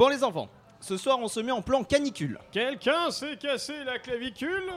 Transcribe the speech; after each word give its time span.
Bon 0.00 0.08
les 0.08 0.24
enfants, 0.24 0.48
ce 0.80 0.96
soir 0.96 1.18
on 1.20 1.28
se 1.28 1.40
met 1.40 1.52
en 1.52 1.60
plan 1.60 1.84
canicule. 1.84 2.38
Quelqu'un 2.52 3.10
s'est 3.10 3.36
cassé 3.36 3.84
la 3.84 3.98
clavicule 3.98 4.72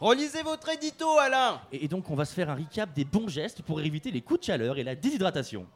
Relisez 0.00 0.42
votre 0.42 0.68
édito 0.68 1.16
Alain 1.18 1.62
Et 1.72 1.86
et 1.86 1.88
donc 1.88 2.10
on 2.10 2.14
va 2.14 2.26
se 2.26 2.34
faire 2.34 2.50
un 2.50 2.56
recap 2.56 2.92
des 2.92 3.06
bons 3.06 3.28
gestes 3.28 3.62
pour 3.62 3.80
éviter 3.80 4.10
les 4.10 4.20
coups 4.20 4.40
de 4.40 4.44
chaleur 4.44 4.76
et 4.76 4.84
la 4.84 4.94
déshydratation. 4.94 5.66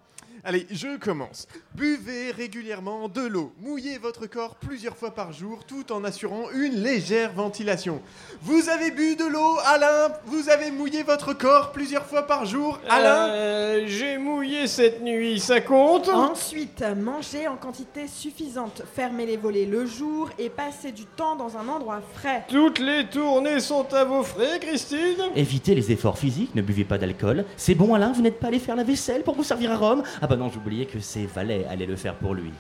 Allez, 0.44 0.66
je 0.72 0.96
commence. 0.98 1.46
Buvez 1.76 2.32
régulièrement 2.32 3.08
de 3.08 3.20
l'eau. 3.24 3.52
Mouillez 3.60 3.98
votre 3.98 4.26
corps 4.26 4.56
plusieurs 4.56 4.96
fois 4.96 5.12
par 5.12 5.32
jour 5.32 5.61
tout 5.64 5.92
en 5.92 6.02
assurant 6.02 6.50
une 6.52 6.82
légère 6.82 7.32
ventilation. 7.32 8.02
Vous 8.42 8.68
avez 8.68 8.91
bu 8.91 9.14
de 9.14 9.24
l'eau, 9.24 9.56
Alain? 9.66 10.12
Vous 10.27 10.48
avez 10.48 10.73
mouillé 10.73 11.05
votre 11.05 11.32
corps 11.32 11.70
plusieurs 11.70 12.05
fois 12.06 12.27
par 12.27 12.45
jour, 12.45 12.80
Alain? 12.91 13.28
Euh, 13.28 13.84
J'ai 13.86 14.18
mouillé 14.18 14.66
cette 14.66 15.00
nuit, 15.00 15.38
ça 15.38 15.60
compte? 15.60 16.09
Ensuite, 16.09 16.82
manger 16.96 17.46
en 17.46 17.56
quantité 17.56 18.09
suffisante, 18.09 18.82
fermer 18.96 19.27
les 19.27 19.36
volets 19.36 19.64
le 19.64 19.86
jour 19.86 20.29
et 20.40 20.51
passer 20.51 20.90
du 20.90 21.04
temps 21.04 21.37
dans 21.37 21.56
un 21.56 21.68
endroit 21.68 22.01
frais. 22.15 22.46
Toutes 22.48 22.80
les 22.80 23.06
tournées 23.06 23.60
sont 23.60 23.95
à 23.95 24.02
vos 24.02 24.24
frais, 24.24 24.59
Christine 24.60 25.23
Évitez 25.37 25.77
les 25.77 25.93
efforts 25.93 26.18
physiques, 26.18 26.56
ne 26.56 26.62
buvez 26.62 26.84
pas 26.84 26.98
d'alcool. 26.98 27.45
C'est 27.56 27.77
bon 27.77 27.95
Alain, 27.95 28.10
vous 28.10 28.23
n'êtes 28.23 28.40
pas 28.40 28.48
allé 28.48 28.59
faire 28.59 28.74
la 28.74 28.82
vaisselle 28.82 29.23
pour 29.23 29.37
vous 29.37 29.45
servir 29.45 29.70
à 29.70 29.77
Rome? 29.77 30.02
Ah 30.20 30.27
bah 30.27 30.31
non, 30.36 30.50
j'oubliais 30.52 30.86
que 30.86 31.00
ses 31.00 31.27
valets 31.27 31.66
allaient 31.70 31.86
le 31.86 31.96
faire 31.96 32.14
pour 32.14 32.34
lui. 32.34 32.52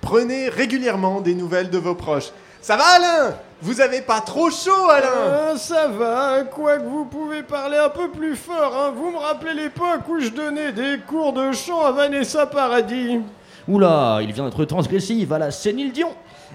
Prenez 0.00 0.48
régulièrement 0.48 1.20
des 1.20 1.34
nouvelles 1.34 1.70
de 1.70 1.78
vos 1.78 1.94
proches. 1.94 2.30
Ça 2.60 2.76
va, 2.76 2.84
Alain? 2.96 3.34
Vous 3.62 3.80
avez 3.80 4.00
pas 4.00 4.20
trop 4.20 4.50
chaud, 4.50 4.90
Alain? 4.90 5.52
Ah, 5.52 5.56
ça 5.56 5.88
va, 5.88 6.42
quoique 6.44 6.84
vous 6.84 7.04
pouvez 7.04 7.42
parler 7.42 7.76
un 7.76 7.88
peu 7.88 8.10
plus 8.10 8.36
fort, 8.36 8.74
hein. 8.76 8.92
Vous 8.96 9.10
me 9.10 9.18
rappelez 9.18 9.54
l'époque 9.54 10.08
où 10.08 10.20
je 10.20 10.28
donnais 10.28 10.72
des 10.72 10.98
cours 11.06 11.32
de 11.32 11.52
chant 11.52 11.84
à 11.84 11.92
Vanessa 11.92 12.46
Paradis 12.46 13.20
Oula, 13.68 14.18
il 14.22 14.32
vient 14.32 14.44
d'être 14.44 14.64
transgressif 14.64 15.30
à 15.30 15.38
la 15.38 15.50
Sénile 15.50 15.92
Dion 15.92 16.10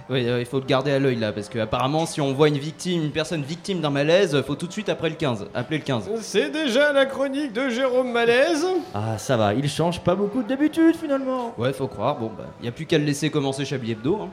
Oui, 0.09 0.27
euh, 0.27 0.39
il 0.39 0.45
faut 0.45 0.59
le 0.59 0.65
garder 0.65 0.91
à 0.91 0.99
l'œil 0.99 1.15
là, 1.15 1.31
parce 1.31 1.49
que 1.49 1.59
apparemment 1.59 2.05
si 2.05 2.19
on 2.19 2.33
voit 2.33 2.49
une 2.49 2.57
victime, 2.57 3.03
une 3.03 3.11
personne 3.11 3.41
victime 3.41 3.79
d'un 3.79 3.89
malaise, 3.89 4.41
faut 4.45 4.55
tout 4.55 4.67
de 4.67 4.71
suite 4.71 4.89
après 4.89 5.09
le 5.09 5.15
15, 5.15 5.47
appeler 5.53 5.77
le 5.77 5.83
15. 5.83 6.09
C'est 6.21 6.49
déjà 6.49 6.91
la 6.91 7.05
chronique 7.05 7.53
de 7.53 7.69
Jérôme 7.69 8.11
Malaise 8.11 8.65
Ah 8.93 9.17
ça 9.17 9.37
va, 9.37 9.53
il 9.53 9.69
change 9.69 10.01
pas 10.01 10.15
beaucoup 10.15 10.43
d'habitude 10.43 10.95
finalement 10.95 11.53
Ouais, 11.57 11.71
faut 11.73 11.87
croire, 11.87 12.17
bon 12.17 12.31
bah, 12.37 12.45
y 12.61 12.67
a 12.67 12.71
plus 12.71 12.85
qu'à 12.85 12.97
le 12.97 13.05
laisser 13.05 13.29
commencer 13.29 13.65
Chablis 13.65 13.91
Hebdo. 13.91 14.19
Hein. 14.23 14.29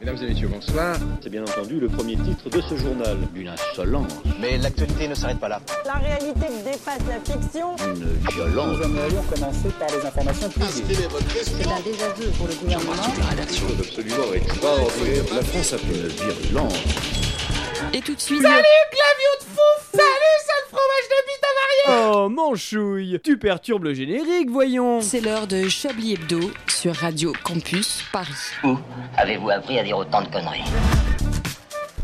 Mesdames 0.00 0.16
et 0.22 0.26
messieurs, 0.26 0.48
bonsoir. 0.48 0.96
C'est 1.22 1.30
bien 1.30 1.42
entendu 1.42 1.80
le 1.80 1.88
premier 1.88 2.16
titre 2.16 2.50
de 2.50 2.60
ce 2.60 2.76
journal. 2.76 3.16
Une 3.34 3.48
insolence, 3.48 4.12
Mais 4.40 4.58
l'actualité 4.58 5.08
ne 5.08 5.14
s'arrête 5.14 5.40
pas 5.40 5.48
là. 5.48 5.60
La 5.86 5.94
réalité 5.94 6.46
dépasse 6.64 7.00
la 7.08 7.18
fiction. 7.20 7.76
une 7.78 8.32
violence. 8.32 8.76
aimerions 8.84 9.22
commencer 9.22 9.68
par 9.78 9.88
les 9.88 10.06
informations 10.06 10.48
privées. 10.50 11.08
C'est 11.42 11.66
un 11.66 11.80
désaveu 11.80 12.30
pour 12.36 12.46
le 12.46 12.54
gouvernement. 12.54 12.92
absolument 13.40 14.34
extraordinaire. 14.34 15.24
La 15.34 15.42
France 15.42 15.72
a 15.72 15.78
fait 15.78 15.94
une 15.94 16.08
virulence. 16.08 17.15
Et 17.92 18.00
tout 18.00 18.14
de 18.14 18.20
suite. 18.20 18.44
Oh, 21.88 22.28
manchouille 22.28 23.18
Tu 23.22 23.38
perturbes 23.38 23.84
le 23.84 23.94
générique, 23.94 24.50
voyons 24.50 25.00
C'est 25.00 25.20
l'heure 25.20 25.46
de 25.46 25.68
Chablis 25.68 26.14
Hebdo 26.14 26.50
sur 26.68 26.94
Radio 26.94 27.32
Campus 27.44 28.02
Paris. 28.12 28.32
Où 28.64 28.76
avez-vous 29.16 29.50
appris 29.50 29.78
à 29.78 29.84
dire 29.84 29.96
autant 29.96 30.22
de 30.22 30.28
conneries 30.28 30.64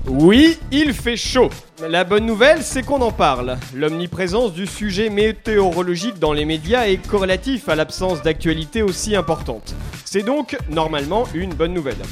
Oui, 0.07 0.59
il 0.71 0.95
fait 0.95 1.17
chaud. 1.17 1.51
La 1.81 2.05
bonne 2.05 2.27
nouvelle, 2.27 2.63
c'est 2.63 2.83
qu'on 2.83 3.01
en 3.01 3.11
parle. 3.11 3.59
L'omniprésence 3.75 4.53
du 4.53 4.67
sujet 4.67 5.11
météorologique 5.11 6.19
dans 6.19 6.33
les 6.33 6.45
médias 6.45 6.87
est 6.87 7.05
corrélatif 7.05 7.69
à 7.69 7.75
l'absence 7.75 8.23
d'actualité 8.23 8.83
aussi 8.83 9.17
importante. 9.17 9.75
C'est 10.05 10.23
donc, 10.23 10.57
normalement, 10.71 11.25
une 11.35 11.55
bonne 11.55 11.75
nouvelle. 11.75 12.03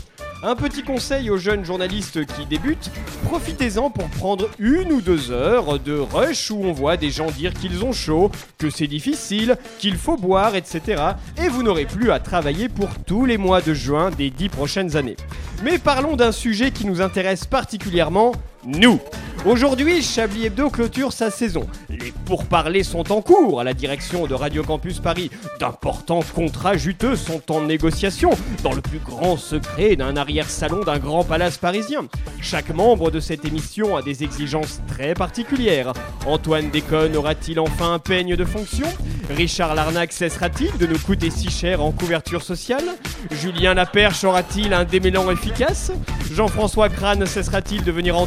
Un 0.43 0.57
petit 0.57 0.83
conseil 0.83 1.29
aux 1.29 1.37
jeunes 1.37 1.67
journalistes 1.67 2.25
qui 2.25 2.47
débutent, 2.47 2.91
profitez-en 3.25 3.91
pour 3.91 4.09
prendre 4.09 4.49
une 4.59 4.91
ou 4.91 5.03
deux 5.03 5.31
heures 5.31 5.79
de 5.79 5.99
rush 5.99 6.51
où 6.51 6.63
on 6.65 6.73
voit 6.73 6.97
des 6.97 7.11
gens 7.11 7.31
dire 7.31 7.53
qu'ils 7.53 7.85
ont 7.85 7.93
chaud, 7.93 8.31
que 8.57 8.71
c'est 8.71 8.87
difficile, 8.87 9.59
qu'il 9.79 9.99
faut 9.99 10.17
boire, 10.17 10.57
etc. 10.57 11.03
Et 11.37 11.49
vous 11.49 11.63
n'aurez 11.63 11.85
plus 11.85 12.11
à 12.11 12.21
travailler 12.21 12.71
pour 12.71 12.89
tous 13.07 13.27
les 13.27 13.37
mois 13.37 13.61
de 13.61 13.75
juin 13.75 14.11
des 14.11 14.31
dix 14.31 14.49
prochaines 14.49 14.97
années. 14.97 15.17
Mais 15.63 15.79
parlons 15.79 16.17
d'un 16.17 16.33
sujet 16.33 16.71
qui 16.71 16.87
nous 16.87 17.03
intéresse 17.03 17.45
particulièrement, 17.45 18.33
nous. 18.65 19.01
Aujourd'hui, 19.47 20.03
Chablis 20.03 20.47
Hebdo 20.47 20.69
clôture 20.69 21.15
sa 21.15 21.31
saison. 21.31 21.67
Les 21.89 22.13
pourparlers 22.27 22.83
sont 22.83 23.11
en 23.11 23.23
cours 23.23 23.61
à 23.61 23.65
la 23.65 23.73
direction 23.73 24.27
de 24.27 24.35
Radio 24.35 24.63
Campus 24.63 24.99
Paris. 24.99 25.31
D'importants 25.59 26.21
contrats 26.35 26.77
juteux 26.77 27.17
sont 27.17 27.41
en 27.51 27.63
négociation 27.63 28.31
dans 28.63 28.73
le 28.73 28.83
plus 28.83 28.99
grand 28.99 29.39
secret 29.39 29.97
d'un 29.97 30.15
arrière-salon 30.17 30.85
d'un 30.85 30.99
grand 30.99 31.25
palace 31.25 31.57
parisien. 31.57 32.07
Chaque 32.43 32.69
membre 32.69 33.11
de 33.11 33.19
cette 33.19 33.47
émission 33.47 33.97
a 33.97 34.03
des 34.03 34.25
exigences 34.25 34.81
très 34.87 35.15
particulières. 35.15 35.95
Antoine 36.27 36.69
Déconne 36.69 37.17
aura-t-il 37.17 37.61
enfin 37.61 37.95
un 37.95 37.99
peigne 37.99 38.37
de 38.37 38.45
fonction? 38.45 38.87
Richard 39.31 39.75
Larnac 39.75 40.13
cessera-t-il 40.13 40.77
de 40.77 40.87
nous 40.87 40.99
coûter 40.99 41.31
si 41.31 41.49
cher 41.49 41.83
en 41.83 41.93
couverture 41.93 42.43
sociale? 42.43 42.85
Julien 43.31 43.73
Laperche 43.73 44.25
aura-t-il 44.25 44.75
un 44.75 44.85
démêlant 44.85 45.31
efficace? 45.31 45.93
Jean-François 46.33 46.89
Crane 46.89 47.25
cessera-t-il 47.27 47.85
de 47.85 47.93
venir 47.93 48.19
en 48.19 48.27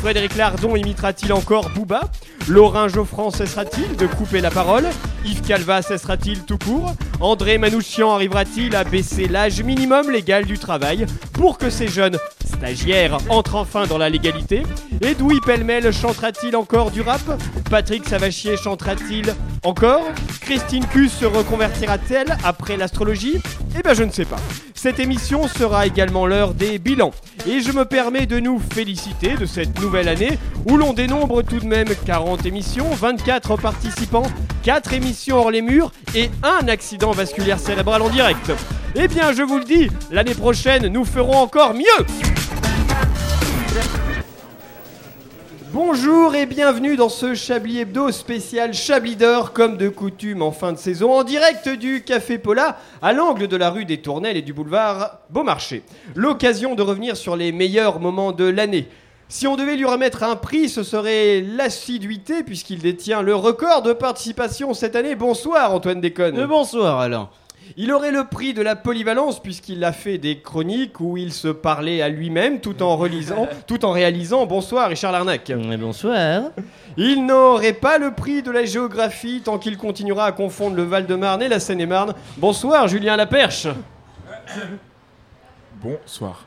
Frédéric 0.00 0.36
Lardon 0.36 0.76
imitera-t-il 0.76 1.32
encore 1.32 1.70
Booba? 1.70 2.02
Laurent 2.48 2.88
Geoffrand 2.88 3.30
cessera-t-il 3.30 3.96
de 3.96 4.06
couper 4.06 4.40
la 4.42 4.50
parole? 4.50 4.84
Yves 5.24 5.40
Calva 5.40 5.80
cessera-t-il 5.80 6.44
tout 6.44 6.58
court? 6.58 6.94
André 7.20 7.56
Manouchian 7.56 8.12
arrivera-t-il 8.12 8.76
à 8.76 8.84
baisser 8.84 9.28
l'âge 9.28 9.62
minimum 9.62 10.10
légal 10.10 10.44
du 10.44 10.58
travail 10.58 11.06
pour 11.32 11.56
que 11.56 11.70
ces 11.70 11.88
jeunes 11.88 12.18
stagiaires 12.44 13.16
entrent 13.30 13.54
enfin 13.56 13.86
dans 13.86 13.96
la 13.96 14.10
légalité? 14.10 14.62
Edoui 15.00 15.40
Pellemel 15.40 15.90
chantera-t-il 15.92 16.54
encore 16.54 16.90
du 16.90 17.00
rap? 17.00 17.22
Patrick 17.70 18.06
Savachier 18.06 18.58
chantera-t-il 18.58 19.34
encore? 19.62 20.04
Christine 20.42 20.84
Cus 20.86 21.08
se 21.08 21.24
reconvertira-t-elle 21.24 22.36
après 22.44 22.76
l'astrologie? 22.76 23.40
Eh 23.78 23.82
ben 23.82 23.94
je 23.94 24.02
ne 24.02 24.10
sais 24.10 24.26
pas. 24.26 24.36
Cette 24.74 25.00
émission 25.00 25.48
sera 25.48 25.86
également 25.86 26.26
l'heure 26.26 26.52
des 26.52 26.78
bilans. 26.78 27.12
Et 27.48 27.60
je 27.60 27.72
me 27.72 27.86
permets 27.86 28.26
de 28.26 28.38
nous 28.38 28.60
féliciter 28.74 29.33
de 29.36 29.46
cette 29.46 29.80
nouvelle 29.80 30.08
année 30.08 30.38
où 30.68 30.76
l'on 30.76 30.92
dénombre 30.92 31.42
tout 31.42 31.58
de 31.58 31.66
même 31.66 31.88
40 32.06 32.46
émissions, 32.46 32.90
24 32.90 33.56
participants, 33.56 34.26
4 34.62 34.92
émissions 34.92 35.38
hors 35.38 35.50
les 35.50 35.62
murs 35.62 35.92
et 36.14 36.30
un 36.42 36.68
accident 36.68 37.10
vasculaire 37.12 37.58
cérébral 37.58 38.02
en 38.02 38.08
direct. 38.08 38.52
Eh 38.94 39.08
bien 39.08 39.32
je 39.32 39.42
vous 39.42 39.58
le 39.58 39.64
dis, 39.64 39.88
l'année 40.10 40.34
prochaine 40.34 40.86
nous 40.88 41.04
ferons 41.04 41.36
encore 41.36 41.74
mieux 41.74 42.06
Bonjour 45.72 46.36
et 46.36 46.46
bienvenue 46.46 46.94
dans 46.94 47.08
ce 47.08 47.34
Chablis 47.34 47.80
Hebdo 47.80 48.12
spécial 48.12 48.72
Chablis 48.74 49.16
d'heure 49.16 49.52
comme 49.52 49.76
de 49.76 49.88
coutume 49.88 50.42
en 50.42 50.52
fin 50.52 50.72
de 50.72 50.78
saison 50.78 51.12
en 51.12 51.24
direct 51.24 51.68
du 51.68 52.04
Café 52.04 52.38
Pola 52.38 52.78
à 53.02 53.12
l'angle 53.12 53.48
de 53.48 53.56
la 53.56 53.70
rue 53.70 53.84
des 53.84 54.00
Tournelles 54.00 54.36
et 54.36 54.42
du 54.42 54.52
boulevard 54.52 55.18
Beaumarchais. 55.30 55.82
L'occasion 56.14 56.76
de 56.76 56.82
revenir 56.82 57.16
sur 57.16 57.34
les 57.34 57.50
meilleurs 57.50 57.98
moments 57.98 58.30
de 58.30 58.44
l'année. 58.44 58.86
Si 59.28 59.46
on 59.46 59.56
devait 59.56 59.76
lui 59.76 59.86
remettre 59.86 60.22
un 60.22 60.36
prix, 60.36 60.68
ce 60.68 60.82
serait 60.82 61.40
l'assiduité 61.40 62.42
puisqu'il 62.42 62.80
détient 62.80 63.22
le 63.22 63.34
record 63.34 63.82
de 63.82 63.92
participation 63.92 64.74
cette 64.74 64.96
année. 64.96 65.14
Bonsoir 65.14 65.72
Antoine 65.72 66.00
Déconne. 66.00 66.38
Euh, 66.38 66.46
bonsoir 66.46 67.00
Alain. 67.00 67.30
Il 67.78 67.90
aurait 67.92 68.10
le 68.10 68.24
prix 68.24 68.52
de 68.52 68.60
la 68.60 68.76
polyvalence 68.76 69.42
puisqu'il 69.42 69.82
a 69.84 69.92
fait 69.92 70.18
des 70.18 70.40
chroniques 70.40 71.00
où 71.00 71.16
il 71.16 71.32
se 71.32 71.48
parlait 71.48 72.02
à 72.02 72.10
lui-même 72.10 72.60
tout 72.60 72.82
en 72.82 72.96
relisant, 72.96 73.48
tout 73.66 73.86
en 73.86 73.92
réalisant. 73.92 74.44
Bonsoir 74.44 74.90
Richard 74.90 75.12
Larnac. 75.12 75.48
Et 75.48 75.76
bonsoir 75.78 76.42
Il 76.98 77.24
n'aurait 77.24 77.72
pas 77.72 77.96
le 77.96 78.12
prix 78.12 78.42
de 78.42 78.50
la 78.50 78.66
géographie 78.66 79.40
tant 79.42 79.58
qu'il 79.58 79.78
continuera 79.78 80.26
à 80.26 80.32
confondre 80.32 80.76
le 80.76 80.82
Val-de-Marne 80.84 81.42
et 81.42 81.48
la 81.48 81.60
Seine-et-Marne. 81.60 82.14
Bonsoir 82.36 82.88
Julien 82.88 83.16
Laperche. 83.16 83.68
Bonsoir. 85.82 86.46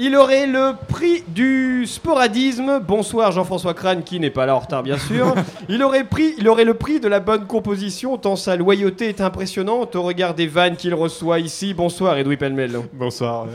Il 0.00 0.14
aurait 0.14 0.46
le 0.46 0.74
prix 0.86 1.24
du 1.26 1.84
sporadisme. 1.84 2.78
Bonsoir 2.78 3.32
Jean-François 3.32 3.74
Crane 3.74 4.04
qui 4.04 4.20
n'est 4.20 4.30
pas 4.30 4.46
là 4.46 4.54
en 4.54 4.60
retard 4.60 4.84
bien 4.84 4.96
sûr. 4.96 5.34
Il 5.68 5.82
aurait, 5.82 6.04
pris, 6.04 6.34
il 6.38 6.48
aurait 6.48 6.64
le 6.64 6.74
prix 6.74 7.00
de 7.00 7.08
la 7.08 7.18
bonne 7.18 7.46
composition 7.46 8.16
tant 8.16 8.36
sa 8.36 8.54
loyauté 8.54 9.08
est 9.08 9.20
impressionnante 9.20 9.96
au 9.96 10.02
regard 10.02 10.34
des 10.34 10.46
vannes 10.46 10.76
qu'il 10.76 10.94
reçoit 10.94 11.40
ici. 11.40 11.74
Bonsoir 11.74 12.16
Edoui 12.16 12.36
Pellemel. 12.36 12.78
Bonsoir. 12.92 13.48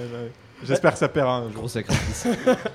J'espère 0.66 0.94
que 0.94 0.98
ça 1.00 1.10
paiera 1.10 1.38
un 1.38 1.44
jour. 1.44 1.52
Gros 1.54 1.68
sacrifice. 1.68 2.28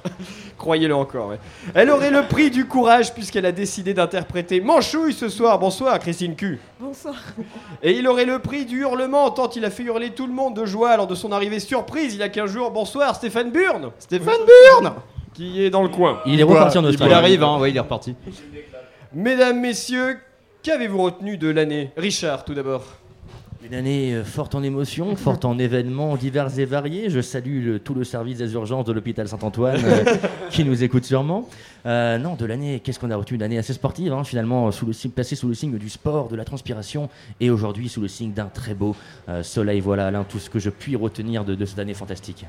Croyez-le 0.58 0.94
encore. 0.94 1.29
ouais. 1.29 1.38
Elle 1.75 1.90
aurait 1.90 2.11
le 2.11 2.23
prix 2.29 2.50
du 2.50 2.67
courage 2.67 3.14
puisqu'elle 3.14 3.46
a 3.46 3.52
décidé 3.52 3.94
d'interpréter 3.94 4.61
Manchouille 4.61 5.12
ce 5.12 5.29
soir. 5.29 5.58
Bonsoir 5.58 5.99
Christine 5.99 6.37
Q. 6.37 6.58
Bonsoir. 6.81 7.14
Et 7.82 7.93
il 7.93 8.06
aurait 8.08 8.25
le 8.25 8.38
prix 8.38 8.64
du 8.67 8.81
hurlement 8.82 9.31
tant 9.31 9.49
il 9.50 9.64
a 9.64 9.70
fait 9.70 9.85
hurler 9.85 10.11
tout 10.11 10.26
le 10.26 10.32
monde 10.32 10.55
de 10.56 10.64
joie 10.67 10.96
lors 10.96 11.06
de 11.06 11.14
son 11.14 11.32
arrivée 11.32 11.61
surprise 11.61 12.14
il 12.14 12.20
y 12.20 12.23
a 12.23 12.29
15 12.29 12.50
jours. 12.50 12.70
Bonsoir 12.70 13.14
Stéphane 13.14 13.50
Burn. 13.50 13.91
Stéphane 13.99 14.41
Burn 14.81 14.93
Qui 15.34 15.64
est 15.64 15.70
dans 15.70 15.82
le 15.82 15.88
coin. 15.88 16.20
Il 16.26 16.41
est 16.41 16.44
reparti 16.44 16.79
en 16.79 16.82
Il 16.82 16.88
Australie. 16.88 17.14
arrive, 17.14 17.43
hein, 17.43 17.58
ouais, 17.58 17.70
il 17.70 17.76
est 17.76 17.81
reparti. 17.81 18.14
Mesdames, 19.14 19.58
messieurs, 19.61 20.19
qu'avez-vous 20.62 21.00
retenu 21.02 21.37
de 21.38 21.49
l'année? 21.49 21.93
Richard, 21.96 22.44
tout 22.44 22.55
d'abord. 22.55 22.82
Une 23.66 23.75
année 23.75 24.14
euh, 24.14 24.25
forte 24.25 24.55
en 24.55 24.62
émotions, 24.62 25.16
forte 25.16 25.44
en 25.44 25.58
événements 25.58 26.16
divers 26.16 26.58
et 26.60 26.64
variés. 26.64 27.10
Je 27.10 27.20
salue 27.20 27.64
le- 27.64 27.78
tout 27.81 27.93
le 27.93 28.05
service 28.05 28.38
des 28.38 28.52
urgences 28.55 28.84
de 28.84 28.93
l'hôpital 28.93 29.26
Saint-Antoine 29.28 29.81
euh, 29.84 30.05
qui 30.50 30.64
nous 30.64 30.84
écoute 30.84 31.05
sûrement. 31.05 31.49
Euh, 31.84 32.19
non, 32.19 32.34
de 32.37 32.44
l'année, 32.46 32.81
qu'est-ce 32.81 33.00
qu'on 33.00 33.10
a 33.10 33.16
retenu 33.16 33.37
Une 33.37 33.43
année 33.43 33.58
assez 33.58 33.72
sportive, 33.72 34.12
hein, 34.12 34.22
finalement, 34.22 34.70
sous 34.70 34.87
le 34.87 34.93
placée 35.08 35.34
sous 35.34 35.49
le 35.49 35.55
signe 35.55 35.76
du 35.76 35.88
sport, 35.88 36.28
de 36.28 36.37
la 36.37 36.44
transpiration, 36.44 37.08
et 37.40 37.50
aujourd'hui 37.50 37.88
sous 37.88 38.00
le 38.00 38.08
signe 38.08 38.32
d'un 38.32 38.46
très 38.46 38.75
beau 38.75 38.94
euh, 39.28 39.43
soleil. 39.43 39.81
Voilà, 39.81 40.06
Alain, 40.06 40.22
tout 40.25 40.38
ce 40.38 40.50
que 40.50 40.60
je 40.60 40.70
puis 40.70 40.94
retenir 40.94 41.44
de, 41.44 41.55
de 41.56 41.64
cette 41.64 41.81
année 41.81 41.94
fantastique. 41.94 42.44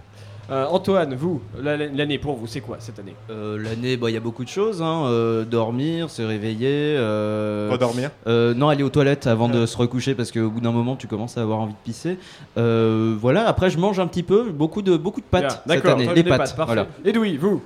Euh, 0.51 0.65
Antoine, 0.69 1.13
vous, 1.15 1.41
la- 1.61 1.77
l'année 1.77 2.17
pour 2.17 2.35
vous, 2.35 2.47
c'est 2.47 2.61
quoi 2.61 2.77
cette 2.79 2.97
année? 2.99 3.13
Euh, 3.29 3.57
L'année, 3.61 3.97
bah, 3.97 4.09
il 4.09 4.13
y 4.13 4.17
a 4.17 4.21
beaucoup 4.21 4.43
de 4.43 4.49
choses. 4.49 4.81
hein, 4.81 5.03
euh, 5.05 5.45
dormir, 5.45 6.09
se 6.09 6.21
réveiller. 6.21 6.95
euh, 6.97 7.69
Redormir 7.71 8.09
euh, 8.27 8.53
Non, 8.53 8.69
aller 8.69 8.83
aux 8.83 8.89
toilettes 8.89 9.27
avant 9.27 9.47
de 9.47 9.65
se 9.65 9.77
recoucher 9.77 10.15
parce 10.15 10.31
qu'au 10.31 10.49
bout 10.49 10.61
d'un 10.61 10.71
moment, 10.71 10.95
tu 10.95 11.07
commences 11.07 11.37
à 11.37 11.41
avoir 11.41 11.59
envie 11.59 11.73
de 11.73 11.77
pisser. 11.83 12.17
Euh, 12.57 13.15
voilà. 13.19 13.47
Après, 13.47 13.69
je 13.69 13.77
mange 13.77 13.99
un 13.99 14.07
petit 14.07 14.23
peu, 14.23 14.45
beaucoup 14.49 14.81
de 14.81 14.97
beaucoup 14.97 15.21
de 15.21 15.25
pâtes 15.25 15.61
cette 15.67 15.67
D'accord, 15.67 15.99
année. 15.99 16.07
des 16.13 16.23
pâtes. 16.23 16.39
pâtes, 16.39 16.55
parfait. 16.55 16.73
voilà. 16.73 16.87
Edoui, 17.05 17.37
vous? 17.37 17.61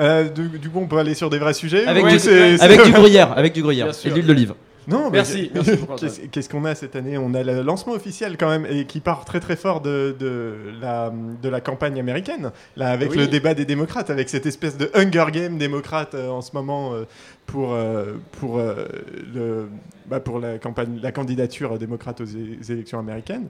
Euh, 0.00 0.28
du, 0.28 0.48
du 0.58 0.70
coup, 0.70 0.80
on 0.80 0.86
peut 0.86 0.98
aller 0.98 1.14
sur 1.14 1.30
des 1.30 1.38
vrais 1.38 1.54
sujets 1.54 1.86
Avec, 1.86 2.04
ou 2.04 2.08
du, 2.08 2.28
avec 2.60 2.82
du 2.84 2.90
gruyère, 3.00 3.32
avec 3.38 3.52
du 3.52 3.62
gruyère 3.62 3.86
et 4.04 4.08
de 4.08 4.14
l'huile 4.14 4.26
d'olive. 4.26 4.54
Non, 4.88 5.04
mais 5.10 5.18
Merci. 5.18 5.50
Qu'est-ce 5.98 6.20
qu'est-ce 6.22 6.48
qu'on 6.48 6.64
a 6.64 6.74
cette 6.74 6.96
année? 6.96 7.16
On 7.18 7.32
a 7.34 7.42
le 7.42 7.62
lancement 7.62 7.94
officiel 7.94 8.36
quand 8.36 8.48
même 8.48 8.66
et 8.68 8.84
qui 8.86 9.00
part 9.00 9.24
très 9.24 9.40
très 9.40 9.56
fort 9.56 9.80
de, 9.80 10.14
de, 10.18 10.54
la, 10.80 11.12
de 11.42 11.48
la 11.48 11.60
campagne 11.60 11.98
américaine, 11.98 12.50
là 12.76 12.90
avec 12.90 13.10
Oui. 13.12 13.16
le 13.18 13.26
débat 13.26 13.54
des 13.54 13.64
démocrates, 13.64 14.10
avec 14.10 14.28
cette 14.28 14.46
espèce 14.46 14.76
de 14.76 14.90
Hunger 14.94 15.26
Game 15.32 15.56
démocrate 15.58 16.14
euh, 16.14 16.28
en 16.28 16.42
ce 16.42 16.50
moment 16.54 16.92
euh, 16.94 17.04
pour, 17.46 17.72
euh, 17.74 18.14
pour, 18.40 18.58
euh, 18.58 18.86
le, 19.34 19.68
bah, 20.06 20.18
pour 20.20 20.38
la, 20.40 20.58
campagne, 20.58 20.98
la 21.02 21.12
candidature 21.12 21.78
démocrate 21.78 22.20
aux, 22.20 22.24
élections 22.70 22.98
américaines. 22.98 23.46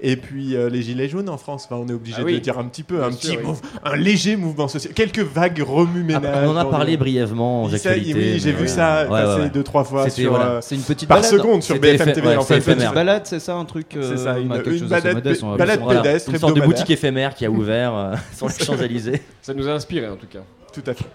Et 0.00 0.16
puis 0.16 0.54
euh, 0.56 0.68
les 0.68 0.82
gilets 0.82 1.08
jaunes 1.08 1.28
en 1.28 1.38
France, 1.38 1.66
Enfin, 1.70 1.80
on 1.82 1.88
est 1.88 1.92
obligé 1.94 2.16
Ah 2.18 2.22
de 2.22 2.26
oui. 2.26 2.40
dire 2.40 2.58
un 2.58 2.64
petit 2.64 2.82
peu, 2.82 2.98
Bien 2.98 3.06
un, 3.08 3.12
sûr, 3.12 3.38
petit 3.40 3.46
oui. 3.46 3.54
un 3.84 3.96
léger 3.96 4.36
mouvement 4.36 4.68
social, 4.68 4.92
quelques 4.94 5.20
vagues 5.20 5.62
remue-ménage. 5.66 6.24
Après, 6.24 6.46
on 6.46 6.50
en 6.50 6.56
a 6.56 6.64
parlé 6.64 6.92
les- 6.92 6.96
brièvement 6.96 7.64
aux 7.64 7.70
Oui, 7.70 7.78
ça, 7.78 7.90
actualités. 7.90 8.18
oui, 8.34 8.38
j'ai 8.40 8.52
vu 8.52 8.68
ça 8.68 9.02
Ouais, 9.04 9.08
passer 9.10 9.40
ouais. 9.42 9.48
deux 9.50 9.62
trois 9.62 9.84
fois 9.84 10.10
sur, 10.10 10.30
voilà. 10.30 10.46
euh, 10.46 10.60
C'est 10.60 10.74
une 10.74 10.82
petite 10.82 11.08
par 11.08 11.18
balade. 11.18 11.30
seconde 11.30 11.62
sur 11.62 11.78
BFM 11.78 12.12
TV. 12.12 12.28
c'est. 12.46 12.56
Une 12.56 12.62
petite 12.76 12.94
balade, 12.94 13.22
c'est 13.26 13.40
ça 13.40 13.54
un 13.54 13.64
truc 13.64 13.96
euh, 13.96 14.02
C'est 14.10 14.18
ça, 14.24 14.38
une- 14.38 14.52
une 14.52 14.88
balade- 14.88 15.82
pédestre 15.88 16.30
Une 16.30 16.38
sorte 16.38 16.56
de 16.56 16.60
boutique 16.60 16.90
éphémère 16.90 17.34
qui 17.34 17.44
a 17.46 17.50
ouvert 17.50 18.12
sur 18.36 18.48
les 18.48 18.54
Champs-Élysées. 18.64 19.22
Ça 19.40 19.54
nous 19.54 19.66
a 19.68 19.72
inspiré 19.72 20.08
en 20.08 20.16
tout 20.16 20.26
cas. 20.26 20.40
Tout 20.82 20.90
à 20.90 20.94
fait. 20.94 21.06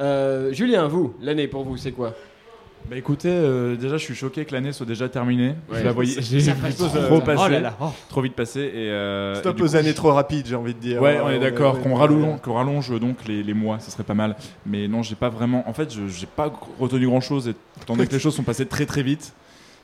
Euh, 0.00 0.52
Julien, 0.52 0.88
vous, 0.88 1.14
l'année 1.20 1.46
pour 1.46 1.62
vous, 1.64 1.76
c'est 1.76 1.92
quoi 1.92 2.14
Bah 2.88 2.96
écoutez, 2.96 3.28
euh, 3.28 3.76
déjà 3.76 3.98
je 3.98 4.02
suis 4.04 4.14
choqué 4.14 4.46
que 4.46 4.54
l'année 4.54 4.72
soit 4.72 4.86
déjà 4.86 5.10
terminée. 5.10 5.54
Ouais. 5.70 5.80
je 5.80 5.84
la 5.84 5.92
voyais, 5.92 6.16
j'ai 6.22 6.40
trop, 6.74 6.86
trop, 6.88 7.20
passer, 7.20 7.42
oh 7.44 7.48
là 7.50 7.60
là, 7.60 7.76
oh. 7.82 7.90
trop 8.08 8.22
vite 8.22 8.34
passer 8.34 8.60
et. 8.60 8.90
euh, 8.90 9.34
Stop 9.34 9.60
aux 9.60 9.66
coup, 9.66 9.76
années 9.76 9.92
trop 9.92 10.12
rapides, 10.12 10.46
j'ai 10.46 10.56
envie 10.56 10.72
de 10.72 10.78
dire. 10.80 11.02
Ouais, 11.02 11.20
on 11.22 11.28
est 11.28 11.38
d'accord. 11.38 11.74
ouais, 11.74 11.82
Qu'on 11.82 11.94
rallonge, 11.96 12.40
qu'on 12.40 12.54
rallonge 12.54 12.98
donc 12.98 13.26
les, 13.28 13.42
les 13.42 13.54
mois, 13.54 13.78
ça 13.78 13.90
serait 13.90 14.04
pas 14.04 14.14
mal. 14.14 14.36
Mais 14.64 14.88
non, 14.88 15.02
j'ai 15.02 15.16
pas 15.16 15.28
vraiment. 15.28 15.68
En 15.68 15.74
fait, 15.74 15.92
je- 15.94 16.08
j'ai 16.08 16.26
pas 16.26 16.50
retenu 16.78 17.06
grand 17.06 17.20
chose, 17.20 17.52
étant 17.82 17.94
donné 17.94 18.06
que 18.08 18.12
les 18.14 18.18
choses 18.18 18.34
sont 18.34 18.42
passées 18.42 18.64
très 18.66 18.86
très 18.86 19.02
vite. 19.02 19.34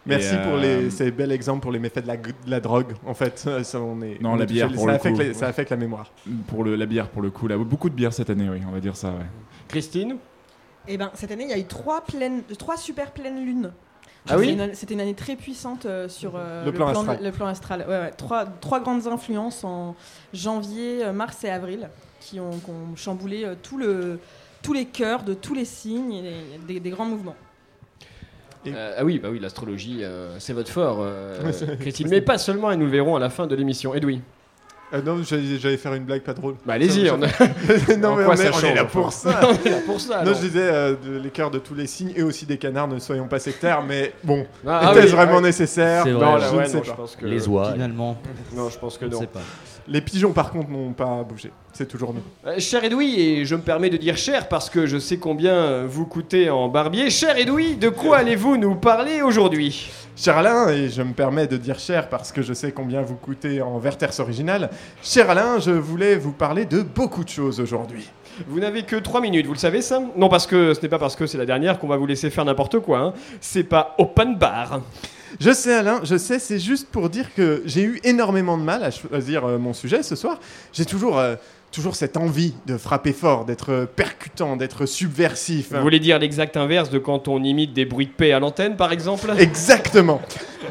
Merci 0.07 0.35
pour 0.45 0.55
euh, 0.55 0.61
les, 0.61 0.91
ces 0.91 1.11
bels 1.11 1.33
exemples 1.33 1.61
pour 1.63 1.73
les 1.73 1.79
méfaits 1.79 2.01
de 2.03 2.07
la, 2.09 2.17
de 2.17 2.33
la 2.47 2.61
drogue. 2.61 2.95
En 3.07 3.15
fait, 3.15 3.39
ça, 3.63 3.81
on 3.81 4.01
est. 4.03 4.21
Non, 4.23 4.33
on 4.33 4.37
la 4.37 4.45
est 4.45 4.47
bière, 4.47 4.67
touché. 4.69 4.77
pour 4.77 4.85
ça 4.87 4.91
le 4.93 4.97
affecte 4.97 5.17
coup. 5.17 5.23
la- 5.23 5.35
ça 5.35 5.47
affecte 5.49 5.71
la 5.71 5.77
mémoire. 5.77 6.13
Pour 6.47 6.65
le, 6.65 6.77
la 6.77 6.87
bière, 6.87 7.09
pour 7.09 7.23
le 7.23 7.31
coup, 7.31 7.49
là, 7.49 7.57
beaucoup 7.59 7.91
de 7.91 7.95
bière 7.95 8.13
cette 8.13 8.31
année, 8.31 8.49
oui, 8.49 8.61
on 8.69 8.73
va 8.73 8.81
dire 8.81 8.97
ça. 8.97 9.09
Ouais. 9.09 9.27
Christine? 9.69 10.17
Et 10.89 10.97
ben 10.97 11.11
cette 11.15 11.33
année, 11.33 11.45
il 11.45 11.51
y 11.51 11.55
a 11.55 11.59
eu 11.59 11.65
trois 11.67 12.03
pleines, 12.05 12.43
trois 12.59 12.77
super 12.77 13.11
pleines 13.11 13.45
lunes. 13.45 13.73
Ah 14.29 14.37
oui? 14.39 14.57
C'était 14.75 14.95
une- 14.95 15.01
année 15.01 15.15
très 15.15 15.37
puissante 15.37 15.87
euh, 15.87 16.09
sur 16.09 16.33
euh, 16.37 16.65
Le 16.65 16.73
plan 16.73 16.89
astral. 16.89 17.19
le 17.23 17.31
plan 17.33 17.47
astral. 17.47 17.81
Ouais, 17.89 17.99
ouais. 17.99 18.11
Trois, 18.17 18.45
trois 18.47 18.81
grandes 18.81 19.07
influences 19.07 19.63
en 19.65 19.95
janvier, 20.33 21.11
mars 21.13 21.43
et 21.45 21.51
avril 21.51 21.89
qui 22.21 22.41
ont, 22.41 22.51
qui 22.51 22.71
ont 22.71 22.97
chamboulé 22.97 23.45
euh, 23.45 23.55
tout 23.61 23.79
le, 23.79 24.19
tous 24.63 24.73
les 24.73 24.85
cœurs 24.85 25.23
de 25.23 25.35
tous 25.35 25.55
les 25.55 25.65
signes 25.65 26.13
et 26.13 26.23
les- 26.23 26.59
des, 26.75 26.81
des 26.81 26.91
grands 26.91 27.05
mouvements. 27.05 27.37
Euh, 28.75 28.95
ah 28.99 29.05
oui, 29.05 29.19
bah 29.19 29.29
oui, 29.31 29.39
l'astrologie, 29.39 30.01
euh, 30.03 30.37
c'est 30.39 30.53
votre 30.53 30.71
fort, 30.71 30.99
euh, 31.01 31.53
Christine. 31.81 32.09
Mais 32.11 32.21
pas 32.21 32.39
seulement, 32.39 32.71
et 32.71 32.77
nous 32.77 32.87
le 32.87 32.91
verrons 32.93 33.17
à 33.17 33.21
la 33.21 33.31
fin 33.31 33.47
de 33.47 33.55
l'émission. 33.55 33.95
Edoui. 33.95 34.21
Euh, 34.95 35.03
non, 35.03 35.21
j'allais 35.25 35.77
faire 35.79 35.95
une 35.95 36.05
blague 36.05 36.23
pas 36.23 36.33
drôle. 36.33 36.55
Bah 36.65 36.75
allez-y, 36.75 37.11
on 37.11 37.21
a- 37.21 37.27
non, 37.97 38.15
mais 38.15 38.25
on, 38.25 38.33
est, 38.33 38.39
on 38.39 38.41
est 38.41 38.53
change, 38.53 38.75
là 38.75 38.85
pour 38.85 39.13
ça. 39.13 39.41
On 39.43 39.67
est 39.67 39.71
là 39.71 39.79
pour 39.85 40.01
ça, 40.01 40.17
Non, 40.19 40.21
alors. 40.31 40.35
je 40.35 40.41
disais 40.43 40.61
euh, 40.63 40.95
de- 40.95 41.19
les 41.19 41.31
cœurs 41.31 41.51
de 41.51 41.59
tous 41.59 41.75
les 41.75 41.89
signes 41.89 42.13
et 42.15 42.23
aussi 42.23 42.47
des 42.47 42.57
canards, 42.57 42.87
ne 42.87 43.01
soyons 43.01 43.27
pas 43.27 43.41
sectaires, 43.41 43.83
mais 43.83 44.13
bon, 44.23 44.47
Ah, 44.65 44.81
ah 44.85 44.93
était-ce 44.93 45.07
oui, 45.09 45.13
vraiment 45.17 45.37
ouais. 45.37 45.41
nécessaire? 45.43 46.05
C'est 46.05 46.13
Non, 46.13 46.21
là, 46.21 46.39
Je 46.39 46.55
ouais, 46.57 46.63
ne 46.63 46.69
sais 46.69 46.75
non, 46.77 46.81
pas. 46.83 46.87
je 46.89 46.93
pense 46.95 47.17
que. 47.17 47.27
Les 47.27 47.49
oies. 47.49 47.73
Finalement, 47.73 48.17
Non, 48.55 48.69
je 48.71 48.79
pense 48.79 48.97
que 48.97 49.07
je 49.07 49.11
non. 49.11 49.19
sais 49.19 49.27
pas. 49.27 49.41
Les 49.89 50.01
pigeons, 50.01 50.33
par 50.33 50.51
contre, 50.51 50.69
n'ont 50.71 50.93
pas 50.93 51.23
bougé. 51.23 51.53
C'est 51.73 51.87
toujours 51.87 52.13
nous. 52.13 52.23
Euh, 52.47 52.59
cher 52.59 52.83
Edoui, 52.83 53.21
et 53.21 53.45
je 53.45 53.55
me 53.55 53.61
permets 53.61 53.91
de 53.91 53.97
dire 53.97 54.17
cher 54.17 54.49
parce 54.49 54.69
que 54.69 54.87
je 54.87 54.99
sais 54.99 55.19
combien 55.19 55.85
vous 55.85 56.07
coûtez 56.07 56.51
en 56.51 56.69
barbier. 56.69 57.09
Cher 57.11 57.37
Edoui, 57.39 57.77
de 57.77 57.89
quoi 57.89 58.19
allez-vous 58.19 58.57
nous 58.57 58.75
parler 58.75 59.23
aujourd'hui? 59.23 59.89
Cher 60.17 60.39
Alain, 60.39 60.69
et 60.71 60.89
je 60.89 61.03
me 61.03 61.13
permets 61.13 61.47
de 61.47 61.57
dire 61.57 61.79
cher 61.79 62.09
parce 62.09 62.33
que 62.33 62.43
je 62.43 62.53
sais 62.55 62.73
combien 62.73 63.03
vous 63.03 63.15
coûtez 63.17 63.61
en 63.63 63.79
Verters 63.79 64.19
original, 64.19 64.71
cher 65.03 65.29
Alain, 65.31 65.61
je 65.61 65.71
voulais 65.71 66.17
vous 66.17 66.33
parler 66.33 66.65
de 66.65 66.83
beaucoup 66.83 67.23
de 67.23 67.29
choses 67.29 67.61
aujourd'hui. 67.61 68.09
Vous 68.49 68.59
n'avez 68.59 68.83
que 68.83 68.97
3 68.97 69.21
minutes, 69.21 69.47
vous 69.47 69.53
le 69.53 69.59
savez 69.59 69.83
ça? 69.83 70.01
Non, 70.17 70.29
parce 70.29 70.47
que 70.47 70.75
ce 70.75 70.81
n'est 70.81 70.89
pas 70.89 70.99
parce 70.99 71.17
que 71.17 71.27
c'est 71.27 71.39
la 71.39 71.47
dernière 71.47 71.79
qu'on 71.79 71.87
va 71.87 71.97
vous 71.97 72.07
laisser 72.07 72.29
faire 72.31 72.45
n'importe 72.45 72.81
quoi. 72.81 72.99
hein. 72.99 73.13
C'est 73.41 73.65
pas 73.65 73.95
open 73.99 74.37
bar. 74.37 74.81
Je 75.41 75.53
sais 75.53 75.75
Alain, 75.75 76.01
je 76.03 76.17
sais, 76.17 76.39
c'est 76.39 76.59
juste 76.59 76.89
pour 76.89 77.11
dire 77.11 77.35
que 77.35 77.63
j'ai 77.67 77.83
eu 77.83 78.01
énormément 78.05 78.57
de 78.57 78.63
mal 78.63 78.83
à 78.83 78.91
choisir 78.91 79.45
euh, 79.45 79.59
mon 79.59 79.75
sujet 79.75 80.03
ce 80.03 80.17
soir. 80.17 80.41
J'ai 80.73 80.85
toujours, 80.85 81.19
euh, 81.19 81.37
toujours 81.73 81.95
cette 81.95 82.17
envie 82.17 82.55
de 82.67 82.79
frapper 82.79 83.13
fort, 83.13 83.45
d'être 83.45 83.87
percutant, 83.97 84.57
d'être 84.57 84.87
subversif. 84.87 85.73
Vous 85.73 85.83
voulez 85.83 86.01
dire 86.01 86.19
l'exact 86.19 86.57
inverse 86.57 86.91
de 86.91 86.99
quand 86.99 87.29
on 87.29 87.43
imite 87.43 87.73
des 87.75 87.85
bruits 87.85 88.07
de 88.07 88.13
paix 88.13 88.33
à 88.33 88.41
l'antenne, 88.41 88.77
par 88.77 88.93
exemple? 88.93 89.31
Exactement. 89.39 90.21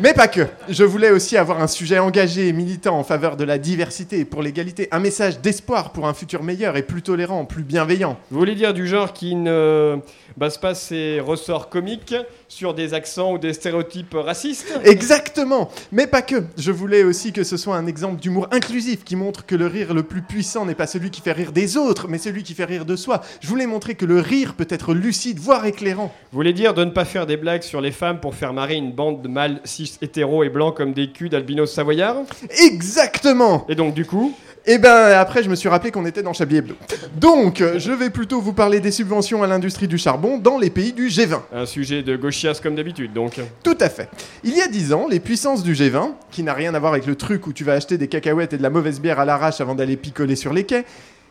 Mais 0.01 0.13
pas 0.13 0.27
que. 0.27 0.41
Je 0.69 0.83
voulais 0.83 1.11
aussi 1.11 1.37
avoir 1.37 1.61
un 1.61 1.67
sujet 1.67 1.99
engagé 1.99 2.47
et 2.47 2.53
militant 2.53 2.97
en 2.97 3.03
faveur 3.03 3.37
de 3.37 3.43
la 3.43 3.57
diversité 3.57 4.19
et 4.19 4.25
pour 4.25 4.41
l'égalité. 4.41 4.87
Un 4.91 4.99
message 4.99 5.39
d'espoir 5.39 5.91
pour 5.91 6.07
un 6.07 6.13
futur 6.13 6.43
meilleur 6.43 6.75
et 6.77 6.83
plus 6.83 7.01
tolérant, 7.01 7.45
plus 7.45 7.63
bienveillant. 7.63 8.17
Vous 8.31 8.39
voulez 8.39 8.55
dire 8.55 8.73
du 8.73 8.87
genre 8.87 9.13
qui 9.13 9.35
ne 9.35 9.97
base 10.37 10.57
pas 10.57 10.75
ses 10.75 11.19
ressorts 11.19 11.69
comiques 11.69 12.15
sur 12.47 12.73
des 12.73 12.93
accents 12.93 13.33
ou 13.33 13.37
des 13.37 13.53
stéréotypes 13.53 14.13
racistes? 14.13 14.67
Exactement. 14.83 15.69
Mais 15.91 16.07
pas 16.07 16.21
que. 16.21 16.43
Je 16.57 16.71
voulais 16.71 17.03
aussi 17.03 17.31
que 17.31 17.43
ce 17.43 17.57
soit 17.57 17.77
un 17.77 17.87
exemple 17.87 18.19
d'humour 18.19 18.47
inclusif 18.51 19.03
qui 19.03 19.15
montre 19.15 19.45
que 19.45 19.55
le 19.55 19.67
rire 19.67 19.93
le 19.93 20.03
plus 20.03 20.21
puissant 20.21 20.65
n'est 20.65 20.75
pas 20.75 20.87
celui 20.87 21.09
qui 21.09 21.21
fait 21.21 21.31
rire 21.31 21.51
des 21.51 21.77
autres, 21.77 22.07
mais 22.07 22.17
celui 22.17 22.43
qui 22.43 22.53
fait 22.53 22.65
rire 22.65 22.85
de 22.85 22.95
soi. 22.95 23.21
Je 23.41 23.47
voulais 23.47 23.67
montrer 23.67 23.95
que 23.95 24.05
le 24.05 24.19
rire 24.19 24.55
peut 24.55 24.67
être 24.69 24.93
lucide, 24.93 25.39
voire 25.39 25.65
éclairant. 25.65 26.13
Vous 26.31 26.37
voulez 26.37 26.53
dire 26.53 26.73
de 26.73 26.83
ne 26.83 26.91
pas 26.91 27.05
faire 27.05 27.25
des 27.25 27.37
blagues 27.37 27.63
sur 27.63 27.81
les 27.81 27.91
femmes 27.91 28.19
pour 28.19 28.35
faire 28.35 28.53
marrer 28.53 28.75
une 28.75 28.91
bande 28.91 29.21
de 29.21 29.27
mâles 29.27 29.61
cis 29.85 29.97
hétéros 30.01 30.43
et 30.43 30.49
blancs 30.49 30.75
comme 30.75 30.93
des 30.93 31.11
culs 31.11 31.29
d'albinos 31.29 31.71
savoyards 31.73 32.23
Exactement. 32.63 33.65
Et 33.69 33.75
donc 33.75 33.93
du 33.93 34.05
coup 34.05 34.33
Et 34.67 34.79
ben 34.79 35.11
après, 35.17 35.43
je 35.43 35.49
me 35.49 35.55
suis 35.55 35.69
rappelé 35.69 35.91
qu'on 35.91 36.05
était 36.05 36.23
dans 36.23 36.33
Chablis 36.33 36.57
Hebdo. 36.57 36.73
Donc, 37.17 37.63
je 37.77 37.91
vais 37.91 38.09
plutôt 38.09 38.41
vous 38.41 38.53
parler 38.53 38.79
des 38.79 38.89
subventions 38.89 39.43
à 39.43 39.47
l'industrie 39.47 39.87
du 39.87 39.99
charbon 39.99 40.39
dans 40.39 40.57
les 40.57 40.71
pays 40.71 40.91
du 40.91 41.07
G20. 41.07 41.39
Un 41.53 41.65
sujet 41.67 42.01
de 42.01 42.15
gauchias 42.15 42.59
comme 42.63 42.75
d'habitude, 42.75 43.13
donc. 43.13 43.39
Tout 43.63 43.77
à 43.79 43.89
fait. 43.89 44.09
Il 44.43 44.57
y 44.57 44.61
a 44.61 44.67
10 44.67 44.93
ans, 44.93 45.07
les 45.07 45.19
puissances 45.19 45.61
du 45.61 45.73
G20, 45.73 46.13
qui 46.31 46.41
n'a 46.41 46.53
rien 46.53 46.73
à 46.73 46.79
voir 46.79 46.93
avec 46.93 47.05
le 47.05 47.15
truc 47.15 47.45
où 47.45 47.53
tu 47.53 47.63
vas 47.63 47.73
acheter 47.73 47.99
des 47.99 48.07
cacahuètes 48.07 48.53
et 48.53 48.57
de 48.57 48.63
la 48.63 48.71
mauvaise 48.71 48.99
bière 48.99 49.19
à 49.19 49.25
l'arrache 49.25 49.61
avant 49.61 49.75
d'aller 49.75 49.97
picoler 49.97 50.35
sur 50.35 50.51
les 50.51 50.63
quais, 50.63 50.85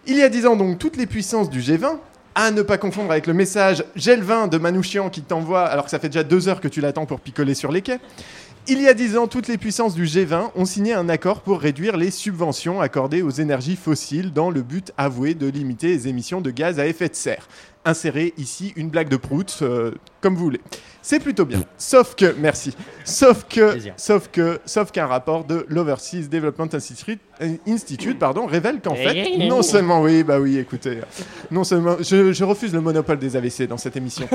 il 0.07 0.17
y 0.17 0.23
a 0.23 0.29
10 0.29 0.47
ans 0.47 0.57
donc, 0.57 0.79
toutes 0.79 0.97
les 0.97 1.07
puissances 1.07 1.51
du 1.51 1.61
G20, 1.61 1.97
à 2.35 2.51
ne 2.51 2.63
pas 2.63 2.79
confondre 2.79 3.11
avec 3.11 3.27
le 3.27 3.35
message 3.35 3.85
J'ai 3.95 4.17
le 4.17 4.23
vin 4.23 4.49
de 4.49 4.59
Manouchian 4.59 5.11
qui 5.11 5.23
t'envoie 5.23 5.65
alors 5.65 5.85
que 5.85 5.91
ça 5.91 5.99
fait 5.99 6.09
déjà 6.09 6.25
deux 6.25 6.49
heures 6.49 6.61
que 6.61 6.69
tu 6.69 6.81
l'attends 6.81 7.07
pour 7.07 7.21
picoler 7.21 7.55
sur 7.55 7.71
les 7.71 7.83
quais. 7.83 8.01
Il 8.67 8.81
y 8.81 8.89
a 8.89 8.95
10 8.95 9.19
ans, 9.19 9.27
toutes 9.27 9.47
les 9.47 9.59
puissances 9.59 9.95
du 9.95 10.05
G20 10.05 10.53
ont 10.57 10.65
signé 10.65 10.95
un 10.95 11.11
accord 11.11 11.43
pour 11.43 11.61
réduire 11.61 11.99
les 11.99 12.11
subventions 12.11 12.81
accordées 12.81 13.21
aux 13.21 13.31
énergies 13.31 13.77
fossiles 13.77 14.33
dans 14.33 14.51
le 14.51 14.63
but 14.63 14.91
avoué 14.97 15.35
de 15.35 15.47
limiter 15.47 15.89
les 15.89 16.09
émissions 16.09 16.41
de 16.41 16.51
gaz 16.51 16.81
à 16.81 16.87
effet 16.87 17.11
de 17.11 17.15
serre. 17.15 17.47
Insérer 17.85 18.33
ici 18.39 18.73
une 18.77 18.89
blague 18.89 19.09
de 19.09 19.17
prout, 19.17 19.59
euh, 19.63 19.93
comme 20.21 20.35
vous 20.35 20.45
voulez. 20.45 20.61
C'est 21.03 21.21
plutôt 21.21 21.45
bien. 21.45 21.61
Sauf 21.77 22.15
que, 22.15 22.35
merci. 22.39 22.75
Sauf 23.05 23.45
que, 23.47 23.73
Plaisir. 23.73 23.93
sauf 23.99 24.29
que, 24.33 24.59
sauf 24.65 24.91
qu'un 24.91 25.07
rapport 25.07 25.45
de 25.45 25.67
l'Overseas 25.69 26.29
Development 26.31 26.69
Institute, 26.73 27.21
euh, 27.43 27.57
Institute 27.69 28.19
pardon, 28.19 28.47
révèle 28.47 28.81
qu'en 28.81 28.95
fait, 28.95 29.37
non 29.37 29.61
seulement, 29.61 30.01
oui, 30.01 30.23
bah 30.23 30.41
oui, 30.41 30.57
écoutez, 30.57 31.01
non 31.51 31.63
seulement, 31.63 31.97
je, 32.01 32.33
je 32.33 32.45
refuse 32.45 32.73
le 32.73 32.81
monopole 32.81 33.19
des 33.19 33.37
AVC 33.37 33.67
dans 33.69 33.77
cette 33.77 33.99
émission. 33.99 34.27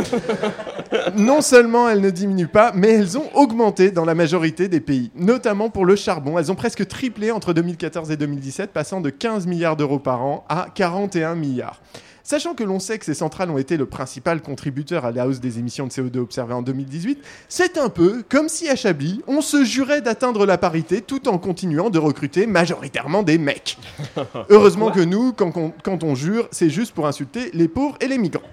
non 1.18 1.42
seulement 1.42 1.90
elles 1.90 2.02
ne 2.02 2.12
diminuent 2.12 2.48
pas, 2.48 2.72
mais 2.76 2.90
elles 2.90 3.18
ont 3.18 3.30
augmenté 3.34 3.90
dans 3.90 4.06
la 4.06 4.14
majorité 4.14 4.68
des 4.68 4.80
pays, 4.80 5.10
notamment 5.16 5.72
pour 5.72 5.86
le 5.86 5.96
charbon. 5.96 6.38
Elles 6.38 6.52
ont 6.52 6.56
presque 6.56 6.88
triplé 6.88 7.32
entre 7.32 7.54
2014 7.54 8.12
et 8.12 8.18
2017, 8.18 8.72
passant 8.72 9.02
de 9.02 9.10
15 9.10 9.48
milliards 9.48 9.76
d'euros 9.76 9.98
par 9.98 10.24
an 10.24 10.46
à 10.50 10.68
41 10.76 11.34
milliards. 11.34 11.82
Sachant 12.30 12.54
que 12.54 12.64
l'on 12.64 12.78
sait 12.78 13.00
que 13.00 13.06
ces 13.06 13.16
centrales 13.16 13.50
ont 13.50 13.58
été 13.58 13.76
le 13.76 13.88
principal 13.88 14.44
contributeur 14.44 15.04
à 15.04 15.10
la 15.10 15.28
hausse 15.28 15.40
des 15.40 15.58
émissions 15.58 15.88
de 15.88 15.92
CO2 15.92 16.20
observées 16.20 16.54
en 16.54 16.62
2018, 16.62 17.24
c'est 17.48 17.80
un 17.80 17.90
peu 17.90 18.24
comme 18.30 18.50
si 18.50 18.70
à 18.70 18.76
Chablis, 18.76 19.24
on 19.26 19.42
se 19.42 19.64
jurait 19.64 20.02
d'atteindre 20.02 20.46
la 20.46 20.60
parité 20.60 21.02
tout 21.02 21.28
en 21.28 21.40
continuant 21.40 21.90
de 21.90 21.98
recruter 21.98 22.46
majoritairement 22.46 23.24
des 23.24 23.40
mecs. 23.40 23.80
Heureusement 24.52 24.92
que 24.92 25.00
nous, 25.00 25.34
quand 25.34 25.58
on, 25.58 25.74
quand 25.82 26.04
on 26.04 26.14
jure, 26.14 26.48
c'est 26.52 26.70
juste 26.70 26.94
pour 26.94 27.08
insulter 27.08 27.50
les 27.56 27.68
pauvres 27.68 27.98
et 28.00 28.08
les 28.08 28.20
migrants. 28.20 28.44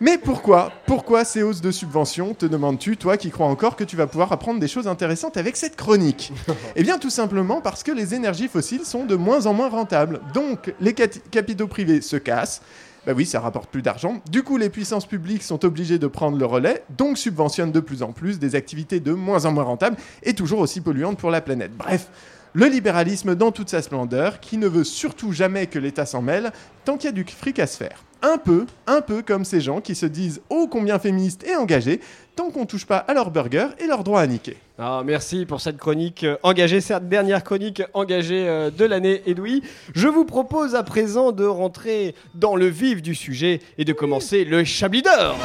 Mais 0.00 0.18
pourquoi 0.18 0.72
Pourquoi 0.88 1.24
ces 1.24 1.44
hausses 1.44 1.60
de 1.60 1.70
subventions, 1.70 2.34
te 2.34 2.46
demandes-tu, 2.46 2.96
toi 2.96 3.16
qui 3.16 3.30
crois 3.30 3.46
encore 3.46 3.76
que 3.76 3.84
tu 3.84 3.94
vas 3.94 4.08
pouvoir 4.08 4.32
apprendre 4.32 4.58
des 4.58 4.66
choses 4.66 4.88
intéressantes 4.88 5.36
avec 5.36 5.56
cette 5.56 5.76
chronique? 5.76 6.32
Eh 6.74 6.82
bien 6.82 6.98
tout 6.98 7.10
simplement 7.10 7.60
parce 7.60 7.84
que 7.84 7.92
les 7.92 8.14
énergies 8.14 8.48
fossiles 8.48 8.84
sont 8.84 9.04
de 9.04 9.14
moins 9.14 9.46
en 9.46 9.54
moins 9.54 9.68
rentables. 9.68 10.20
Donc 10.34 10.74
les 10.80 10.92
capitaux 10.92 11.68
privés 11.68 12.00
se 12.00 12.16
cassent. 12.16 12.62
Bah 13.04 13.12
oui, 13.16 13.26
ça 13.26 13.40
rapporte 13.40 13.68
plus 13.68 13.82
d'argent. 13.82 14.20
Du 14.30 14.44
coup, 14.44 14.56
les 14.56 14.70
puissances 14.70 15.06
publiques 15.06 15.42
sont 15.42 15.64
obligées 15.64 15.98
de 15.98 16.06
prendre 16.06 16.38
le 16.38 16.46
relais, 16.46 16.84
donc 16.96 17.18
subventionnent 17.18 17.72
de 17.72 17.80
plus 17.80 18.02
en 18.04 18.12
plus 18.12 18.38
des 18.38 18.54
activités 18.54 19.00
de 19.00 19.12
moins 19.12 19.44
en 19.44 19.52
moins 19.52 19.64
rentables 19.64 19.96
et 20.22 20.34
toujours 20.34 20.60
aussi 20.60 20.80
polluantes 20.80 21.18
pour 21.18 21.30
la 21.30 21.40
planète. 21.40 21.72
Bref, 21.76 22.08
le 22.54 22.66
libéralisme 22.66 23.34
dans 23.34 23.52
toute 23.52 23.70
sa 23.70 23.82
splendeur, 23.82 24.40
qui 24.40 24.58
ne 24.58 24.66
veut 24.66 24.84
surtout 24.84 25.32
jamais 25.32 25.66
que 25.66 25.78
l'État 25.78 26.06
s'en 26.06 26.22
mêle, 26.22 26.52
tant 26.84 26.96
qu'il 26.96 27.06
y 27.06 27.08
a 27.08 27.12
du 27.12 27.24
fric 27.24 27.58
à 27.58 27.66
se 27.66 27.76
faire. 27.76 28.04
Un 28.24 28.38
peu, 28.38 28.66
un 28.86 29.00
peu 29.00 29.22
comme 29.22 29.44
ces 29.44 29.60
gens 29.60 29.80
qui 29.80 29.96
se 29.96 30.06
disent 30.06 30.42
ô 30.48 30.68
combien 30.68 31.00
féministes 31.00 31.44
et 31.44 31.56
engagés, 31.56 32.00
tant 32.36 32.50
qu'on 32.50 32.66
touche 32.66 32.86
pas 32.86 32.98
à 32.98 33.14
leur 33.14 33.30
burger 33.30 33.68
et 33.78 33.86
leur 33.86 34.04
droit 34.04 34.20
à 34.20 34.26
niquer. 34.26 34.56
Ah, 34.78 35.02
merci 35.04 35.44
pour 35.44 35.60
cette 35.60 35.76
chronique 35.76 36.24
engagée, 36.42 36.80
cette 36.80 37.08
dernière 37.08 37.42
chronique 37.42 37.82
engagée 37.94 38.48
euh, 38.48 38.70
de 38.70 38.84
l'année, 38.84 39.22
Edoui. 39.26 39.62
Je 39.94 40.08
vous 40.08 40.24
propose 40.24 40.74
à 40.74 40.82
présent 40.82 41.32
de 41.32 41.44
rentrer 41.44 42.14
dans 42.34 42.54
le 42.54 42.66
vif 42.66 43.02
du 43.02 43.14
sujet 43.14 43.60
et 43.76 43.84
de 43.84 43.92
commencer 43.92 44.44
le 44.44 44.62
Chablis 44.62 45.02
d'or. 45.02 45.36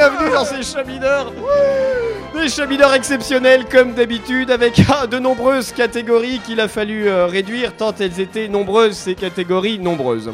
Bienvenue 0.00 0.30
dans 0.30 0.46
ces 0.46 0.62
d'or. 0.98 1.30
Des 2.32 2.48
d'or 2.48 2.94
exceptionnels 2.94 3.66
comme 3.66 3.92
d'habitude 3.92 4.50
avec 4.50 4.80
ah, 4.88 5.06
de 5.06 5.18
nombreuses 5.18 5.72
catégories 5.72 6.38
qu'il 6.38 6.58
a 6.60 6.68
fallu 6.68 7.06
euh, 7.06 7.26
réduire 7.26 7.76
tant 7.76 7.94
elles 8.00 8.18
étaient 8.18 8.48
nombreuses 8.48 8.96
ces 8.96 9.14
catégories 9.14 9.78
nombreuses. 9.78 10.30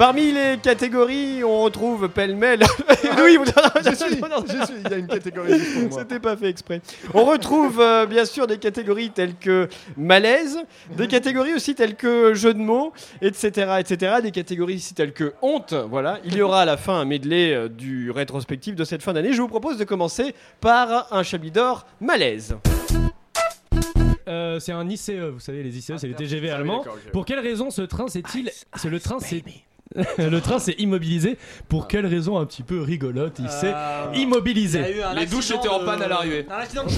Parmi 0.00 0.32
les 0.32 0.56
catégories, 0.56 1.44
on 1.44 1.60
retrouve 1.60 2.08
pêle-mêle. 2.08 2.60
oui, 3.22 3.36
vous- 3.36 3.44
Je 3.44 3.94
suis, 3.94 4.06
je 4.08 4.64
suis, 4.64 4.74
il 4.82 4.90
y 4.90 4.94
a 4.94 4.96
une 4.96 5.06
catégorie 5.06 5.58
juste 5.58 5.74
pour 5.74 5.90
moi. 5.90 5.98
C'était 6.00 6.18
pas 6.18 6.38
fait 6.38 6.48
exprès. 6.48 6.80
On 7.12 7.26
retrouve 7.26 7.78
euh, 7.82 8.06
bien 8.06 8.24
sûr 8.24 8.46
des 8.46 8.56
catégories 8.56 9.10
telles 9.10 9.34
que 9.34 9.68
malaise, 9.98 10.58
des 10.96 11.06
catégories 11.06 11.52
aussi 11.52 11.74
telles 11.74 11.96
que 11.96 12.32
jeu 12.32 12.54
de 12.54 12.60
mots, 12.60 12.94
etc., 13.20 13.72
etc. 13.78 14.14
Des 14.22 14.30
catégories 14.30 14.76
aussi 14.76 14.94
telles 14.94 15.12
que 15.12 15.34
honte. 15.42 15.74
Voilà. 15.74 16.18
Il 16.24 16.34
y 16.34 16.40
aura 16.40 16.62
à 16.62 16.64
la 16.64 16.78
fin 16.78 16.94
un 16.94 17.04
medley 17.04 17.52
euh, 17.52 17.68
du 17.68 18.10
rétrospectif 18.10 18.76
de 18.76 18.84
cette 18.84 19.02
fin 19.02 19.12
d'année. 19.12 19.34
Je 19.34 19.42
vous 19.42 19.48
propose 19.48 19.76
de 19.76 19.84
commencer 19.84 20.34
par 20.62 21.12
un 21.12 21.22
Chablis 21.22 21.50
d'or 21.50 21.84
malaise. 22.00 22.56
Euh, 24.28 24.58
c'est 24.60 24.72
un 24.72 24.88
ICE, 24.88 25.10
vous 25.10 25.40
savez, 25.40 25.62
les 25.62 25.76
ICE, 25.76 25.92
c'est 25.98 26.08
les 26.08 26.14
TGV 26.14 26.48
Ah 26.48 26.54
oui, 26.54 26.60
allemands. 26.60 26.84
Pour 27.12 27.26
quelle 27.26 27.40
raison 27.40 27.68
ce 27.68 27.82
train 27.82 28.08
s'est-il. 28.08 28.50
C'est 28.76 28.88
le 28.88 28.98
train 28.98 29.20
s'est. 29.20 29.44
le 30.18 30.38
train 30.40 30.58
s'est 30.58 30.76
immobilisé. 30.78 31.36
Pour 31.68 31.88
quelle 31.88 32.06
raison 32.06 32.38
un 32.38 32.46
petit 32.46 32.62
peu 32.62 32.80
rigolote 32.80 33.38
Il 33.38 33.48
s'est 33.48 33.74
immobilisé. 34.14 35.02
Les 35.16 35.26
douches 35.26 35.50
étaient 35.50 35.68
en 35.68 35.84
panne 35.84 36.02
à 36.02 36.08
l'arrivée. 36.08 36.46
Un 36.50 36.58
accident 36.58 36.84
de. 36.84 36.90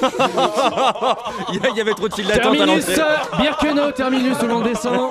Il 1.52 1.76
y 1.76 1.80
avait 1.80 1.94
trop 1.94 2.08
de 2.08 2.14
files 2.14 2.26
d'attente 2.26 2.54
à 2.54 2.56
Terminus, 2.64 2.88
l'entrée. 2.88 3.02
Birkenau, 3.42 3.90
terminus, 3.92 4.36
où 4.42 4.46
l'on 4.46 4.60
descend. 4.60 5.10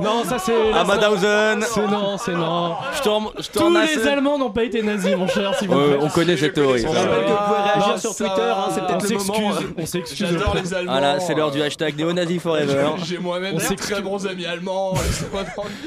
Non, 0.00 0.24
ça 0.24 0.38
c'est. 0.38 0.72
À 0.72 0.84
Madhausen. 0.84 1.62
C'est 1.62 1.86
non, 1.86 2.16
c'est 2.18 2.32
non. 2.34 2.74
Je 2.92 2.98
je 3.42 3.50
Tous 3.50 3.70
les 3.74 4.06
Allemands 4.08 4.38
n'ont 4.38 4.50
pas 4.50 4.64
été 4.64 4.82
nazis, 4.82 5.16
mon 5.16 5.26
cher, 5.28 5.54
s'il 5.58 5.68
vous 5.68 5.76
plaît. 5.76 5.98
on 6.00 6.08
connaît 6.08 6.36
cette 6.36 6.54
théorie. 6.54 6.84
On 6.86 6.92
ça. 6.92 7.00
rappelle 7.00 7.24
que 7.24 7.30
vous 7.30 7.36
pouvez 7.46 7.60
réagir 7.62 7.92
Ah, 7.94 7.98
sur 7.98 8.12
ça, 8.12 8.24
Twitter, 8.24 8.42
hein, 8.42 8.64
c'est 8.74 8.80
on 8.80 8.86
peut-être 8.86 9.02
le 9.02 9.08
s'excuse, 9.08 9.40
moment. 9.40 9.54
On 9.78 9.86
s'excuse. 9.86 10.26
J'adore 10.30 10.54
les 10.54 10.74
Allemands. 10.74 10.92
Voilà, 10.92 11.20
c'est 11.20 11.34
l'heure 11.34 11.50
du 11.50 11.62
hashtag 11.62 11.96
néo-nazi 11.96 12.38
forever. 12.38 12.90
J'ai 13.04 13.18
moi-même 13.18 13.54
On 13.54 13.58
des 13.58 13.64
s'excuse. 13.64 13.90
très 13.92 14.02
bons 14.02 14.26
amis 14.26 14.46
allemands. 14.46 14.94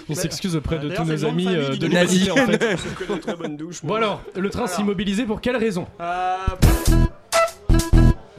On 0.10 0.15
s'excuse 0.15 0.56
auprès 0.56 0.77
de 0.77 0.89
D'ailleurs, 0.89 1.03
tous 1.03 1.10
nos 1.12 1.18
le 1.18 1.25
amis 1.27 1.48
euh, 1.50 1.75
de 1.75 1.86
l'humanité, 1.88 2.32
en 2.32 2.36
fait. 2.36 2.77
Bon 3.84 3.96
alors, 3.96 4.22
le 4.36 4.50
train 4.50 4.68
s'est 4.68 4.82
immobilisé 4.82 5.24
pour 5.25 5.42
quelle 5.42 5.58
raison? 5.58 5.86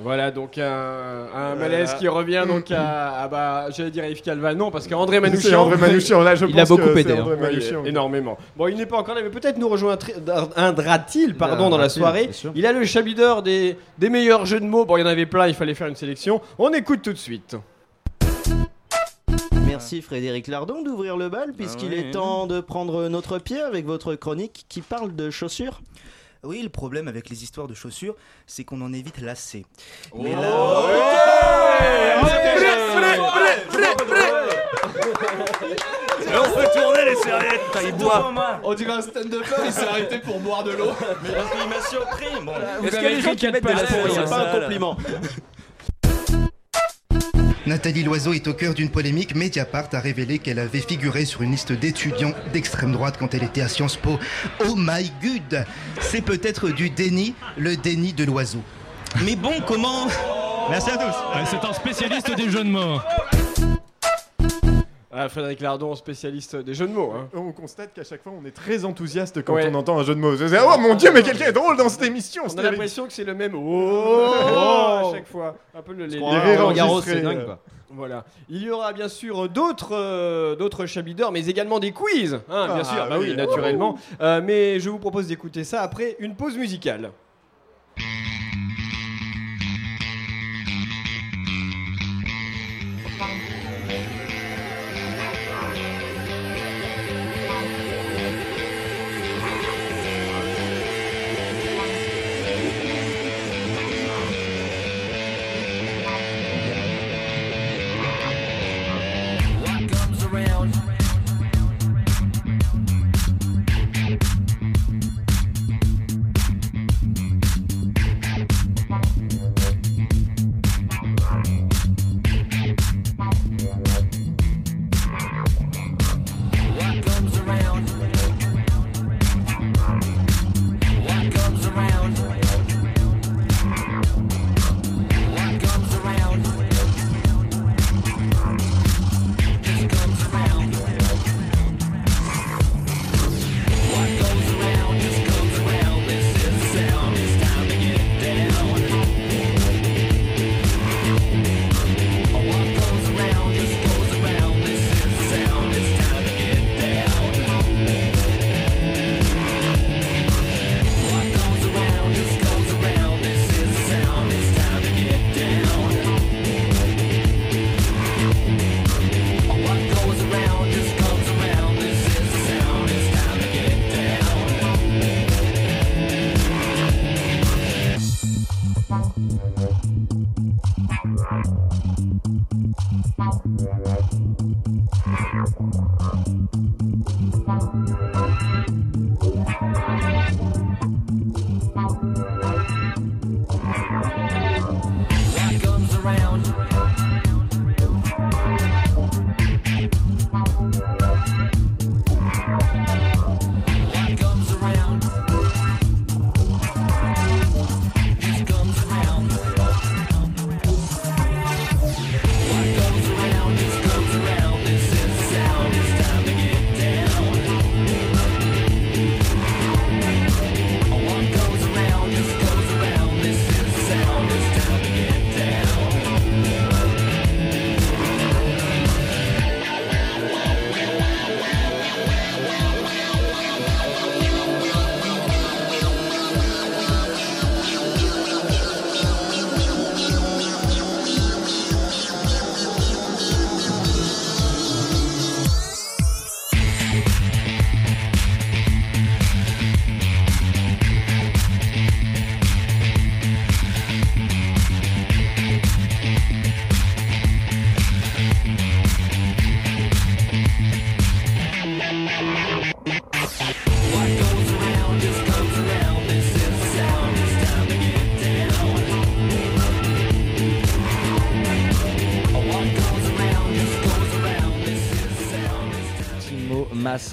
Voilà 0.05 0.31
donc 0.31 0.59
un, 0.59 1.27
un 1.35 1.55
malaise 1.55 1.95
qui 1.99 2.09
revient 2.09 2.45
donc 2.49 2.71
à, 2.71 3.23
à, 3.23 3.29
bah 3.29 3.67
j'allais 3.71 3.91
dire 3.91 4.05
à 4.05 4.09
Yves 4.09 4.21
Calva. 4.21 4.55
Non 4.55 4.71
parce 4.71 4.87
qu'André 4.87 5.19
Manouchian. 5.19 5.63
André 5.63 5.79
Manouchian, 5.79 6.21
là, 6.21 6.35
je 6.35 6.45
il 6.45 6.61
a 6.61 6.67
beaucoup 6.67 6.91
aidé 6.91 7.13
hein. 7.15 7.83
Énormément. 7.87 8.37
Bon 8.55 8.69
il 8.69 8.77
n'est 8.77 8.85
pas 8.85 8.99
encore 8.99 9.15
là 9.15 9.23
mais 9.23 9.31
peut-être 9.31 9.57
nous 9.57 9.69
rejoindra-t-il 9.69 11.35
pardon 11.37 11.71
dans 11.71 11.79
la 11.79 11.89
soirée. 11.89 12.29
il 12.55 12.67
a 12.67 12.73
le 12.73 12.85
Chablis 12.85 13.15
d'or 13.15 13.43
des, 13.43 13.79
des 13.99 14.11
meilleurs 14.11 14.45
jeux 14.45 14.61
de 14.61 14.67
mots. 14.67 14.85
Bon 14.85 14.99
il 14.99 15.01
y 15.01 15.03
en 15.05 15.07
avait 15.07 15.25
plein 15.27 15.49
il 15.49 15.55
fallait 15.55 15.75
faire 15.75 15.89
une 15.89 15.97
sélection. 15.97 16.43
On 16.59 16.71
écoute 16.75 17.01
tout 17.03 17.13
de 17.15 17.19
suite. 17.19 17.57
Merci 19.67 20.03
Frédéric 20.03 20.49
Lardon 20.49 20.83
d'ouvrir 20.83 21.17
le 21.17 21.31
bal 21.31 21.53
puisqu'il 21.57 21.91
ouais. 21.91 22.01
est 22.01 22.11
temps 22.11 22.47
de 22.47 22.61
prendre 22.61 23.09
notre 23.09 23.39
pied 23.39 23.61
avec 23.61 23.87
votre 23.87 24.15
chronique 24.15 24.67
qui 24.69 24.83
parle 24.83 25.17
de 25.17 25.31
chaussures. 25.31 25.81
Oui, 26.45 26.63
le 26.63 26.69
problème 26.69 27.09
avec 27.09 27.31
les 27.31 27.43
histoires 27.43 27.67
de 27.67 27.75
chaussures, 27.75 28.15
c'est 28.47 28.65
qu'on 28.65 28.81
en 28.83 28.93
est 28.93 29.03
vite 29.03 29.21
lassé. 29.21 29.65
Oh. 30.13 30.19
Mais 30.23 30.33
Et 36.31 36.37
on 36.37 36.45
fait 36.45 36.81
tourner 36.81 37.05
les 37.05 37.17
serviettes, 37.17 37.61
il 37.85 37.93
boit. 37.93 38.33
On 38.63 38.75
dirait 38.75 38.93
un 38.93 39.03
stand-upper, 39.03 39.63
il 39.65 39.73
s'est 39.73 39.87
arrêté 39.87 40.19
pour 40.19 40.41
boire 40.41 40.65
de 40.65 40.73
l'eau. 40.73 40.93
Il 41.25 41.69
m'a 41.69 41.81
surpris. 41.81 42.27
Bon. 42.43 42.53
Est-ce 42.83 42.91
qu'il 42.91 42.93
y 42.93 42.97
a 42.97 42.99
avez 42.99 43.17
des 43.17 43.23
gens 43.23 43.35
qui 43.35 43.47
mettent 43.49 43.65
de 43.65 43.69
la 43.69 43.87
C'est 43.87 44.29
pas 44.29 44.37
un 44.37 44.45
là 44.45 44.61
compliment. 44.61 44.97
Nathalie 47.67 48.03
Loiseau 48.03 48.35
est 48.35 48.47
au 48.47 48.53
cœur 48.53 48.75
d'une 48.75 48.91
polémique. 48.91 49.35
Mediapart 49.35 49.89
a 49.93 50.01
révélé 50.01 50.39
qu'elle 50.39 50.59
avait 50.59 50.81
figuré 50.83 51.25
sur 51.25 51.41
une 51.41 51.53
liste 51.53 51.73
d'étudiants 51.73 52.33
d'extrême 52.53 52.93
droite 52.93 53.17
quand 53.19 53.33
elle 53.33 53.43
était 53.43 53.63
à 53.63 53.69
Sciences 53.69 53.97
Po. 53.97 54.19
Oh 54.69 54.75
my 54.77 55.11
god 55.23 55.65
C'est 56.01 56.21
peut-être 56.21 56.69
du 56.69 56.91
déni, 56.91 57.35
le 57.57 57.77
déni 57.77 58.13
de 58.13 58.25
l'oiseau. 58.25 58.63
Mais 59.25 59.35
bon, 59.35 59.55
comment? 59.67 60.09
Merci 60.69 60.91
à 60.91 60.97
tous 60.97 61.05
Ouais, 61.07 61.45
C'est 61.47 61.67
un 61.67 61.73
spécialiste 61.73 62.35
des 62.37 62.51
jeux 62.51 62.65
de 62.65 62.69
mots. 62.71 63.01
Ah, 65.15 65.29
Frédéric 65.29 65.61
Lardon 65.61 65.95
spécialiste 65.95 66.57
des 66.57 66.75
jeux 66.75 66.89
de 66.89 66.93
mots 66.93 67.13
hein. 67.17 67.29
On 67.35 67.53
constate 67.53 67.93
qu'à 67.95 68.05
chaque 68.05 68.23
fois, 68.23 68.33
on 68.41 68.45
est 68.45 68.51
très 68.51 68.85
enthousiaste 68.85 69.45
quand 69.45 69.55
Ouais. 69.55 69.69
on 69.71 69.75
entend 69.75 69.99
un 69.99 70.03
jeu 70.03 70.15
de 70.15 70.21
mots. 70.21 70.35
Oh 70.35 70.79
mon 70.81 70.95
dieu, 70.95 71.11
mais 71.13 71.23
quelqu'un 71.23 71.47
est 71.47 71.53
drôle 71.53 71.77
dans 71.77 71.89
cette 71.89 72.03
émission 72.03 72.43
on 72.47 72.59
a 72.59 72.63
l'impression 72.63 73.07
que 73.07 73.13
c'est 73.13 73.25
le 73.25 73.35
même 73.35 73.55
oh, 73.55 74.33
à 74.35 75.13
chaque 75.13 75.27
fois 75.29 75.57
un 75.75 75.83
peu 75.83 75.93
le 75.93 76.07
les, 76.07 76.19
c'est 77.05 77.23
dingue 77.23 77.39
euh. 77.39 77.45
quoi. 77.45 77.59
Voilà. 77.91 78.25
Il 78.49 78.63
y 78.63 78.71
aura 78.71 78.93
bien 78.93 79.09
sûr 79.09 79.49
d'autres 79.49 79.95
euh, 79.95 80.57
d'autres 80.57 80.85
d'or, 81.15 81.31
mais 81.31 81.47
également 81.47 81.79
des 81.79 81.93
quiz, 81.93 82.35
hein, 82.49 82.67
bien 82.67 82.79
Ah, 82.81 82.85
sûr. 82.85 83.07
Bah 83.09 83.17
oui, 83.21 83.29
oui. 83.31 83.37
naturellement. 83.37 83.97
Euh, 84.21 84.41
mais 84.43 84.81
je 84.81 84.91
vous 84.91 84.99
propose 84.99 85.29
d'écouter 85.29 85.63
ça 85.65 85.83
après 85.83 86.17
une 86.19 86.35
pause 86.35 86.57
musicale. 86.57 87.13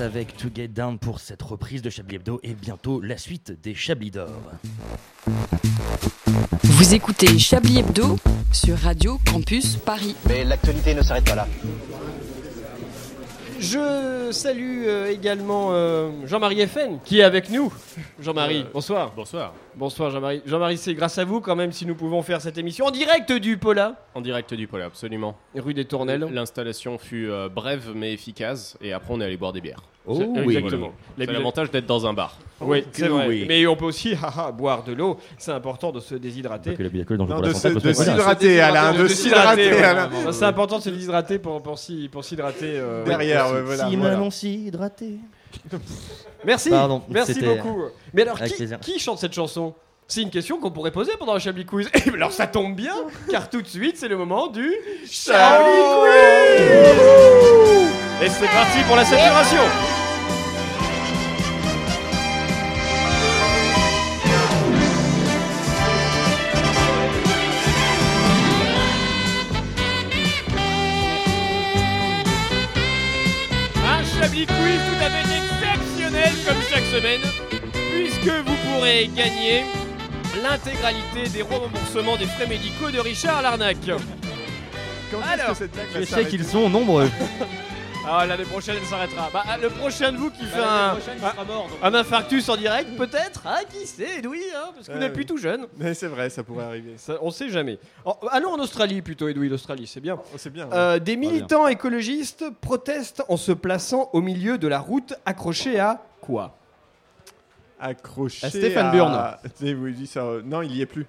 Avec 0.01 0.35
To 0.37 0.47
Get 0.53 0.69
Down 0.69 0.97
pour 0.97 1.19
cette 1.19 1.41
reprise 1.41 1.81
de 1.81 1.89
Chablis 1.89 2.15
Hebdo 2.15 2.39
et 2.43 2.53
bientôt 2.53 3.01
la 3.01 3.17
suite 3.17 3.61
des 3.61 3.75
Chablis 3.75 4.09
d'Or. 4.09 4.29
Vous 6.63 6.93
écoutez 6.93 7.37
Chablis 7.37 7.79
Hebdo 7.79 8.17
sur 8.51 8.77
Radio 8.77 9.19
Campus 9.31 9.75
Paris. 9.77 10.15
Mais 10.27 10.43
l'actualité 10.43 10.95
ne 10.95 11.03
s'arrête 11.03 11.25
pas 11.25 11.35
là. 11.35 11.47
Je 13.59 14.31
salue 14.31 14.85
euh, 14.87 15.11
également 15.11 15.69
euh, 15.71 16.09
Jean-Marie 16.25 16.65
FN 16.65 16.97
qui 17.05 17.19
est 17.19 17.23
avec 17.23 17.51
nous. 17.51 17.71
Jean-Marie, 18.19 18.65
bonsoir. 18.73 19.13
Bonsoir. 19.15 19.53
Bonsoir 19.75 20.09
Jean-Marie. 20.09 20.41
Jean-Marie, 20.47 20.77
c'est 20.77 20.95
grâce 20.95 21.19
à 21.19 21.25
vous 21.25 21.41
quand 21.41 21.55
même 21.55 21.71
si 21.71 21.85
nous 21.85 21.93
pouvons 21.93 22.23
faire 22.23 22.41
cette 22.41 22.57
émission 22.57 22.85
en 22.85 22.91
direct 22.91 23.31
du 23.31 23.57
Pola. 23.57 23.97
En 24.15 24.21
direct 24.21 24.55
du 24.55 24.67
pôle, 24.67 24.81
absolument. 24.81 25.37
Rue 25.55 25.75
des 25.75 25.85
Tournelles. 25.85 26.27
L'installation 26.31 26.97
fut 26.97 27.29
euh, 27.29 27.49
brève 27.49 27.91
mais 27.93 28.13
efficace 28.13 28.77
et 28.81 28.93
après 28.93 29.13
on 29.13 29.21
est 29.21 29.25
allé 29.25 29.37
boire 29.37 29.53
des 29.53 29.61
bières. 29.61 29.83
Oh 30.07 30.19
oui. 30.45 30.57
Exactement. 30.57 30.91
La 31.17 31.25
C'est 31.25 31.31
l'avantage 31.31 31.69
d'être 31.69 31.85
dans 31.85 32.05
un 32.07 32.13
bar. 32.13 32.35
Oui, 32.59 32.83
c'est 32.91 33.07
vrai. 33.07 33.27
oui. 33.27 33.45
Mais 33.47 33.65
on 33.67 33.75
peut 33.75 33.85
aussi 33.85 34.13
haha, 34.21 34.51
boire 34.51 34.83
de 34.83 34.93
l'eau. 34.93 35.17
C'est 35.37 35.51
important 35.51 35.91
de 35.91 35.99
se 35.99 36.15
déshydrater. 36.15 36.73
Que 36.75 37.13
Non, 37.13 37.25
la 37.27 37.41
de 37.41 37.53
se- 37.53 37.61
parce 37.67 37.75
de 37.75 37.79
que 37.79 37.89
voilà. 37.93 38.11
s'hydrater, 38.11 38.61
Alain, 38.61 38.93
de 38.93 39.07
s'hydrater. 39.07 39.71
Alain. 39.83 40.09
C'est 40.31 40.45
important 40.45 40.77
de 40.79 40.83
se 40.83 40.89
déshydrater 40.89 41.37
pour, 41.39 41.61
pour 41.61 41.77
s'y- 41.77 42.09
pour 42.11 42.23
s'hydrater. 42.23 42.73
euh, 42.79 43.03
Derrière, 43.05 43.51
ouais. 43.51 43.61
voilà. 43.61 43.89
Si 43.89 43.95
voilà. 43.95 44.13
Manon 44.15 44.31
s'y 44.31 44.65
hydrater. 44.67 45.17
Merci. 46.45 46.69
Pardon, 46.71 47.03
Merci 47.09 47.33
c'était- 47.35 47.55
beaucoup. 47.55 47.83
Mais 48.13 48.23
alors, 48.23 48.37
Avec 48.37 48.49
qui, 48.51 48.57
plaisir. 48.57 48.79
qui 48.79 48.97
chante 48.99 49.19
cette 49.19 49.33
chanson? 49.33 49.73
C'est 50.07 50.23
une 50.23 50.29
question 50.31 50.59
qu'on 50.59 50.71
pourrait 50.71 50.91
poser 50.91 51.11
pendant 51.19 51.33
le 51.35 51.39
Chablis 51.39 51.65
Quiz. 51.65 51.89
Et 52.05 52.09
alors, 52.09 52.31
ça 52.31 52.47
tombe 52.47 52.75
bien, 52.75 52.95
car 53.29 53.49
tout 53.49 53.61
de 53.61 53.67
suite, 53.67 53.97
c'est 53.97 54.07
le 54.09 54.17
moment 54.17 54.47
du 54.47 54.69
Chablis 55.09 55.71
Quiz 56.01 58.00
Et 58.23 58.29
c'est 58.29 58.47
parti 58.47 58.83
pour 58.85 58.95
la 58.95 59.03
saturation 59.03 59.61
Un 73.83 74.03
Chablis 74.21 74.45
Quiz 74.45 74.79
tout 74.87 75.03
à 75.03 75.09
fait 75.09 75.37
exceptionnel 75.37 76.31
comme 76.45 76.61
chaque 76.69 76.85
semaine, 76.85 77.21
puisque 77.91 78.29
vous 78.45 78.55
pourrez 78.67 79.09
gagner 79.15 79.63
l'intégralité 80.43 81.29
des 81.33 81.41
remboursements 81.41 82.17
des 82.17 82.25
frais 82.25 82.47
médicaux 82.47 82.91
de 82.91 82.99
Richard 82.99 83.41
Larnac. 83.41 83.77
Quand 85.11 85.19
Alors, 85.27 85.49
que 85.49 85.55
cette 85.55 85.71
blague 85.71 85.87
va 85.91 85.99
Je 85.99 86.05
sais 86.05 86.11
s'arrêter 86.11 86.29
qu'ils 86.29 86.45
sont 86.45 86.69
nombreux. 86.69 87.09
Ah, 88.07 88.25
l'année 88.25 88.43
prochaine, 88.45 88.75
elle 88.81 88.87
s'arrêtera. 88.87 89.29
Bah, 89.31 89.43
le 89.61 89.69
prochain 89.69 90.11
de 90.11 90.17
vous 90.17 90.31
qui 90.31 90.43
fait 90.45 90.59
un, 90.59 90.95
un, 90.95 91.87
un 91.87 91.93
infarctus 91.93 92.49
en 92.49 92.57
direct, 92.57 92.95
peut-être 92.97 93.43
Ah, 93.45 93.59
qui 93.69 93.85
sait, 93.85 94.19
Edoui, 94.19 94.41
hein, 94.55 94.71
parce 94.73 94.87
que 94.87 94.91
vous 94.91 94.97
Euh, 94.97 95.01
n'êtes 95.01 95.13
plus 95.13 95.25
tout 95.25 95.37
jeune. 95.37 95.67
Mais 95.77 95.93
c'est 95.93 96.07
vrai, 96.07 96.29
ça 96.29 96.43
pourrait 96.43 96.65
arriver. 96.65 96.95
Ça, 96.97 97.17
on 97.21 97.29
sait 97.31 97.49
jamais. 97.49 97.77
Oh, 98.05 98.15
allons 98.31 98.51
en 98.51 98.59
Australie 98.59 99.01
plutôt, 99.01 99.27
Edoui, 99.27 99.49
l'Australie, 99.49 99.85
c'est 99.87 99.99
bien. 100.01 100.17
Oh, 100.19 100.35
c'est 100.37 100.49
bien. 100.49 100.65
ouais. 100.67 100.73
Euh, 100.75 100.99
des 100.99 101.15
militants 101.15 101.67
écologistes 101.67 102.45
protestent 102.59 103.23
en 103.29 103.37
se 103.37 103.51
plaçant 103.51 104.09
au 104.13 104.21
milieu 104.21 104.57
de 104.57 104.67
la 104.67 104.79
route 104.79 105.13
accrochée 105.25 105.79
à 105.79 106.01
quoi? 106.21 106.57
Accroché 107.79 108.45
à 108.47 108.49
Stéphane 108.49 108.91
Burn. 108.91 109.13
Ça. 110.07 110.21
euh, 110.21 110.41
Non, 110.43 110.61
il 110.63 110.75
y 110.75 110.81
est 110.81 110.85
plus. 110.87 111.05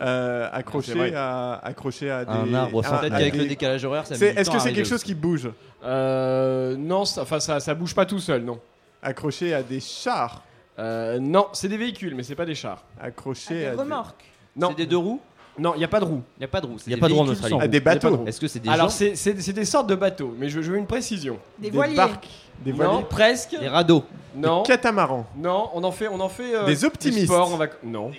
Euh, 0.00 0.48
accroché 0.52 1.14
à 1.14 1.52
accroché 1.62 2.10
à 2.10 2.24
des 2.24 2.32
Un 2.32 2.52
arbre 2.54 2.84
à- 2.84 2.98
Peut-être 2.98 3.14
à 3.14 3.18
qu'avec 3.18 3.32
des- 3.32 3.38
le 3.38 3.46
décalage 3.46 3.84
horaire, 3.84 4.04
ça 4.06 4.14
Est-ce 4.16 4.50
que 4.50 4.56
à 4.56 4.58
c'est 4.58 4.72
quelque 4.72 4.88
chose 4.88 5.04
qui 5.04 5.14
bouge 5.14 5.48
euh, 5.84 6.76
Non, 6.76 7.04
ça, 7.04 7.22
enfin, 7.22 7.38
ça, 7.38 7.60
ça 7.60 7.74
bouge 7.74 7.94
pas 7.94 8.04
tout 8.06 8.18
seul, 8.18 8.42
non. 8.42 8.58
Accroché 9.02 9.54
à 9.54 9.62
des 9.62 9.80
chars 9.80 10.42
Euh, 10.80 11.20
non, 11.20 11.46
c'est 11.52 11.68
des 11.68 11.76
véhicules, 11.76 12.16
mais 12.16 12.24
c'est 12.24 12.34
pas 12.34 12.46
des 12.46 12.56
chars. 12.56 12.82
Accroché 13.00 13.54
Des 13.54 13.66
à, 13.66 13.70
des... 13.70 13.76
remorques. 13.76 14.24
Non, 14.56 14.70
C'est 14.70 14.74
des 14.76 14.86
deux 14.86 14.96
roues? 14.96 15.20
Non, 15.58 15.72
il 15.76 15.80
y 15.80 15.84
a 15.84 15.88
pas 15.88 16.00
de 16.00 16.04
roue. 16.04 16.22
Il 16.36 16.40
n'y 16.40 16.44
a 16.44 16.48
pas 16.48 16.60
de 16.60 16.66
roues. 16.66 16.76
c'est 16.78 16.90
Y 16.90 16.94
a 16.94 16.96
des 16.96 17.00
pas 17.00 17.08
de 17.08 17.12
roues 17.12 17.20
en 17.20 17.28
Australie. 17.28 17.68
des 17.68 17.76
a 17.76 17.80
bateaux 17.80 18.16
roue. 18.16 18.26
Est-ce 18.26 18.40
que 18.40 18.48
c'est 18.48 18.58
des 18.60 18.68
Alors, 18.68 18.90
c'est 18.90 19.14
c'est- 19.16 19.40
c'est 19.40 19.52
des 19.52 19.64
sortes 19.64 19.86
de 19.88 19.94
bateaux, 19.94 20.34
mais 20.38 20.48
je, 20.48 20.60
je 20.60 20.70
veux 20.72 20.78
une 20.78 20.86
précision. 20.86 21.38
Des 21.58 21.70
voiliers. 21.70 21.96
barques. 21.96 22.26
Des 22.64 22.72
non, 22.72 22.76
voiliers 22.76 23.04
presque. 23.10 23.56
Des 23.58 23.66
radeaux 23.68 24.04
Non, 24.36 24.62
Catamarans 24.62 25.26
non, 25.36 25.70
on 25.74 25.82
en 25.82 25.90
fait, 25.90 26.06
on 26.08 26.20
en 26.20 26.28
fait. 26.28 26.54
euh, 26.54 26.66
Des 26.66 26.84
optimistes. 26.84 27.24
sport, 27.26 27.50
on 27.52 27.56
va... 27.56 27.66
Non. 27.82 28.12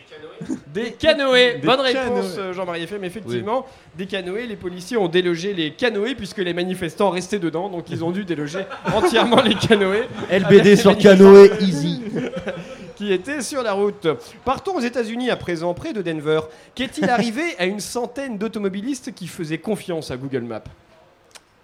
Des 0.74 0.92
canoës. 0.92 1.54
Des 1.62 1.66
Bonne 1.66 1.78
canoës. 1.78 1.96
réponse, 2.04 2.36
euh, 2.38 2.52
Jean-Marie 2.54 2.84
FM. 2.84 3.04
Effectivement, 3.06 3.66
des 3.98 4.06
canoës. 4.08 4.46
Les 4.48 4.58
policiers 4.58 4.98
ont 4.98 5.08
délogé 5.08 5.54
les 5.54 5.72
canoës 5.72 6.16
puisque 6.16 6.40
les 6.40 6.54
manifestants 6.54 7.10
restaient 7.12 7.40
dedans, 7.40 7.70
donc 7.70 7.90
ils 7.90 8.04
ont 8.04 8.12
dû 8.12 8.26
déloger 8.26 8.66
entièrement 8.94 9.42
les 9.42 9.56
canoës. 9.56 10.04
LBD 10.30 10.76
sur 10.76 10.92
les 10.92 10.98
canoë, 10.98 11.52
easy. 11.62 12.02
qui 12.96 13.12
était 13.12 13.42
sur 13.42 13.62
la 13.62 13.74
route. 13.74 14.08
Partons 14.44 14.76
aux 14.78 14.82
États-Unis 14.82 15.30
à 15.30 15.36
présent, 15.36 15.74
près 15.74 15.94
de 15.94 16.02
Denver. 16.02 16.42
Qu'est-il 16.74 17.10
arrivé 17.10 17.44
à 17.60 17.66
une 17.66 17.80
centaine 17.80 18.38
d'automobilistes 18.38 19.14
qui 19.14 19.28
faisaient 19.28 19.58
confiance 19.58 20.12
à 20.12 20.18
Google 20.18 20.42
Maps? 20.44 20.64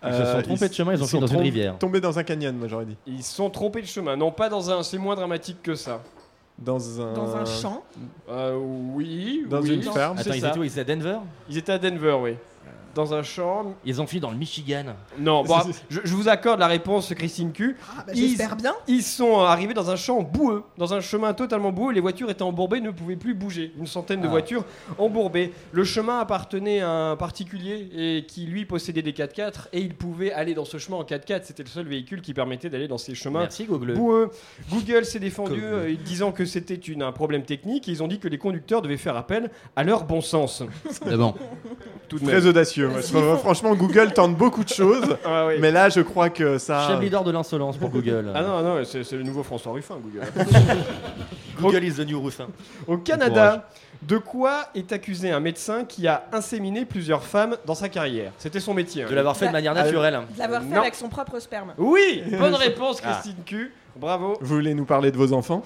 Ils 0.03 0.13
se 0.13 0.25
sont 0.25 0.41
trompés 0.41 0.69
de 0.69 0.73
chemin, 0.73 0.93
ils 0.93 1.15
ont 1.15 1.19
dans 1.19 1.27
une 1.27 1.41
rivière. 1.41 1.77
Tombés 1.77 2.01
dans 2.01 2.17
un 2.17 2.23
canyon, 2.23 2.55
moi 2.55 2.67
j'aurais 2.67 2.85
dit. 2.85 2.97
Ils 3.05 3.23
se 3.23 3.35
sont 3.35 3.49
trompés 3.49 3.81
de 3.81 3.87
chemin. 3.87 4.17
Non, 4.17 4.31
pas 4.31 4.49
dans 4.49 4.71
un. 4.71 4.81
C'est 4.81 4.97
moins 4.97 5.15
dramatique 5.15 5.61
que 5.61 5.75
ça. 5.75 6.01
Dans 6.57 6.99
un. 7.01 7.13
Dans 7.13 7.35
un 7.35 7.45
champ. 7.45 7.83
Euh, 8.29 8.57
oui. 8.57 9.45
Dans 9.47 9.61
oui, 9.61 9.75
une 9.75 9.83
ferme. 9.83 10.17
c'est 10.17 10.29
Attends, 10.29 10.33
ils 10.35 10.41
ça. 10.41 10.49
étaient 10.49 10.59
où? 10.59 10.63
Ils 10.63 10.71
étaient 10.71 10.91
à 10.91 10.95
Denver? 10.95 11.17
Ils 11.49 11.57
étaient 11.57 11.71
à 11.71 11.77
Denver, 11.77 12.17
oui. 12.19 12.35
Dans 12.95 13.13
un 13.13 13.23
champ. 13.23 13.73
Ils 13.85 14.01
ont 14.01 14.07
fini 14.07 14.19
dans 14.21 14.31
le 14.31 14.37
Michigan. 14.37 14.83
Non, 15.19 15.43
bon, 15.45 15.55
je, 15.89 15.99
je 16.03 16.15
vous 16.15 16.27
accorde 16.29 16.59
la 16.59 16.67
réponse, 16.67 17.13
Christine 17.13 17.51
Q. 17.53 17.77
Ah, 17.97 18.03
bah, 18.05 18.13
Ils- 18.15 18.29
J'espère 18.29 18.55
bien. 18.55 18.73
Ils 18.87 19.03
sont 19.03 19.39
arrivés 19.39 19.73
dans 19.73 19.89
un 19.89 19.95
champ 19.95 20.21
boueux, 20.21 20.63
dans 20.77 20.93
un 20.93 21.01
chemin 21.01 21.33
totalement 21.33 21.71
boueux. 21.71 21.91
Les 21.93 22.01
voitures 22.01 22.29
étaient 22.29 22.41
embourbées, 22.41 22.81
ne 22.81 22.91
pouvaient 22.91 23.15
plus 23.15 23.33
bouger. 23.33 23.73
Une 23.77 23.87
centaine 23.87 24.21
de 24.21 24.27
Ah. 24.27 24.31
voitures 24.31 24.65
embourbées. 24.97 25.53
Le 25.71 25.83
chemin 25.83 26.19
appartenait 26.19 26.81
à 26.81 26.89
un 26.89 27.15
particulier 27.15 27.89
et 27.95 28.25
qui 28.25 28.45
lui 28.45 28.65
possédait 28.65 29.01
des 29.01 29.13
4x4 29.13 29.67
et 29.73 29.79
il 29.81 29.95
pouvait 29.95 30.31
aller 30.31 30.53
dans 30.53 30.65
ce 30.65 30.77
chemin 30.77 30.97
en 30.97 31.03
4x4. 31.03 31.41
C'était 31.45 31.63
le 31.63 31.69
seul 31.69 31.87
véhicule 31.87 32.21
qui 32.21 32.33
permettait 32.33 32.69
d'aller 32.69 32.87
dans 32.87 32.97
ces 32.97 33.15
chemins 33.15 33.39
Merci 33.41 33.65
Google. 33.65 33.93
boueux. 33.93 34.29
Google 34.69 35.05
s'est 35.05 35.19
défendu 35.19 35.55
Google. 35.55 35.63
euh, 35.65 35.95
disant 36.05 36.31
que 36.31 36.45
c'était 36.45 36.75
une- 36.75 37.03
un 37.03 37.11
problème 37.11 37.43
technique. 37.43 37.87
Ils 37.87 38.03
ont 38.03 38.07
dit 38.07 38.19
que 38.19 38.27
les 38.27 38.37
conducteurs 38.37 38.81
devaient 38.81 38.97
faire 38.97 39.15
appel 39.17 39.49
à 39.75 39.83
leur 39.83 40.03
bon 40.03 40.21
sens. 40.21 40.63
Tout 42.07 42.17
de 42.19 42.23
Très 42.25 42.33
même. 42.33 42.41
Franchement, 43.39 43.75
Google 43.75 44.11
tente 44.13 44.35
beaucoup 44.35 44.63
de 44.63 44.69
choses, 44.69 45.17
Ah 45.25 45.45
oui. 45.47 45.55
mais 45.59 45.71
là, 45.71 45.89
je 45.89 46.01
crois 46.01 46.29
que 46.29 46.57
ça. 46.57 46.87
Chablis 46.87 47.09
d'or 47.09 47.23
de 47.23 47.31
l'insolence 47.31 47.77
pour 47.77 47.89
Google. 47.89 48.31
Ah 48.35 48.41
non, 48.41 48.61
non, 48.61 48.83
c'est 48.83 49.03
c'est 49.03 49.15
le 49.17 49.23
nouveau 49.23 49.43
François 49.43 49.71
Ruffin, 49.73 49.95
Google. 50.01 50.25
Google 51.61 51.83
is 51.83 51.93
the 51.95 52.05
new 52.07 52.19
Ruffin. 52.21 52.47
Au 52.87 52.97
Canada, 52.97 53.67
de 54.01 54.17
quoi 54.17 54.65
est 54.73 54.91
accusé 54.91 55.29
un 55.31 55.39
médecin 55.39 55.83
qui 55.85 56.07
a 56.07 56.23
inséminé 56.31 56.85
plusieurs 56.85 57.23
femmes 57.23 57.55
dans 57.67 57.75
sa 57.75 57.87
carrière? 57.89 58.31
C'était 58.39 58.59
son 58.59 58.73
métier. 58.73 59.03
hein. 59.03 59.07
De 59.09 59.13
l'avoir 59.15 59.37
fait 59.37 59.47
de 59.47 59.51
manière 59.51 59.73
Ah, 59.75 59.83
naturelle. 59.83 60.19
De 60.33 60.39
l'avoir 60.39 60.61
fait 60.63 60.67
Non. 60.69 60.81
avec 60.81 60.95
son 60.95 61.07
propre 61.09 61.39
sperme. 61.39 61.73
Oui, 61.77 62.23
bonne 62.39 62.55
réponse, 62.67 62.99
Ah. 63.03 63.11
Christine 63.11 63.43
Q. 63.45 63.71
Bravo. 63.95 64.37
Vous 64.41 64.55
voulez 64.55 64.73
nous 64.73 64.85
parler 64.85 65.11
de 65.11 65.17
vos 65.17 65.33
enfants? 65.33 65.61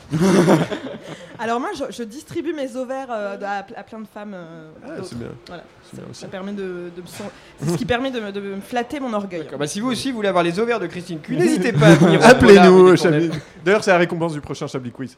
Alors 1.39 1.59
moi, 1.59 1.69
je, 1.77 1.83
je 1.91 2.03
distribue 2.03 2.53
mes 2.53 2.75
ovaires 2.75 3.07
euh, 3.11 3.37
à, 3.43 3.59
à 3.59 3.83
plein 3.83 3.99
de 3.99 4.07
femmes. 4.07 4.33
euh, 4.33 4.69
Ah, 4.85 4.89
c'est 5.03 5.17
bien. 5.17 5.27
Voilà. 5.47 5.63
C'est 5.83 5.95
bien 5.99 6.05
aussi. 6.09 6.21
Ça 6.21 6.27
permet 6.27 6.53
de, 6.53 6.89
c'est 7.05 7.69
ce 7.69 7.77
qui 7.77 7.85
permet 7.85 8.11
de, 8.11 8.19
me- 8.19 8.31
de 8.31 8.39
me 8.39 8.61
flatter 8.61 8.99
mon 8.99 9.13
orgueil. 9.13 9.47
Bah, 9.57 9.67
si 9.67 9.79
vous 9.79 9.91
aussi 9.91 10.11
voulez 10.11 10.27
avoir 10.29 10.43
les 10.43 10.59
ovaires 10.59 10.79
de 10.79 10.87
Christine 10.87 11.19
Q, 11.19 11.35
n'hésitez 11.37 11.71
pas 11.73 11.87
à 11.87 11.95
venir. 11.95 12.19
Appelez-nous, 12.25 12.95
Chablis. 12.97 13.29
D'ailleurs, 13.63 13.83
c'est 13.83 13.91
la 13.91 13.97
récompense 13.97 14.33
du 14.33 14.41
prochain 14.41 14.67
Chablis 14.67 14.91
Quiz. 14.91 15.17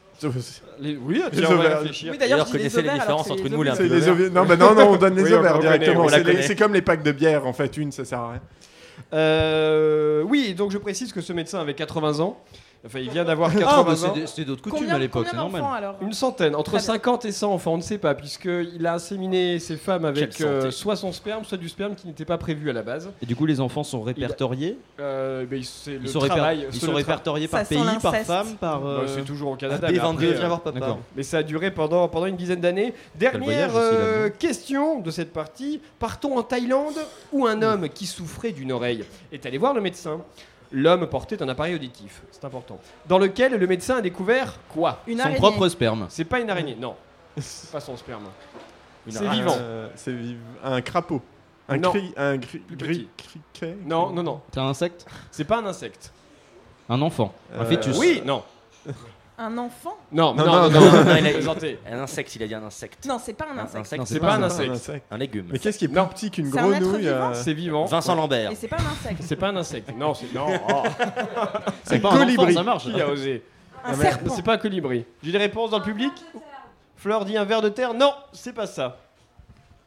Les- 0.80 0.96
Oui, 0.96 1.22
Les 1.32 1.44
ovaires. 1.44 1.80
réfléchir. 1.80 2.12
Oui, 2.12 2.18
d'ailleurs, 2.18 2.46
je 2.46 2.52
dis 2.52 2.58
les 2.58 2.68
différences 2.68 3.30
entre 3.30 3.42
les 3.44 3.48
une 3.50 3.56
moule 3.56 3.66
et 3.68 3.70
un 3.70 3.74
ovaires. 3.74 4.30
Non, 4.32 4.44
bah 4.44 4.56
non, 4.56 4.74
non, 4.74 4.88
on 4.90 4.96
donne 4.96 5.14
les 5.16 5.32
ovaires 5.32 5.58
directement. 5.58 6.06
C'est 6.42 6.56
comme 6.56 6.74
les 6.74 6.82
packs 6.82 7.02
de 7.02 7.12
bière, 7.12 7.46
en 7.46 7.52
fait, 7.52 7.76
une, 7.76 7.92
ça 7.92 8.04
sert 8.04 8.20
à 8.20 8.30
rien. 8.32 8.40
Euh, 9.14 10.22
oui, 10.26 10.54
donc 10.54 10.70
je 10.70 10.78
précise 10.78 11.12
que 11.12 11.20
ce 11.20 11.32
médecin 11.32 11.60
avait 11.60 11.74
80 11.74 12.20
ans. 12.20 12.38
Enfin, 12.86 13.00
il 13.00 13.10
vient 13.10 13.24
d'avoir 13.24 13.50
Ah, 13.54 13.58
80 13.58 13.82
bah, 13.82 14.08
ans. 14.08 14.14
c'était- 14.26 14.44
d'autres 14.44 14.62
coutumes 14.62 14.88
à 14.90 14.98
l'époque, 14.98 15.26
c'est 15.30 15.36
normal. 15.36 15.62
alors 15.76 15.96
Une 16.00 16.12
centaine, 16.12 16.54
entre 16.54 16.70
Très 16.70 16.78
bien. 16.78 16.86
50 16.86 17.24
et 17.24 17.32
100 17.32 17.52
enfants, 17.52 17.74
on 17.74 17.76
ne 17.78 17.82
sait 17.82 17.98
pas, 17.98 18.14
puisqu'il 18.14 18.86
a 18.86 18.94
inséminé 18.94 19.58
ses 19.58 19.76
femmes 19.76 20.04
avec 20.04 20.40
euh, 20.40 20.70
soit 20.70 20.94
son 20.96 21.12
sperme, 21.12 21.44
soit 21.44 21.58
du 21.58 21.68
sperme 21.68 21.94
qui 21.96 22.06
n'était 22.06 22.24
pas 22.24 22.38
prévu 22.38 22.70
à 22.70 22.72
la 22.72 22.82
base. 22.82 23.10
Et 23.22 23.26
du 23.26 23.34
coup, 23.34 23.46
les 23.46 23.60
enfants 23.60 23.82
sont 23.82 24.00
répertoriés 24.02 24.78
Euh, 25.00 25.44
ben, 25.44 25.60
c'est 25.64 25.92
le 25.92 26.02
Ils 26.02 26.08
sont, 26.08 26.20
réper- 26.20 26.28
travail, 26.28 26.66
ils 26.72 26.80
sont 26.80 26.86
le 26.90 26.96
répertoriés 26.96 27.48
par 27.48 27.64
pays, 27.64 27.78
par 28.00 28.16
femme, 28.16 28.54
par. 28.60 28.80
Bah, 28.80 28.88
euh, 28.88 29.06
c'est 29.08 29.24
toujours 29.24 29.50
au 29.52 29.56
Canada. 29.56 29.88
B22, 29.88 29.92
mais 29.92 29.98
après, 29.98 30.26
viens 30.34 30.44
euh, 30.44 30.46
voir 30.48 30.60
papa. 30.60 30.78
D'accord. 30.78 30.98
Mais 31.16 31.22
ça 31.24 31.38
a 31.38 31.42
duré 31.42 31.70
pendant, 31.72 32.06
pendant 32.08 32.26
une 32.26 32.36
dizaine 32.36 32.60
d'années. 32.60 32.94
Dernière 33.16 33.42
voyage 33.42 33.70
euh, 33.74 34.30
question 34.30 35.00
de 35.00 35.10
cette 35.10 35.32
partie. 35.32 35.80
Partons 35.98 36.38
en 36.38 36.42
Thaïlande 36.42 36.94
où 37.32 37.46
un 37.46 37.60
homme 37.62 37.88
qui 37.88 38.06
souffrait 38.06 38.52
d'une 38.52 38.70
oreille 38.72 39.04
est 39.32 39.44
allé 39.46 39.58
voir 39.58 39.74
le 39.74 39.80
médecin. 39.80 40.20
L'homme 40.70 41.06
portait 41.06 41.42
un 41.42 41.48
appareil 41.48 41.74
auditif, 41.74 42.22
c'est 42.30 42.44
important. 42.44 42.78
Dans 43.06 43.18
lequel 43.18 43.54
le 43.56 43.66
médecin 43.66 43.96
a 43.96 44.00
découvert 44.02 44.54
quoi? 44.68 45.00
Une 45.06 45.16
Son 45.18 45.22
araignée. 45.24 45.38
propre 45.38 45.68
sperme. 45.68 46.06
C'est 46.10 46.24
pas 46.26 46.40
une 46.40 46.50
araignée, 46.50 46.76
non. 46.78 46.94
C'est 47.38 47.70
pas 47.72 47.80
son 47.80 47.96
sperme. 47.96 48.24
Une 49.06 49.12
C'est 49.12 49.24
araignée. 49.26 49.42
vivant. 49.42 49.56
Euh, 49.58 49.88
C'est 49.94 50.12
viv- 50.12 50.36
un 50.62 50.80
crapaud. 50.82 51.22
Un 51.70 51.78
Non. 51.78 51.90
cri, 51.90 52.12
un 52.16 52.36
gri, 52.36 52.58
Plus 52.58 52.76
gri- 52.76 53.08
petit. 53.16 53.40
criquet. 53.52 53.76
Non, 53.84 54.10
non, 54.10 54.22
non. 54.22 54.40
C'est 54.52 54.60
un 54.60 54.66
insecte? 54.68 55.06
C'est 55.30 55.44
pas 55.44 55.58
un 55.58 55.66
insecte. 55.66 56.12
Un 56.90 57.00
enfant 57.02 57.34
Un 57.54 57.60
Euh, 57.60 57.64
fœtus 57.66 57.96
Oui, 57.98 58.22
non. 58.24 58.42
Un 59.40 59.56
enfant 59.56 59.96
Non, 60.10 60.34
Non, 60.34 60.44
non, 60.44 60.52
non, 60.52 60.52
non, 60.52 60.70
non, 60.70 60.80
non, 60.80 60.90
non, 60.90 61.04
non, 61.04 61.16
il 61.16 61.26
a- 61.26 61.30
plaisantez. 61.34 61.78
Un 61.88 61.98
insecte, 62.00 62.34
il 62.34 62.42
a 62.42 62.46
dit 62.48 62.54
un 62.54 62.64
insecte. 62.64 63.06
Non, 63.06 63.18
c'est 63.22 63.34
pas 63.34 63.46
un 63.46 63.56
Un 63.58 63.62
insecte. 63.62 64.02
C'est 64.06 64.18
pas 64.18 64.34
un 64.34 64.42
insecte. 64.42 64.70
insecte. 64.72 65.06
un 65.12 65.16
légume. 65.16 65.46
Mais 65.52 65.58
qu'est-ce 65.60 65.78
qui 65.78 65.84
est 65.84 65.88
plus 65.88 65.96
Non. 65.96 66.06
petit 66.08 66.30
qu'une 66.32 66.50
grenouille 66.50 67.06
euh, 67.08 67.32
C'est 67.34 67.54
vivant. 67.54 67.84
Vincent 67.84 68.16
Lambert. 68.16 68.50
Et 68.50 68.56
c'est 68.56 68.66
pas 68.66 68.76
un 68.76 68.92
insecte. 68.92 69.22
C'est 69.22 69.36
pas 69.36 69.48
un 69.48 69.56
insecte. 69.56 69.90
Non, 69.96 70.12
c'est 70.14 70.32
non. 70.34 70.46
oh, 70.68 70.82
C'est 71.84 72.00
pas 72.00 72.12
un 72.12 72.18
colibri. 72.18 72.52
ça 72.54 72.62
marche. 72.64 72.84
qui 72.92 73.00
a 73.00 73.08
osé 73.08 73.44
Un 73.84 73.94
serpent. 73.94 74.34
C'est 74.34 74.42
pas 74.42 74.54
un 74.54 74.58
colibri. 74.58 75.04
J'ai 75.22 75.30
des 75.32 75.38
réponses 75.38 75.70
dans 75.70 75.78
le 75.78 75.84
public 75.84 76.12
Fleur 76.96 77.24
dit 77.24 77.36
un 77.36 77.44
verre 77.44 77.62
de 77.62 77.68
terre 77.68 77.94
Non, 77.94 78.12
c'est 78.32 78.52
pas 78.52 78.66
ça. 78.66 78.96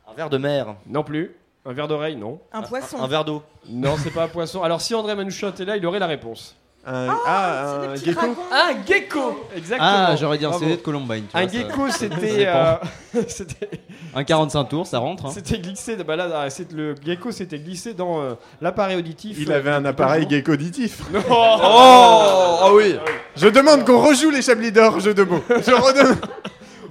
Un 0.09 0.13
verre 0.13 0.29
de 0.29 0.37
mer. 0.37 0.75
Non 0.87 1.03
plus. 1.03 1.35
Un 1.65 1.73
verre 1.73 1.89
d'oreille 1.89 2.15
Non. 2.15 2.39
Un 2.53 2.61
poisson. 2.61 3.01
Un 3.01 3.07
verre 3.07 3.25
d'eau. 3.25 3.43
Non, 3.67 3.95
c'est 4.01 4.11
pas 4.11 4.23
un 4.23 4.27
poisson. 4.29 4.63
Alors 4.63 4.79
si 4.79 4.95
André 4.95 5.13
Manouchot 5.13 5.49
est 5.59 5.65
là, 5.65 5.75
il 5.75 5.85
aurait 5.85 5.99
la 5.99 6.07
réponse. 6.07 6.55
Un, 6.85 7.07
Oh, 7.09 7.21
Ah, 7.27 7.77
des 7.81 7.87
un 7.87 7.95
gecko 7.95 8.21
dragons. 8.21 8.35
Un 8.51 8.85
gecko 8.85 9.47
Exactement. 9.55 9.89
Ah, 9.91 10.15
j'aurais 10.15 10.37
dit 10.37 10.45
un. 10.45 10.53
CD 10.53 10.71
de 10.77 10.81
Columbine. 10.81 11.25
tu 11.29 11.37
Un 11.37 11.45
vois, 11.45 11.51
gecko, 11.51 11.89
c'était. 11.89 12.47
euh, 12.47 12.75
c'était 13.27 13.69
Un 14.15 14.23
45 14.23 14.63
tours, 14.65 14.87
ça 14.87 14.97
rentre. 14.99 15.25
hein. 15.27 15.31
c'était 15.33 15.59
glissé. 15.59 15.95
Bah 15.97 16.15
là, 16.15 16.27
ah, 16.33 16.47
le 16.73 16.95
gecko 17.05 17.31
s'était 17.31 17.59
glissé 17.59 17.93
dans 17.93 18.21
euh, 18.21 18.33
l'appareil 18.61 18.97
auditif. 18.97 19.37
Il 19.39 19.51
euh, 19.51 19.55
avait 19.57 19.71
un 19.71 19.85
appareil 19.85 20.27
gecko 20.29 20.53
auditif. 20.53 21.01
Non. 21.13 21.21
Oh, 21.29 22.57
oh 22.63 22.71
oui. 22.75 22.95
Je 23.35 23.47
demande 23.47 23.85
qu'on 23.85 24.01
rejoue 24.01 24.31
les 24.31 24.41
Chablis 24.41 24.71
d'or, 24.71 24.99
jeu 24.99 25.13
de 25.13 25.23
mots. 25.23 25.43
Je 25.49 25.71
redonne. 25.71 26.17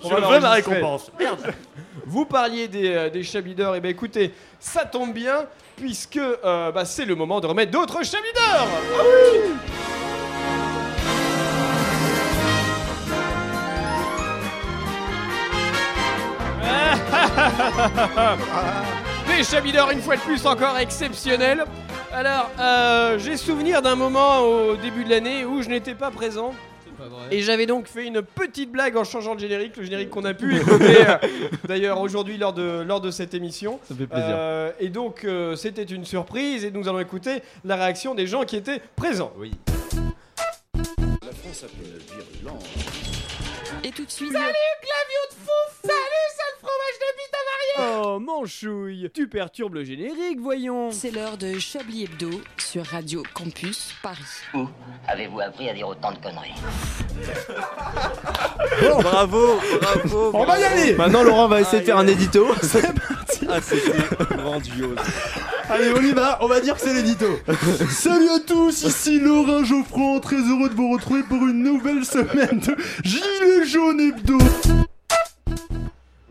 On 0.05 0.09
Je 0.09 0.15
veux 0.35 0.41
ma 0.41 0.51
récompense. 0.53 1.11
Merde. 1.19 1.53
Vous 2.07 2.25
parliez 2.25 2.67
des, 2.67 3.11
des 3.13 3.23
chablis 3.23 3.55
d'or, 3.55 3.77
et 3.77 3.81
ben 3.81 3.91
écoutez, 3.91 4.33
ça 4.59 4.85
tombe 4.85 5.13
bien, 5.13 5.45
puisque 5.81 6.19
euh, 6.19 6.71
bah, 6.73 6.85
c'est 6.85 7.07
le 7.07 7.15
moment 7.15 7.41
de 7.41 7.47
remettre 7.47 7.73
d'autres 7.73 8.05
chablis 8.05 8.33
d'or 8.35 8.69
Ah 8.99 9.03
oui 19.29 19.37
Des 19.37 19.45
chablis 19.45 19.73
d'or, 19.73 19.91
une 19.91 20.03
fois 20.03 20.17
de 20.17 20.21
plus, 20.21 20.45
encore 20.45 20.77
exceptionnels. 20.77 21.65
Alors, 22.13 22.51
euh, 22.59 23.19
j'ai 23.19 23.39
souvenir 23.39 23.81
d'un 23.81 23.95
moment 23.95 24.41
au 24.41 24.77
début 24.77 25.05
de 25.05 25.11
l'année 25.11 25.47
où 25.47 25.63
je 25.63 25.71
n'étais 25.71 25.95
pas 25.95 26.11
présent. 26.11 26.53
Et 27.31 27.43
j'avais 27.43 27.67
donc 27.67 27.87
fait 27.87 28.07
une 28.07 28.23
petite 28.23 28.71
blague 28.71 28.97
en 28.97 29.05
changeant 29.05 29.35
le 29.35 29.41
générique, 29.41 29.77
le 29.77 29.85
générique 29.85 30.11
qu'on 30.11 30.25
a 30.25 30.35
pu 30.35 30.57
écouter 30.57 31.07
euh, 31.09 31.17
d'ailleurs 31.69 32.01
aujourd'hui 32.01 32.39
lors 32.39 32.53
de, 32.53 32.83
lors 32.83 33.01
de 33.01 33.11
cette 33.11 33.35
émission. 33.35 33.79
Ça 33.89 33.95
fait 33.95 34.07
plaisir. 34.07 34.27
Euh, 34.29 34.73
et 34.81 34.89
donc 34.89 35.25
euh, 35.25 35.57
c'était 35.57 35.85
une 35.85 36.05
surprise 36.05 36.65
et 36.65 36.71
nous 36.71 36.89
allons 36.89 37.01
écouter 37.01 37.43
la 37.65 37.77
réaction 37.77 38.15
des 38.15 38.27
gens 38.27 38.45
qui 38.45 38.57
étaient 38.57 38.81
présents. 38.97 39.33
Oui. 39.37 39.53
La 40.75 41.33
France 41.33 41.65
a 41.65 41.69
fait 41.69 41.85
une 41.85 42.43
virulence. 42.43 42.65
Et 43.85 43.91
tout 43.91 44.05
de 44.05 44.11
suite. 44.11 44.37
Oh 47.79 48.19
manchouille, 48.19 49.09
tu 49.15 49.29
perturbes 49.29 49.75
le 49.75 49.85
générique, 49.85 50.41
voyons. 50.41 50.91
C'est 50.91 51.11
l'heure 51.13 51.37
de 51.39 51.59
Chablis 51.59 52.05
Hebdo 52.05 52.31
sur 52.59 52.85
Radio 52.85 53.23
Campus 53.33 53.95
Paris. 54.03 54.19
Où 54.55 54.67
avez-vous 55.07 55.41
appris 55.41 55.69
à 55.69 55.75
dire 55.75 55.89
autant 55.89 56.13
de 56.13 56.19
conneries 56.19 56.55
Bravo, 59.01 59.61
bravo. 59.81 60.31
On 60.35 60.45
va 60.45 60.59
y 60.59 60.65
aller 60.65 60.95
Maintenant, 60.95 61.23
Laurent 61.23 61.49
va 61.49 61.61
essayer 61.61 61.81
de 61.81 61.87
faire 61.87 61.99
un 61.99 62.07
édito. 62.07 62.49
C'est 62.63 62.83
parti 62.83 63.47
Ah, 63.49 63.61
c'était 63.63 64.37
grandiose. 64.37 64.99
Allez, 65.69 65.93
on 65.97 66.03
y 66.03 66.13
va, 66.13 66.39
on 66.43 66.49
va 66.49 66.61
dire 66.61 66.75
que 66.75 66.81
c'est 66.81 66.93
l'édito. 66.93 67.27
Salut 67.91 68.29
à 68.31 68.41
tous, 68.41 68.83
ici 68.83 69.21
Laurent 69.21 69.63
Geoffroy, 69.65 70.19
très 70.21 70.37
heureux 70.37 70.69
de 70.69 70.75
vous 70.75 70.91
retrouver 70.93 71.23
pour 71.23 71.39
une 71.47 71.63
nouvelle 71.63 72.05
semaine 72.05 72.59
de 72.61 72.77
Gilets 73.05 73.67
jaunes 73.67 74.01
hebdo. 74.01 74.39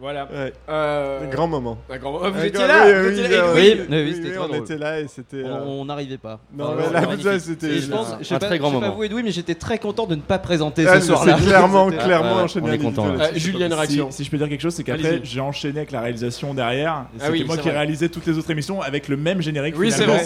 Voilà. 0.02 0.30
Ouais. 0.32 0.54
Euh, 0.70 1.26
Un 1.26 1.28
grand 1.28 1.48
moment. 1.48 1.78
un 1.90 1.98
grand 1.98 2.12
moment. 2.14 2.30
Vous 2.30 2.40
Un 2.40 2.44
étiez 2.44 2.52
grand- 2.52 2.68
là, 2.68 2.86
oui, 2.86 2.94
vous 2.94 3.08
oui, 3.08 3.12
étiez 3.12 3.24
oui, 3.26 3.30
là, 3.32 3.44
oui, 3.54 3.82
oui. 3.90 4.04
oui, 4.06 4.14
c'était 4.16 4.38
on 4.38 4.48
drôle. 4.48 4.56
était 4.58 4.78
là 4.78 5.00
et 5.02 5.08
c'était. 5.08 5.44
euh, 5.44 5.60
On 5.66 5.84
n'arrivait 5.84 6.18
pas. 6.18 6.40
Non, 6.54 6.74
mais 6.78 6.84
c'était 6.86 7.24
là, 7.26 7.40
ça, 7.40 7.40
c'était- 7.40 7.78
je 7.80 7.90
pense, 7.92 8.14
un 8.14 8.18
je 8.22 8.36
très 8.36 8.60
grand 8.60 8.70
je 8.70 8.76
sais 8.76 8.80
pas 8.80 8.86
moment. 8.88 8.96
vous 8.96 9.04
Edoui, 9.04 9.24
mais 9.24 9.32
j'étais 9.32 9.56
très 9.56 9.78
content 9.78 10.06
de 10.08 10.16
ne 10.16 10.22
pas 10.22 10.40
présenter 10.40 10.86
Ah, 10.88 11.02
ce 11.02 11.08
soir-là. 11.08 11.36
C'est 11.38 11.46
clairement, 11.48 11.90
clairement 11.90 12.36
enchaîné 12.36 12.70
on 12.70 12.74
est 12.74 12.78
content. 12.78 13.08
Euh, 13.10 13.28
Julien, 13.36 13.68
réaction. 13.76 14.10
si 14.12 14.24
je 14.24 14.32
peux 14.32 14.38
dire 14.38 14.48
quelque 14.48 14.62
chose, 14.62 14.74
c'est 14.74 14.84
qu'après 14.86 15.20
j'ai 15.24 15.42
enchaîné 15.42 15.80
avec 15.80 15.92
la 15.92 16.00
réalisation 16.00 16.54
derrière. 16.54 17.06
Ah 17.20 17.26
C'était 17.26 17.44
moi 17.44 17.58
qui 17.58 17.70
réalisais 17.70 18.08
toutes 18.08 18.26
les 18.26 18.38
autres 18.38 18.52
émissions 18.52 18.82
avec 18.82 19.10
le 19.10 19.18
même 19.18 19.42
générique. 19.42 19.76
Oui, 19.78 19.92
c'est 19.92 20.06
vrai. 20.06 20.26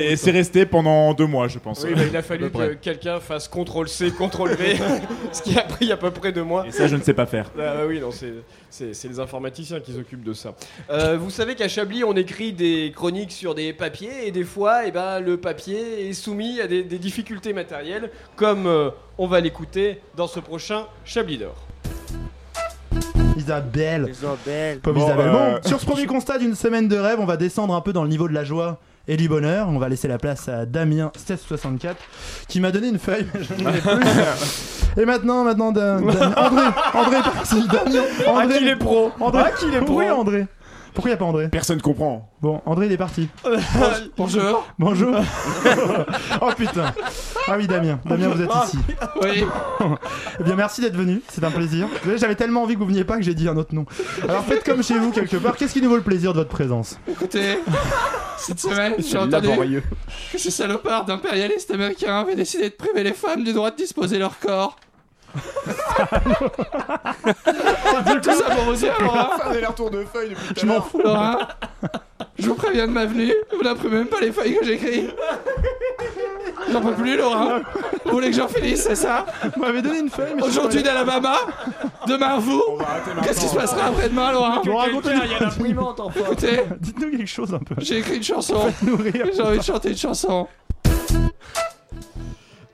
Et 0.00 0.16
c'est 0.16 0.32
resté 0.32 0.66
pendant 0.66 1.14
deux 1.14 1.26
mois, 1.26 1.48
je 1.48 1.58
pense. 1.58 1.82
Oui, 1.84 1.92
il 2.10 2.16
a 2.16 2.22
fallu 2.22 2.50
que 2.50 2.74
quelqu'un 2.74 3.20
fasse 3.20 3.48
CTRL 3.48 3.88
C, 3.88 4.10
CTRL 4.10 4.54
V, 4.54 4.76
ce 5.32 5.42
qui 5.42 5.58
a 5.58 5.62
pris 5.62 5.90
à 5.92 5.96
peu 5.96 6.10
près 6.10 6.30
deux 6.30 6.44
mois. 6.44 6.66
Et 6.66 6.72
ça, 6.72 6.86
je 6.88 6.96
ne 6.96 7.02
sais 7.02 7.14
pas 7.14 7.24
faire. 7.26 7.46
Ah 7.54 7.58
bah 7.58 7.74
oui, 7.88 8.00
non, 8.00 8.10
c'est, 8.10 8.32
c'est, 8.70 8.92
les 9.04 9.20
informaticiens 9.20 9.80
qui 9.80 9.92
s'occupent 9.92 10.24
de 10.24 10.32
ça. 10.34 10.54
Euh, 10.90 11.16
vous 11.18 11.30
savez 11.30 11.54
qu'à 11.54 11.68
Chablis, 11.68 12.04
on 12.04 12.14
écrit 12.14 12.52
des 12.52 12.92
chroniques 12.94 13.32
sur 13.32 13.54
des 13.54 13.72
papiers 13.72 14.26
et 14.26 14.30
des 14.30 14.44
fois, 14.44 14.86
eh 14.86 14.90
ben, 14.90 15.20
le 15.20 15.36
papier 15.36 16.08
est 16.08 16.12
soumis 16.12 16.60
à 16.60 16.66
des, 16.66 16.82
des 16.82 16.98
difficultés 16.98 17.52
matérielles, 17.52 18.10
comme 18.36 18.66
euh, 18.66 18.90
on 19.16 19.26
va 19.26 19.40
l'écouter 19.40 20.00
dans 20.16 20.26
ce 20.26 20.40
prochain 20.40 20.86
Chablis 21.04 21.38
d'or. 21.38 21.56
Isabelle. 23.36 24.08
Isabelle. 24.10 24.80
Pauvre 24.80 24.98
Bon, 24.98 25.06
Isabelle. 25.06 25.26
euh, 25.28 25.58
Bon, 25.60 25.68
sur 25.68 25.80
ce 25.80 25.86
premier 25.86 26.06
constat 26.06 26.38
d'une 26.38 26.54
semaine 26.54 26.88
de 26.88 26.96
rêve, 26.96 27.18
on 27.20 27.24
va 27.26 27.36
descendre 27.36 27.74
un 27.74 27.80
peu 27.80 27.92
dans 27.92 28.02
le 28.02 28.08
niveau 28.08 28.28
de 28.28 28.34
la 28.34 28.44
joie 28.44 28.78
et 29.08 29.16
du 29.16 29.28
bonheur. 29.28 29.68
On 29.68 29.78
va 29.78 29.88
laisser 29.88 30.06
la 30.06 30.18
place 30.18 30.48
à 30.48 30.66
Damien 30.66 31.10
1664 31.16 31.96
qui 32.48 32.60
m'a 32.60 32.70
donné 32.70 32.88
une 32.88 32.98
feuille, 32.98 33.26
mais 33.34 33.40
je 33.42 33.54
ne 33.54 33.70
l'ai 33.70 33.80
plus. 33.80 35.00
Et 35.02 35.04
maintenant, 35.04 35.44
maintenant, 35.44 35.72
Da- 35.72 35.96
André, 35.96 36.16
André, 36.94 37.16
parti. 37.22 37.56
Damien, 37.68 38.02
Ah, 38.26 38.30
André, 38.30 38.58
qu'il 38.58 38.68
est 38.68 38.76
pro 38.76 39.10
André, 39.20 39.42
Ah, 39.46 39.50
qu'il 39.58 39.74
est 39.74 39.80
pro 39.80 39.98
Oui, 39.98 40.10
André. 40.10 40.46
Pourquoi 40.98 41.10
il 41.10 41.12
n'y 41.12 41.14
a 41.14 41.18
pas 41.18 41.26
André? 41.26 41.48
Personne 41.48 41.80
comprend. 41.80 42.28
Bon, 42.42 42.60
André 42.66 42.86
il 42.86 42.92
est 42.92 42.96
parti. 42.96 43.28
Bonjour. 44.16 44.66
Bonjour. 44.80 45.14
oh 46.42 46.50
putain. 46.56 46.92
Ah 47.46 47.54
oui, 47.56 47.68
Damien. 47.68 48.00
Damien, 48.04 48.26
vous 48.30 48.42
êtes 48.42 48.50
ici. 48.64 48.78
Oui. 49.22 49.44
Eh 50.40 50.42
bien, 50.42 50.56
merci 50.56 50.80
d'être 50.80 50.96
venu. 50.96 51.22
C'est 51.28 51.44
un 51.44 51.52
plaisir. 51.52 51.86
J'avais 52.16 52.34
tellement 52.34 52.64
envie 52.64 52.74
que 52.74 52.80
vous 52.80 52.86
veniez 52.86 53.04
pas 53.04 53.16
que 53.16 53.22
j'ai 53.22 53.34
dit 53.34 53.48
un 53.48 53.56
autre 53.56 53.76
nom. 53.76 53.86
Alors 54.28 54.44
faites 54.44 54.64
comme 54.64 54.82
chez 54.82 54.98
vous 54.98 55.12
quelque 55.12 55.36
part. 55.36 55.56
Qu'est-ce 55.56 55.72
qui 55.72 55.80
nous 55.82 55.88
vaut 55.88 55.96
le 55.96 56.02
plaisir 56.02 56.32
de 56.32 56.38
votre 56.38 56.50
présence? 56.50 56.98
Écoutez, 57.08 57.60
cette 58.36 58.58
semaine, 58.58 58.94
j'ai 58.98 59.04
C'est 59.04 59.18
entendu 59.18 59.46
laborieux. 59.46 59.84
que 60.32 60.38
ces 60.38 60.50
salopards 60.50 61.04
d'impérialistes 61.04 61.70
américains 61.70 62.22
avaient 62.22 62.34
décidé 62.34 62.70
de 62.70 62.74
priver 62.74 63.04
les 63.04 63.12
femmes 63.14 63.44
du 63.44 63.52
droit 63.52 63.70
de 63.70 63.76
disposer 63.76 64.18
leur 64.18 64.36
corps. 64.40 64.76
Tout 68.22 68.32
ça 68.32 68.50
pour 68.54 68.64
vous 68.64 68.74
dire, 68.74 68.94
Laura. 69.00 69.36
Faire 69.38 69.50
des 69.52 69.66
retours 69.66 69.90
de 69.90 70.04
feuilles 70.04 70.30
depuis 70.30 70.46
tout 70.48 70.54
à 70.56 70.60
Je 70.60 70.66
m'en 70.66 70.74
l'heure. 70.74 70.86
fous. 70.88 71.00
Laura, 71.02 71.48
je 72.38 72.48
vous 72.48 72.54
préviens 72.54 72.86
de 72.86 72.92
ma 72.92 73.04
venue, 73.06 73.32
vous 73.56 73.62
n'imprimez 73.62 73.98
même 73.98 74.06
pas 74.06 74.20
les 74.20 74.32
feuilles 74.32 74.56
que 74.58 74.64
j'écris. 74.64 75.08
J'en 76.72 76.80
peux 76.80 76.92
plus, 76.94 77.16
Laura. 77.16 77.60
Vous 78.04 78.10
voulez 78.12 78.30
que 78.30 78.36
j'en 78.36 78.48
finisse, 78.48 78.82
c'est 78.84 78.94
ça? 78.94 79.24
Vous 79.54 79.60
m'avez 79.60 79.82
donné 79.82 80.00
une 80.00 80.10
feuille, 80.10 80.34
mais 80.34 80.42
je 80.42 80.46
Aujourd'hui 80.48 80.82
pas 80.82 80.88
d'Alabama, 80.88 81.36
demain 82.06 82.38
vous. 82.38 82.62
On 82.68 82.76
va 82.76 82.84
arrêter 82.90 83.06
maintenant. 83.08 83.22
Qu'esse 83.22 83.38
qui 83.38 83.48
se 83.48 83.54
passera 83.54 83.86
après-demain, 83.86 84.32
Laura? 84.32 84.62
Bon, 84.64 84.76
racontez-nous. 84.76 85.20
Il 85.24 85.30
y 85.32 85.34
a 85.34 85.38
l'imprimante 85.40 86.00
enfin. 86.00 86.20
Écoutez, 86.26 86.62
Dites-nous 86.80 87.10
quelque 87.10 87.26
chose 87.26 87.54
un 87.54 87.58
peu. 87.58 87.74
j'ai 87.78 87.98
écrit 87.98 88.16
une 88.16 88.22
chanson. 88.22 88.72
J'ai 89.34 89.42
envie 89.42 89.58
de 89.58 89.62
chanter 89.62 89.90
une 89.90 89.96
chanson. 89.96 90.46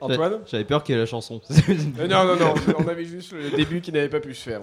Antoine 0.05 0.41
J'avais 0.47 0.65
peur 0.65 0.83
qu'il 0.85 0.95
y 0.95 0.99
ait 0.99 1.01
la 1.01 1.07
chanson. 1.07 1.41
Euh, 1.99 2.07
Non, 2.07 2.25
non, 2.25 2.37
non, 2.37 2.55
on 2.79 2.89
avait 2.89 3.05
juste 3.05 3.33
le 3.33 3.51
début 3.51 3.81
qui 3.81 3.91
n'avait 3.93 4.09
pas 4.09 4.21
pu 4.21 4.35
se 4.35 4.43
faire. 4.43 4.61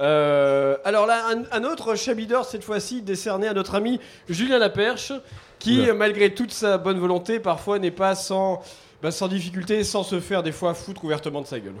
Euh, 0.00 0.76
alors 0.84 1.06
là, 1.06 1.24
un, 1.30 1.44
un 1.50 1.64
autre 1.64 1.94
chabidor, 1.94 2.44
cette 2.44 2.64
fois-ci, 2.64 3.02
décerné 3.02 3.48
à 3.48 3.54
notre 3.54 3.74
ami 3.74 4.00
Julien 4.28 4.58
Laperche, 4.58 5.12
qui, 5.58 5.86
malgré 5.96 6.34
toute 6.34 6.52
sa 6.52 6.78
bonne 6.78 6.98
volonté, 6.98 7.40
parfois 7.40 7.78
n'est 7.78 7.90
pas 7.90 8.14
sans, 8.14 8.62
bah, 9.02 9.10
sans 9.10 9.28
difficulté, 9.28 9.84
sans 9.84 10.02
se 10.02 10.20
faire 10.20 10.42
des 10.42 10.52
fois 10.52 10.74
foutre 10.74 11.04
ouvertement 11.04 11.40
de 11.40 11.46
sa 11.46 11.60
gueule. 11.60 11.74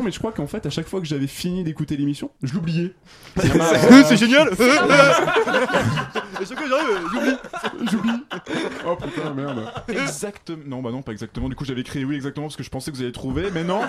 Mais 0.00 0.10
je 0.10 0.18
crois 0.18 0.32
qu'en 0.32 0.46
fait, 0.46 0.64
à 0.66 0.70
chaque 0.70 0.86
fois 0.88 1.00
que 1.00 1.06
j'avais 1.06 1.26
fini 1.26 1.64
d'écouter 1.64 1.96
l'émission, 1.96 2.30
je 2.42 2.54
l'oubliais. 2.54 2.94
C'est 3.36 4.16
génial 4.16 4.48
ce 6.44 6.54
que 6.54 6.68
j'arrive, 6.68 7.08
j'oublie. 7.12 7.88
J'oublie. 7.90 8.24
Oh 8.86 8.96
putain, 8.96 9.32
merde. 9.34 9.64
Exactement. 9.88 10.58
Non, 10.66 10.82
bah 10.82 10.90
non, 10.90 11.02
pas 11.02 11.12
exactement. 11.12 11.48
Du 11.48 11.54
coup, 11.54 11.64
j'avais 11.64 11.82
écrit 11.82 12.04
oui, 12.04 12.16
exactement, 12.16 12.46
parce 12.46 12.56
que 12.56 12.62
je 12.62 12.70
pensais 12.70 12.90
que 12.90 12.96
vous 12.96 13.02
alliez 13.02 13.12
trouver, 13.12 13.44
mais 13.52 13.64
non. 13.64 13.80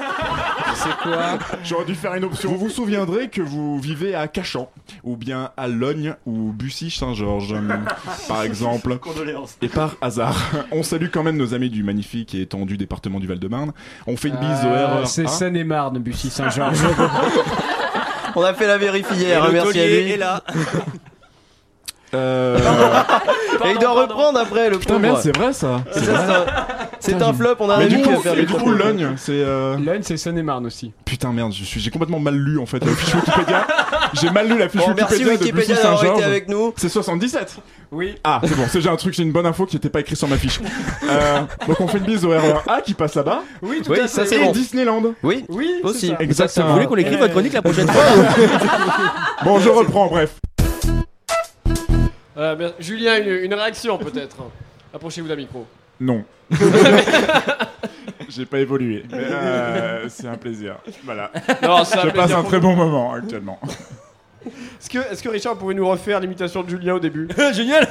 C'est 0.75 0.95
quoi? 1.01 1.39
J'aurais 1.63 1.85
dû 1.85 1.95
faire 1.95 2.13
une 2.13 2.25
option. 2.25 2.51
Vous 2.51 2.57
vous 2.57 2.69
souviendrez 2.69 3.29
que 3.29 3.41
vous 3.41 3.79
vivez 3.79 4.13
à 4.15 4.27
Cachan, 4.27 4.69
ou 5.03 5.15
bien 5.17 5.51
à 5.57 5.67
Logne, 5.67 6.15
ou 6.25 6.51
Bussy-Saint-Georges, 6.53 7.55
par 8.27 8.43
exemple. 8.43 8.97
Condoléances. 8.99 9.57
Et 9.61 9.67
par 9.67 9.95
hasard, 10.01 10.37
on 10.71 10.83
salue 10.83 11.07
quand 11.11 11.23
même 11.23 11.37
nos 11.37 11.53
amis 11.53 11.69
du 11.69 11.83
magnifique 11.83 12.35
et 12.35 12.41
étendu 12.41 12.77
département 12.77 13.19
du 13.19 13.27
Val-de-Marne. 13.27 13.73
On 14.07 14.15
fait 14.17 14.29
une 14.29 14.37
bise 14.37 14.63
au 14.63 14.67
Euh, 14.67 14.97
RER. 14.99 15.05
c'est 15.05 15.25
A. 15.25 15.27
Seine-et-Marne, 15.93 15.99
Bussy 15.99 16.29
Saint-Georges. 16.29 16.77
On 18.35 18.41
a 18.43 18.53
fait 18.53 18.67
la 18.67 18.77
vérif 18.77 19.07
hier, 19.13 19.43
hein, 19.43 19.49
merci 19.51 19.79
à 19.79 19.87
lui. 19.87 20.17
là. 20.17 20.41
Euh... 22.15 22.57
Et 23.65 23.71
il 23.71 23.77
doit 23.79 23.91
reprendre 23.91 24.39
après 24.39 24.69
le 24.69 24.77
Putain, 24.79 24.99
merde, 24.99 25.19
c'est 25.21 25.35
vrai 25.35 25.53
ça. 25.53 25.81
C'est 25.91 26.05
ça, 26.05 26.45
c'est 26.99 27.21
un- 27.21 27.33
flop, 27.33 27.55
on 27.59 27.69
a 27.69 27.75
un 27.75 27.79
Mais 27.79 27.87
du 27.87 27.97
qui 27.97 28.03
coup, 28.03 28.21
du 28.35 28.45
du 28.45 28.53
coup. 28.53 28.69
Logne, 28.71 29.09
c'est. 29.17 29.31
euh, 29.33 29.75
Lune, 29.77 30.01
c'est 30.01 30.17
Seine-et-Marne 30.17 30.65
aussi. 30.65 30.91
Putain, 31.05 31.31
merde, 31.33 31.51
je 31.53 31.63
suis- 31.63 31.79
j'ai 31.81 31.89
complètement 31.91 32.19
mal 32.19 32.35
lu 32.35 32.59
en 32.59 32.65
fait 32.65 32.83
la 32.83 32.91
fiche 32.93 33.13
Wikipédia. 33.15 33.67
J'ai 34.21 34.29
mal 34.29 34.47
lu 34.47 34.59
la 34.59 34.69
fiche 34.69 34.79
Bon, 34.85 34.93
merci 34.95 35.13
Wikipédia 35.23 35.37
de 35.37 35.43
Wikipédia 35.43 35.73
Bussy 35.73 35.81
d'avoir 35.81 35.93
été 35.93 36.05
Saint-Georges. 36.07 36.23
avec 36.23 36.47
nous. 36.47 36.73
C'est 36.77 36.89
77. 36.89 37.55
Oui. 37.91 38.13
Ah, 38.23 38.41
c'est 38.43 38.55
bon, 38.55 38.63
c'est 38.69 38.79
j'ai 38.81 38.89
un 38.89 38.95
truc, 38.95 39.13
j'ai 39.15 39.23
une 39.23 39.31
bonne 39.31 39.45
info 39.47 39.65
qui 39.65 39.75
n'était 39.75 39.89
pas 39.89 40.01
écrit 40.01 40.15
sur 40.15 40.27
ma 40.27 40.37
fiche. 40.37 40.59
Euh, 41.09 41.39
donc 41.67 41.79
on 41.81 41.87
fait 41.87 41.97
une 41.97 42.03
bise 42.03 42.23
au 42.23 42.29
RER 42.29 42.59
A 42.67 42.81
qui 42.81 42.93
passe 42.93 43.15
là-bas. 43.15 43.41
Oui, 43.63 43.81
tout 43.83 43.91
Oui, 43.91 43.99
à 43.99 44.07
ça, 44.07 44.21
fait. 44.21 44.27
c'est 44.27 44.35
Et 44.41 44.43
bon. 44.45 44.51
Disneyland. 44.51 45.01
Oui, 45.23 45.45
Oui, 45.49 45.67
c'est 45.81 45.87
aussi. 45.87 46.07
ça. 46.09 46.15
Exactement. 46.19 46.67
Vous 46.67 46.73
voulez 46.73 46.85
qu'on 46.85 46.95
écrive 46.97 47.17
votre 47.19 47.31
chronique 47.33 47.53
la 47.53 47.61
prochaine 47.63 47.87
fois 47.87 48.03
Bon, 49.43 49.59
je 49.59 49.69
reprends, 49.69 50.07
bref. 50.07 50.35
Euh, 52.37 52.55
bien- 52.55 52.73
Julien, 52.79 53.17
une, 53.19 53.45
une 53.45 53.53
réaction 53.53 53.97
peut-être. 53.97 54.37
Approchez-vous 54.93 55.27
d'un 55.27 55.35
micro. 55.35 55.65
Non. 55.99 56.23
J'ai 58.29 58.45
pas 58.45 58.59
évolué. 58.59 59.03
Mais 59.11 59.17
euh, 59.19 60.09
c'est 60.09 60.27
un 60.27 60.37
plaisir. 60.37 60.77
Voilà. 61.03 61.31
Non, 61.61 61.83
c'est 61.83 61.99
un 61.99 62.03
Je 62.03 62.09
passe 62.09 62.31
un 62.31 62.43
très 62.43 62.59
bon 62.59 62.75
moment 62.75 63.13
actuellement. 63.13 63.59
Est-ce 64.45 64.89
que, 64.89 64.97
est-ce 65.11 65.21
que 65.23 65.29
Richard 65.29 65.55
pourrait 65.57 65.75
nous 65.75 65.87
refaire 65.87 66.19
l'imitation 66.19 66.63
de 66.63 66.69
Julien 66.69 66.95
au 66.95 66.99
début 66.99 67.27
Génial 67.53 67.87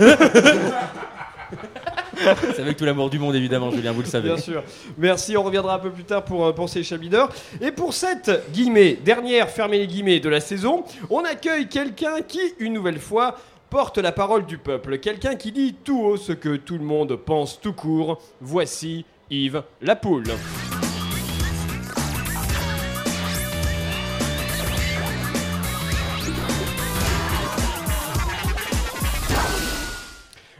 C'est 2.54 2.60
avec 2.62 2.76
tout 2.76 2.84
l'amour 2.84 3.10
du 3.10 3.18
monde, 3.18 3.34
évidemment, 3.34 3.70
Julien, 3.70 3.92
vous 3.92 4.02
le 4.02 4.06
savez. 4.06 4.28
Bien 4.28 4.36
sûr. 4.38 4.62
Merci, 4.98 5.36
on 5.36 5.42
reviendra 5.42 5.74
un 5.74 5.78
peu 5.78 5.90
plus 5.90 6.04
tard 6.04 6.24
pour, 6.24 6.46
euh, 6.46 6.52
pour 6.52 6.68
ces 6.68 6.82
chabideurs. 6.82 7.30
Et 7.60 7.72
pour 7.72 7.94
cette 7.94 8.50
guillemets, 8.52 8.98
dernière, 9.04 9.48
fermez 9.48 9.78
les 9.78 9.86
guillemets, 9.86 10.20
de 10.20 10.28
la 10.28 10.40
saison, 10.40 10.84
on 11.10 11.24
accueille 11.24 11.68
quelqu'un 11.68 12.20
qui, 12.26 12.40
une 12.58 12.74
nouvelle 12.74 12.98
fois, 13.00 13.38
porte 13.72 13.96
la 13.96 14.12
parole 14.12 14.44
du 14.44 14.58
peuple. 14.58 14.98
Quelqu'un 14.98 15.34
qui 15.34 15.50
dit 15.50 15.72
tout 15.72 15.98
haut 15.98 16.18
ce 16.18 16.32
que 16.32 16.56
tout 16.56 16.76
le 16.76 16.84
monde 16.84 17.16
pense 17.16 17.58
tout 17.58 17.72
court. 17.72 18.20
Voici 18.42 19.06
Yves 19.30 19.62
Lapoule. 19.80 20.24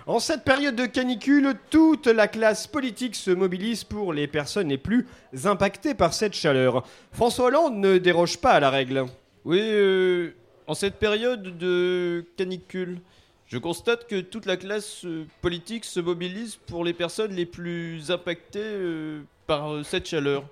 En 0.06 0.18
cette 0.18 0.42
période 0.42 0.74
de 0.74 0.86
canicule, 0.86 1.52
toute 1.68 2.06
la 2.06 2.28
classe 2.28 2.66
politique 2.66 3.14
se 3.14 3.30
mobilise 3.30 3.84
pour 3.84 4.14
les 4.14 4.26
personnes 4.26 4.70
les 4.70 4.78
plus 4.78 5.06
impactées 5.44 5.92
par 5.92 6.14
cette 6.14 6.32
chaleur. 6.32 6.82
François 7.12 7.48
Hollande 7.48 7.76
ne 7.76 7.98
déroge 7.98 8.38
pas 8.38 8.52
à 8.52 8.60
la 8.60 8.70
règle. 8.70 9.04
Oui, 9.44 9.60
euh, 9.60 10.30
en 10.72 10.74
cette 10.74 10.94
période 10.94 11.58
de 11.58 12.24
canicule, 12.38 12.98
je 13.46 13.58
constate 13.58 14.06
que 14.08 14.22
toute 14.22 14.46
la 14.46 14.56
classe 14.56 15.04
euh, 15.04 15.26
politique 15.42 15.84
se 15.84 16.00
mobilise 16.00 16.56
pour 16.66 16.82
les 16.82 16.94
personnes 16.94 17.34
les 17.34 17.44
plus 17.44 18.10
impactées 18.10 18.60
euh, 18.62 19.20
par 19.46 19.70
euh, 19.70 19.82
cette 19.82 20.08
chaleur. 20.08 20.44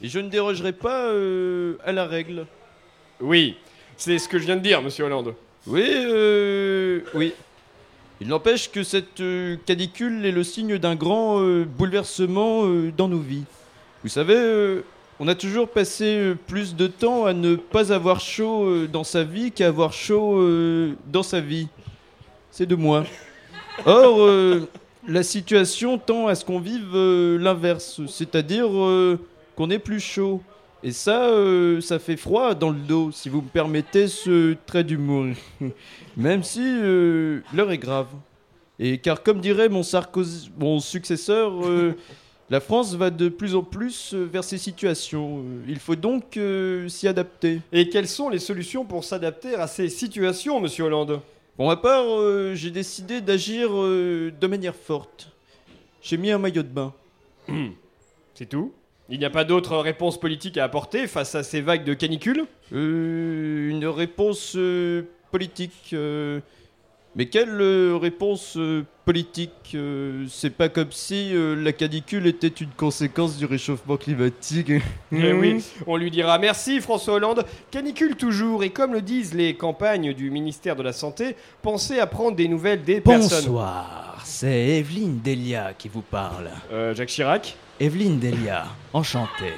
Et 0.00 0.08
je 0.08 0.18
ne 0.18 0.30
dérogerai 0.30 0.72
pas 0.72 1.12
à 1.84 1.92
la 1.92 2.06
règle. 2.06 2.46
Oui, 3.20 3.56
c'est 3.98 4.18
ce 4.18 4.30
que 4.30 4.38
je 4.38 4.46
viens 4.46 4.56
de 4.56 4.62
dire, 4.62 4.80
monsieur 4.80 5.04
Hollande. 5.04 5.34
Oui, 5.66 5.84
euh, 5.86 7.02
oui. 7.12 7.34
Il 8.22 8.28
n'empêche 8.28 8.70
que 8.70 8.82
cette 8.82 9.22
canicule 9.66 10.24
est 10.24 10.32
le 10.32 10.42
signe 10.42 10.78
d'un 10.78 10.94
grand 10.94 11.42
euh, 11.42 11.66
bouleversement 11.66 12.64
euh, 12.64 12.90
dans 12.96 13.08
nos 13.08 13.18
vies. 13.18 13.44
Vous 14.04 14.08
savez, 14.08 14.80
on 15.22 15.28
a 15.28 15.34
toujours 15.34 15.68
passé 15.68 16.16
euh, 16.16 16.34
plus 16.34 16.74
de 16.74 16.86
temps 16.86 17.26
à 17.26 17.34
ne 17.34 17.54
pas 17.54 17.92
avoir 17.92 18.20
chaud 18.20 18.64
euh, 18.64 18.88
dans 18.90 19.04
sa 19.04 19.22
vie 19.22 19.52
qu'à 19.52 19.66
avoir 19.66 19.92
chaud 19.92 20.38
euh, 20.38 20.94
dans 21.12 21.22
sa 21.22 21.40
vie. 21.40 21.68
C'est 22.50 22.64
de 22.64 22.74
moi. 22.74 23.04
Or, 23.84 24.28
la 25.06 25.22
situation 25.22 25.98
tend 25.98 26.26
à 26.26 26.34
ce 26.34 26.44
qu'on 26.44 26.58
vive 26.58 26.94
l'inverse, 27.38 28.00
c'est-à-dire 28.08 28.66
qu'on 29.56 29.70
est 29.70 29.78
plus 29.78 30.00
chaud. 30.00 30.42
Et 30.82 30.90
ça, 30.90 31.30
ça 31.80 32.00
fait 32.00 32.16
froid 32.16 32.54
dans 32.54 32.70
le 32.70 32.80
dos, 32.80 33.12
si 33.12 33.28
vous 33.28 33.40
me 33.40 33.48
permettez 33.48 34.08
ce 34.08 34.56
trait 34.66 34.82
d'humour. 34.82 35.26
Même 36.16 36.42
si 36.42 36.60
l'heure 36.60 37.70
est 37.70 37.78
grave. 37.78 38.08
Et 38.80 38.98
car 38.98 39.22
comme 39.22 39.40
dirait 39.40 39.68
mon, 39.68 39.84
Sarkozy, 39.84 40.50
mon 40.58 40.80
successeur, 40.80 41.52
la 42.50 42.60
France 42.60 42.94
va 42.94 43.10
de 43.10 43.28
plus 43.28 43.54
en 43.54 43.62
plus 43.62 44.12
euh, 44.12 44.24
vers 44.24 44.44
ces 44.44 44.58
situations. 44.58 45.38
Euh, 45.38 45.64
Il 45.68 45.78
faut 45.78 45.94
donc 45.94 46.36
euh, 46.36 46.88
s'y 46.88 47.06
adapter. 47.08 47.60
Et 47.72 47.88
quelles 47.88 48.08
sont 48.08 48.28
les 48.28 48.40
solutions 48.40 48.84
pour 48.84 49.04
s'adapter 49.04 49.54
à 49.54 49.66
ces 49.66 49.88
situations, 49.88 50.60
monsieur 50.60 50.84
Hollande? 50.84 51.20
Pour 51.56 51.68
ma 51.68 51.76
part, 51.76 52.04
euh, 52.08 52.54
j'ai 52.54 52.70
décidé 52.70 53.20
d'agir 53.20 53.68
euh, 53.72 54.32
de 54.38 54.46
manière 54.46 54.74
forte. 54.74 55.30
J'ai 56.02 56.16
mis 56.16 56.30
un 56.30 56.38
maillot 56.38 56.62
de 56.62 56.68
bain. 56.68 56.92
C'est 58.34 58.48
tout? 58.48 58.72
Il 59.08 59.18
n'y 59.18 59.24
a 59.24 59.30
pas 59.30 59.44
d'autre 59.44 59.76
réponse 59.76 60.18
politique 60.18 60.56
à 60.56 60.64
apporter 60.64 61.06
face 61.06 61.34
à 61.34 61.42
ces 61.42 61.60
vagues 61.60 61.84
de 61.84 61.94
canicule 61.94 62.46
Euh, 62.72 63.68
une 63.70 63.84
réponse 63.86 64.56
politique. 65.32 65.94
Mais 67.16 67.26
quelle 67.26 67.60
euh, 67.60 67.96
réponse 67.96 68.56
euh, 68.56 68.84
politique 69.04 69.72
euh, 69.74 70.26
C'est 70.28 70.50
pas 70.50 70.68
comme 70.68 70.92
si 70.92 71.32
la 71.34 71.72
canicule 71.72 72.26
était 72.26 72.48
une 72.48 72.70
conséquence 72.70 73.36
du 73.36 73.46
réchauffement 73.46 73.96
climatique. 73.96 74.72
Eh 75.12 75.32
oui, 75.32 75.64
on 75.86 75.96
lui 75.96 76.10
dira 76.10 76.38
merci 76.38 76.80
François 76.80 77.14
Hollande. 77.14 77.44
Canicule 77.70 78.14
toujours, 78.14 78.62
et 78.62 78.70
comme 78.70 78.92
le 78.92 79.02
disent 79.02 79.34
les 79.34 79.54
campagnes 79.54 80.14
du 80.14 80.30
ministère 80.30 80.76
de 80.76 80.82
la 80.82 80.92
Santé, 80.92 81.34
pensez 81.62 81.98
à 81.98 82.06
prendre 82.06 82.36
des 82.36 82.46
nouvelles 82.46 82.84
des 82.84 83.00
personnes. 83.00 83.46
Bonsoir, 83.46 84.22
c'est 84.24 84.78
Evelyne 84.78 85.20
Delia 85.22 85.72
qui 85.76 85.88
vous 85.88 86.02
parle. 86.02 86.50
Euh, 86.72 86.94
Jacques 86.94 87.08
Chirac 87.08 87.56
Evelyne 87.80 88.20
Delia, 88.20 88.66
enchantée. 88.92 89.54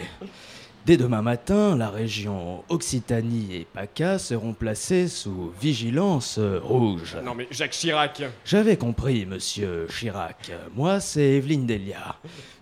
Dès 0.85 0.97
demain 0.97 1.23
matin, 1.23 1.77
la 1.77 1.90
région 1.90 2.64
Occitanie 2.68 3.55
et 3.55 3.66
PACA 3.73 4.18
seront 4.18 4.53
placées 4.53 5.07
sous 5.07 5.53
vigilance 5.61 6.40
rouge. 6.40 7.16
Non 7.25 7.37
mais 7.37 7.47
Jacques 7.53 7.71
Chirac. 7.71 8.21
J'avais 8.45 8.77
compris, 8.77 9.25
monsieur 9.25 9.87
Chirac. 9.88 10.51
Moi, 10.75 10.99
c'est 10.99 11.35
Evelyne 11.35 11.66
Delia. 11.66 12.16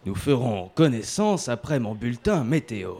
Nous 0.05 0.15
ferons 0.15 0.71
connaissance 0.75 1.49
après 1.49 1.81
mon 1.81 1.95
bulletin 1.95 2.45
météo. 2.45 2.93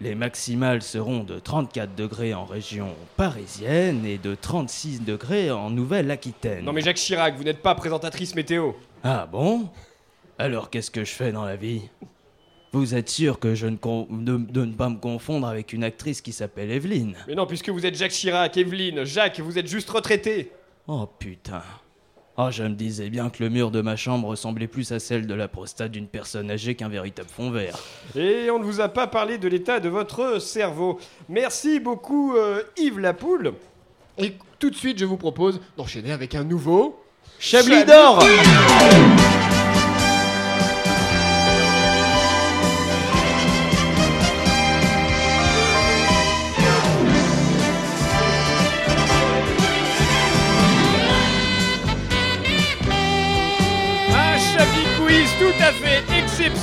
Les 0.00 0.16
maximales 0.16 0.82
seront 0.82 1.22
de 1.22 1.38
34 1.38 1.94
degrés 1.94 2.34
en 2.34 2.44
région 2.44 2.88
parisienne 3.16 4.04
et 4.04 4.18
de 4.18 4.34
36 4.34 5.02
degrés 5.02 5.52
en 5.52 5.70
Nouvelle-Aquitaine. 5.70 6.64
Non 6.64 6.72
mais 6.72 6.80
Jacques 6.80 6.96
Chirac, 6.96 7.36
vous 7.36 7.44
n'êtes 7.44 7.62
pas 7.62 7.76
présentatrice 7.76 8.34
météo. 8.34 8.72
Ah 9.04 9.28
bon? 9.30 9.68
Alors 10.40 10.70
qu'est-ce 10.70 10.90
que 10.90 11.04
je 11.04 11.12
fais 11.12 11.30
dans 11.30 11.44
la 11.44 11.54
vie? 11.54 11.82
Vous 12.72 12.94
êtes 12.94 13.08
sûr 13.08 13.38
que 13.38 13.54
je 13.54 13.66
ne, 13.66 13.76
con- 13.76 14.06
de, 14.10 14.36
de 14.36 14.64
ne 14.64 14.72
pas 14.72 14.88
me 14.88 14.98
confondre 14.98 15.46
avec 15.46 15.72
une 15.72 15.84
actrice 15.84 16.20
qui 16.20 16.32
s'appelle 16.32 16.70
Evelyne? 16.70 17.16
Mais 17.26 17.34
non, 17.34 17.46
puisque 17.46 17.70
vous 17.70 17.86
êtes 17.86 17.94
Jacques 17.94 18.10
Chirac, 18.10 18.56
Evelyne, 18.56 19.04
Jacques, 19.04 19.40
vous 19.40 19.58
êtes 19.58 19.68
juste 19.68 19.88
retraité. 19.88 20.50
Oh 20.86 21.08
putain. 21.18 21.62
Oh, 22.36 22.48
je 22.50 22.64
me 22.64 22.74
disais 22.74 23.08
bien 23.08 23.30
que 23.30 23.42
le 23.42 23.48
mur 23.48 23.70
de 23.70 23.80
ma 23.80 23.96
chambre 23.96 24.28
ressemblait 24.28 24.66
plus 24.66 24.92
à 24.92 24.98
celle 24.98 25.26
de 25.26 25.32
la 25.32 25.48
prostate 25.48 25.92
d'une 25.92 26.06
personne 26.06 26.50
âgée 26.50 26.74
qu'un 26.74 26.90
véritable 26.90 27.30
fond 27.30 27.50
vert. 27.50 27.78
Et 28.14 28.50
on 28.50 28.58
ne 28.58 28.64
vous 28.64 28.82
a 28.82 28.88
pas 28.88 29.06
parlé 29.06 29.38
de 29.38 29.48
l'état 29.48 29.80
de 29.80 29.88
votre 29.88 30.38
cerveau. 30.38 31.00
Merci 31.30 31.80
beaucoup 31.80 32.36
euh, 32.36 32.62
Yves 32.76 32.98
Lapoule. 32.98 33.54
Et 34.18 34.34
tout 34.58 34.68
de 34.68 34.76
suite, 34.76 34.98
je 34.98 35.06
vous 35.06 35.16
propose 35.16 35.60
d'enchaîner 35.78 36.12
avec 36.12 36.34
un 36.34 36.44
nouveau... 36.44 37.00
Chablis 37.38 37.84
d'or 37.84 38.22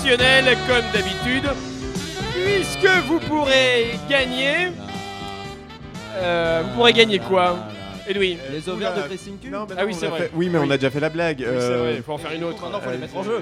exceptionnel, 0.04 0.58
comme 0.68 0.84
d'habitude, 0.92 1.50
puisque 2.34 2.90
vous 3.08 3.20
pourrez 3.20 3.98
gagner... 4.10 4.72
Euh, 6.18 6.62
vous 6.66 6.76
pourrez 6.76 6.94
gagner 6.94 7.20
quoi 7.20 7.58
Edoui? 8.08 8.38
Les 8.52 8.68
ovaires 8.70 8.94
de 8.96 9.02
pressing 9.04 9.38
cul 9.40 9.52
Ah 9.56 9.86
oui, 9.86 9.94
c'est 9.98 10.08
vrai. 10.08 10.20
fait- 10.24 10.32
Oui, 10.36 10.50
mais 10.50 10.60
on 10.60 10.70
a 10.70 10.78
déjà 10.78 10.92
fait 10.92 11.00
la 11.00 11.10
blague. 11.10 11.38
Oui, 11.40 11.46
c'est 11.58 11.66
euh, 11.66 11.78
vrai, 11.78 11.96
il 11.96 12.04
faut 12.04 12.12
en 12.12 12.18
faire 12.18 12.34
une 12.34 12.44
autre. 12.44 12.62
Maintenant, 12.62 12.82
faut 12.82 12.90
les 12.90 12.98
euh, 12.98 13.00
mettre 13.00 13.16
en 13.18 13.24
jeu. 13.24 13.42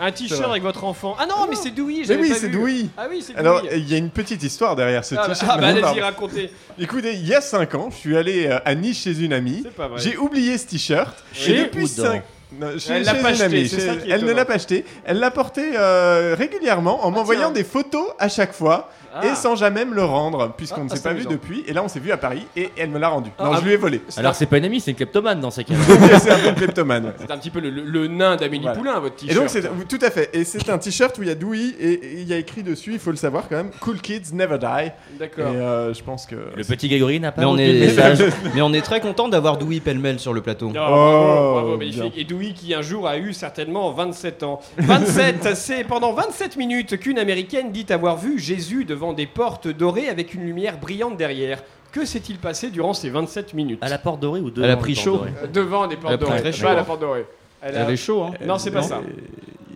Un 0.00 0.10
t-shirt 0.10 0.50
avec 0.50 0.62
votre 0.62 0.84
enfant. 0.84 1.16
Ah 1.18 1.26
non, 1.26 1.46
mais 1.48 1.54
c'est 1.56 1.70
Douy, 1.70 2.04
Mais 2.08 2.16
oui, 2.16 2.32
c'est 2.34 2.48
vu. 2.48 2.52
Douy. 2.58 2.90
Ah 2.96 3.06
oui, 3.10 3.22
c'est 3.24 3.36
Alors, 3.36 3.62
il 3.70 3.88
y 3.88 3.94
a 3.94 3.98
une 3.98 4.10
petite 4.10 4.42
histoire 4.42 4.74
derrière 4.76 5.04
ce 5.04 5.14
Ah 5.16 5.26
bah- 5.28 5.34
t-shirt. 5.34 5.50
ah 5.54 5.58
bah, 5.58 5.66
allez-y, 5.68 6.00
racontez. 6.00 6.50
Écoutez, 6.78 7.12
il 7.14 7.26
y 7.26 7.34
a 7.34 7.42
5 7.42 7.74
ans, 7.74 7.90
je 7.90 7.96
suis 7.96 8.16
allé 8.16 8.46
euh, 8.46 8.58
à 8.64 8.74
Nice 8.74 9.02
chez 9.02 9.20
une 9.22 9.34
amie. 9.34 9.60
C'est 9.64 9.74
pas 9.74 9.88
vrai. 9.88 10.00
J'ai 10.00 10.16
oublié 10.16 10.56
ce 10.56 10.66
t-shirt. 10.66 11.22
Chez 11.34 11.56
et 11.58 11.62
depuis 11.64 11.84
ou 11.84 11.86
5 11.86 12.22
non, 12.52 12.78
chez, 12.78 12.92
Elle 12.94 13.04
chez 13.04 13.22
pas 13.22 13.34
une 13.34 13.42
amie. 13.42 13.68
Chez- 13.68 13.76
ne 14.24 14.32
l'a 14.32 14.44
pas 14.44 14.54
acheté. 14.54 14.84
Elle 15.04 15.18
l'a 15.18 15.30
porté 15.30 15.72
euh, 15.76 16.34
régulièrement 16.36 17.04
en 17.04 17.10
m'envoyant 17.10 17.50
des 17.50 17.64
photos 17.64 18.06
à 18.18 18.28
chaque 18.28 18.52
fois 18.52 18.90
Ah. 19.14 19.26
et 19.26 19.34
sans 19.34 19.56
jamais 19.56 19.84
me 19.84 19.94
le 19.94 20.04
rendre, 20.04 20.52
puisqu'on 20.56 20.82
Ah, 20.82 20.84
ne 20.84 20.86
ah, 20.86 20.90
s'est 20.90 20.96
c'est 20.96 21.02
pas 21.02 21.10
vu 21.14 21.20
amusant. 21.22 21.30
depuis. 21.30 21.64
Et 21.66 21.72
là, 21.72 21.82
on 21.82 21.88
s'est 21.88 22.00
vu 22.00 22.12
à 22.12 22.16
Paris 22.16 22.46
et 22.56 22.70
elle 22.76 22.90
me 22.90 22.98
l'a 22.98 23.08
rendu. 23.08 23.30
Ah, 23.38 23.44
non, 23.44 23.50
ah, 23.54 23.58
je 23.60 23.66
lui 23.66 23.72
ai 23.72 23.76
volé. 23.76 24.00
Alors 24.16 24.34
c'est 24.34 24.46
pas 24.46 24.58
une 24.58 24.64
amie, 24.64 24.80
c'est 24.80 24.90
une 24.92 24.96
kleptomane 24.96 25.40
dans 25.40 25.50
ces 25.50 25.64
cas-là. 25.64 26.18
c'est 26.20 26.30
un 26.30 26.38
peu 26.38 26.48
une 26.48 26.54
kleptomane. 26.54 27.06
ouais. 27.06 27.12
C'est 27.18 27.30
un 27.30 27.38
petit 27.38 27.50
peu 27.50 27.60
le, 27.60 27.70
le- 27.70 27.82
le 27.84 28.06
nain 28.06 28.36
d'Amélie 28.36 28.62
Voilà. 28.62 28.78
Poulain, 28.78 29.00
votre 29.00 29.14
Et 29.24 29.26
t-shirt. 29.28 29.40
donc, 29.40 29.48
c'est 29.50 29.88
tout 29.88 30.04
à 30.04 30.10
fait. 30.10 30.30
Et 30.32 30.44
c'est 30.44 30.68
un 30.70 30.78
t-shirt 30.78 31.16
où 31.18 31.22
il 31.22 31.28
y 31.28 31.32
a 31.32 31.34
Dewey 31.34 31.58
et 31.80 31.90
et 31.92 32.20
il 32.20 32.28
y 32.28 32.32
a 32.32 32.36
écrit 32.36 32.62
dessus, 32.62 32.92
il 32.92 32.98
faut 32.98 33.10
le 33.10 33.16
savoir 33.16 33.48
quand 33.48 33.56
même, 33.56 33.70
Cool 33.80 34.00
Kids 34.00 34.32
Never 34.32 34.58
Die. 34.58 34.90
D'accord. 35.18 35.52
Et 35.52 35.56
euh, 35.56 35.92
je 35.94 36.02
pense 36.02 36.26
que. 36.26 36.36
Le 36.56 36.64
petit 36.64 36.88
Grégory 36.88 37.18
n'a 37.20 37.32
pas 37.32 37.42
Mais 37.42 37.46
on, 37.46 37.56
est... 37.58 37.72
message. 37.72 38.18
mais 38.54 38.62
on 38.62 38.72
est 38.72 38.80
très 38.82 39.00
content 39.00 39.28
d'avoir 39.28 39.58
Douy 39.58 39.80
pêle-mêle 39.80 40.18
sur 40.20 40.32
le 40.32 40.40
plateau. 40.40 40.68
Ah, 40.70 40.78
bravo, 40.78 41.52
bravo, 41.52 41.70
Oh, 41.74 41.76
magnifique. 41.78 42.14
Et 42.16 42.24
Douy 42.24 42.54
qui 42.54 42.74
un 42.74 42.82
jour 42.82 43.06
a 43.08 43.18
eu 43.18 43.32
certainement 43.32 43.90
27 43.92 44.42
ans. 44.44 44.60
27, 44.78 45.48
c'est 45.54 45.84
pendant 45.84 46.12
27 46.12 46.56
minutes 46.56 46.98
qu'une 46.98 47.18
américaine 47.18 47.70
dit 47.72 47.86
avoir 47.90 48.16
vu 48.16 48.38
Jésus 48.38 48.84
devant 49.00 49.12
des 49.14 49.24
portes 49.26 49.66
dorées 49.66 50.10
avec 50.10 50.34
une 50.34 50.42
lumière 50.44 50.78
brillante 50.78 51.16
derrière. 51.16 51.62
Que 51.90 52.04
s'est-il 52.04 52.36
passé 52.36 52.68
durant 52.70 52.92
ces 52.92 53.08
27 53.08 53.54
minutes 53.54 53.78
À 53.82 53.88
la 53.88 53.96
porte 53.96 54.20
dorée 54.20 54.40
ou 54.40 54.50
devant 54.50 54.64
Elle 54.66 54.72
a 54.72 54.74
la 54.74 54.80
pris 54.80 54.94
chaud. 54.94 55.16
dorée 55.16 55.30
Euh, 55.42 55.46
Devant 55.46 55.86
des 55.86 55.94
Elle 55.94 56.00
portes 56.00 56.20
dorées. 56.20 56.40
très 56.40 56.50
Pas 56.50 56.56
chaud. 56.56 56.66
à 56.68 56.74
la 56.74 56.84
porte 56.84 57.00
dorée. 57.00 57.24
Elle 57.62 57.70
Elle 57.74 57.80
a- 57.80 57.84
avait 57.86 57.96
chaud, 57.96 58.24
hein 58.24 58.32
Non, 58.46 58.58
c'est 58.58 58.70
pas 58.70 58.82
ça. 58.82 59.00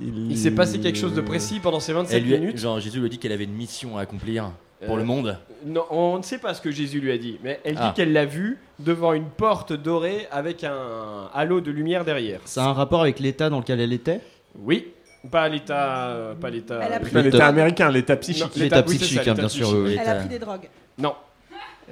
Il, 0.02 0.30
Il 0.32 0.36
s'est 0.38 0.50
passé 0.50 0.78
quelque 0.78 0.98
chose 0.98 1.14
de 1.14 1.22
précis 1.22 1.58
pendant 1.60 1.80
ces 1.80 1.94
27 1.94 2.18
Elle 2.18 2.24
lui 2.24 2.34
a- 2.34 2.38
minutes. 2.38 2.58
genre 2.58 2.78
Jésus 2.80 2.98
lui 3.00 3.06
a 3.06 3.08
dit 3.08 3.16
qu'elle 3.18 3.32
avait 3.32 3.44
une 3.44 3.54
mission 3.54 3.96
à 3.96 4.02
accomplir 4.02 4.50
pour 4.84 4.96
Euh, 4.96 4.98
le 4.98 5.04
monde. 5.04 5.38
Non, 5.64 5.84
on 5.90 6.18
ne 6.18 6.22
sait 6.22 6.36
pas 6.38 6.52
ce 6.52 6.60
que 6.60 6.70
Jésus 6.70 7.00
lui 7.00 7.10
a 7.10 7.16
dit, 7.16 7.38
mais 7.42 7.60
elle 7.64 7.76
dit 7.76 7.80
Ah. 7.82 7.94
qu'elle 7.96 8.12
l'a 8.12 8.26
vu 8.26 8.58
devant 8.78 9.14
une 9.14 9.24
porte 9.30 9.72
dorée 9.72 10.26
avec 10.30 10.64
un 10.64 11.30
halo 11.32 11.62
de 11.62 11.70
lumière 11.70 12.04
derrière. 12.04 12.40
Ça 12.44 12.64
a 12.64 12.68
un 12.68 12.72
rapport 12.74 13.00
avec 13.00 13.18
l'état 13.20 13.48
dans 13.48 13.58
lequel 13.60 13.80
elle 13.80 13.92
était? 13.94 14.20
Oui, 14.58 14.88
pas 15.30 15.48
l'état, 15.48 16.08
euh, 16.08 16.34
pas 16.34 16.50
l'état. 16.50 16.80
Elle 16.82 16.92
a 16.92 16.96
euh, 16.96 17.00
pris 17.00 17.10
Pas 17.12 17.22
des 17.22 17.30
l'état 17.30 17.46
américain, 17.46 17.90
l'état 17.90 18.16
psychique. 18.16 18.42
Non, 18.44 18.50
L'état 18.62 18.84
oui, 18.86 18.92
c'est 18.92 18.98
psychique, 18.98 19.14
ça, 19.16 19.20
hein, 19.20 19.24
l'état 19.34 19.42
bien 19.42 19.48
sûr, 19.48 19.66
psychique. 19.66 19.84
oui. 19.86 19.96
Elle 20.00 20.08
a 20.08 20.14
pris 20.16 20.28
des 20.28 20.38
drogues. 20.38 20.68
Non, 20.98 21.14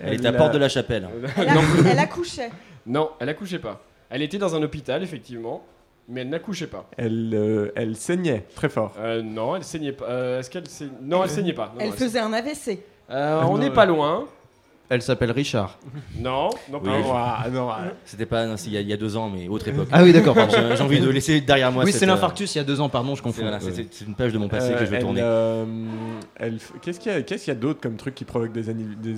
Elle 0.02 0.14
était 0.14 0.28
à 0.28 0.32
porte 0.32 0.52
de 0.54 0.58
la 0.58 0.68
chapelle. 0.68 1.08
Elle, 1.36 1.48
a- 1.48 1.54
Non. 1.54 1.60
elle 1.90 1.98
accouchait. 1.98 2.50
non, 2.86 3.10
elle 3.20 3.28
accouchait 3.28 3.58
pas. 3.58 3.80
Elle 4.10 4.22
était 4.22 4.38
dans 4.38 4.54
un 4.54 4.62
hôpital 4.62 5.02
effectivement, 5.02 5.64
mais 6.08 6.20
elle 6.22 6.28
n'accouchait 6.28 6.66
pas. 6.66 6.88
Elle, 6.98 7.30
euh, 7.34 7.72
elle 7.76 7.96
saignait 7.96 8.44
très 8.54 8.68
fort. 8.68 8.94
Euh, 8.98 9.22
non, 9.22 9.56
elle 9.56 9.64
saignait 9.64 9.92
pas. 9.92 10.04
Euh, 10.06 10.38
Est-ce 10.40 10.50
qu'elle 10.50 10.68
saignait 10.68 10.92
Non, 11.00 11.24
elle 11.24 11.30
saignait 11.30 11.52
pas. 11.54 11.72
Non, 11.74 11.80
Elle 11.80 11.90
non, 11.90 11.96
faisait 11.96 12.18
un 12.18 12.32
AVC. 12.32 12.78
Euh, 13.10 13.40
Ah 13.42 13.46
on 13.48 13.52
non, 13.52 13.58
n'est 13.58 13.70
pas 13.70 13.86
loin. 13.86 14.26
Elle 14.88 15.00
s'appelle 15.00 15.30
Richard. 15.30 15.78
Non, 16.18 16.50
non 16.70 16.80
Oui, 16.82 16.90
pas. 16.90 16.98
je- 17.02 17.46
Ah, 17.46 17.46
non, 17.50 17.68
ah. 17.70 17.80
C'était 18.04 18.26
pas 18.26 18.44
non, 18.46 18.56
il 18.56 18.72
y, 18.72 18.76
a- 18.76 18.80
il 18.82 18.88
y 18.88 18.92
a 18.92 18.96
deux 18.98 19.16
ans, 19.16 19.30
mais 19.34 19.48
autre 19.48 19.66
époque. 19.68 19.88
Ah 19.90 20.02
oui, 20.02 20.12
d'accord. 20.12 20.36
J'ai 20.50 20.76
j'ai 20.76 20.82
envie 20.82 21.00
de 21.00 21.08
laisser 21.08 21.40
derrière 21.40 21.72
moi. 21.72 21.84
oui, 21.84 21.92
cette, 21.92 22.00
c'est 22.00 22.06
euh, 22.06 22.08
l'infarctus 22.12 22.54
il 22.54 22.58
y 22.58 22.60
a 22.60 22.64
deux 22.64 22.78
ans, 22.80 22.90
pardon, 22.90 23.10
je 23.12 23.16
c'est- 23.16 23.22
confonds. 23.22 23.42
voilà, 23.42 23.58
c'est- 23.60 23.72
c'est 23.72 23.86
c'est 23.90 24.04
une 24.04 24.14
page 24.14 24.32
de 24.34 24.38
mon 24.38 24.48
passé 24.48 24.72
Euh, 24.72 24.78
que 24.78 24.84
je 24.84 24.90
vais 24.90 24.96
elle, 24.96 25.02
tourner. 25.02 25.20
euh, 25.22 25.64
elle 26.36 26.58
Qu'est-ce 26.82 27.00
qu'il 27.00 27.10
y 27.10 27.14
a, 27.14 27.22
qu'est-ce 27.22 27.44
qu'il 27.44 27.54
y 27.54 27.56
a 27.56 27.60
d'autre 27.60 27.80
comme 27.80 27.96
truc 27.96 28.14
qui 28.14 28.24
provoque 28.26 28.52
des, 28.52 28.68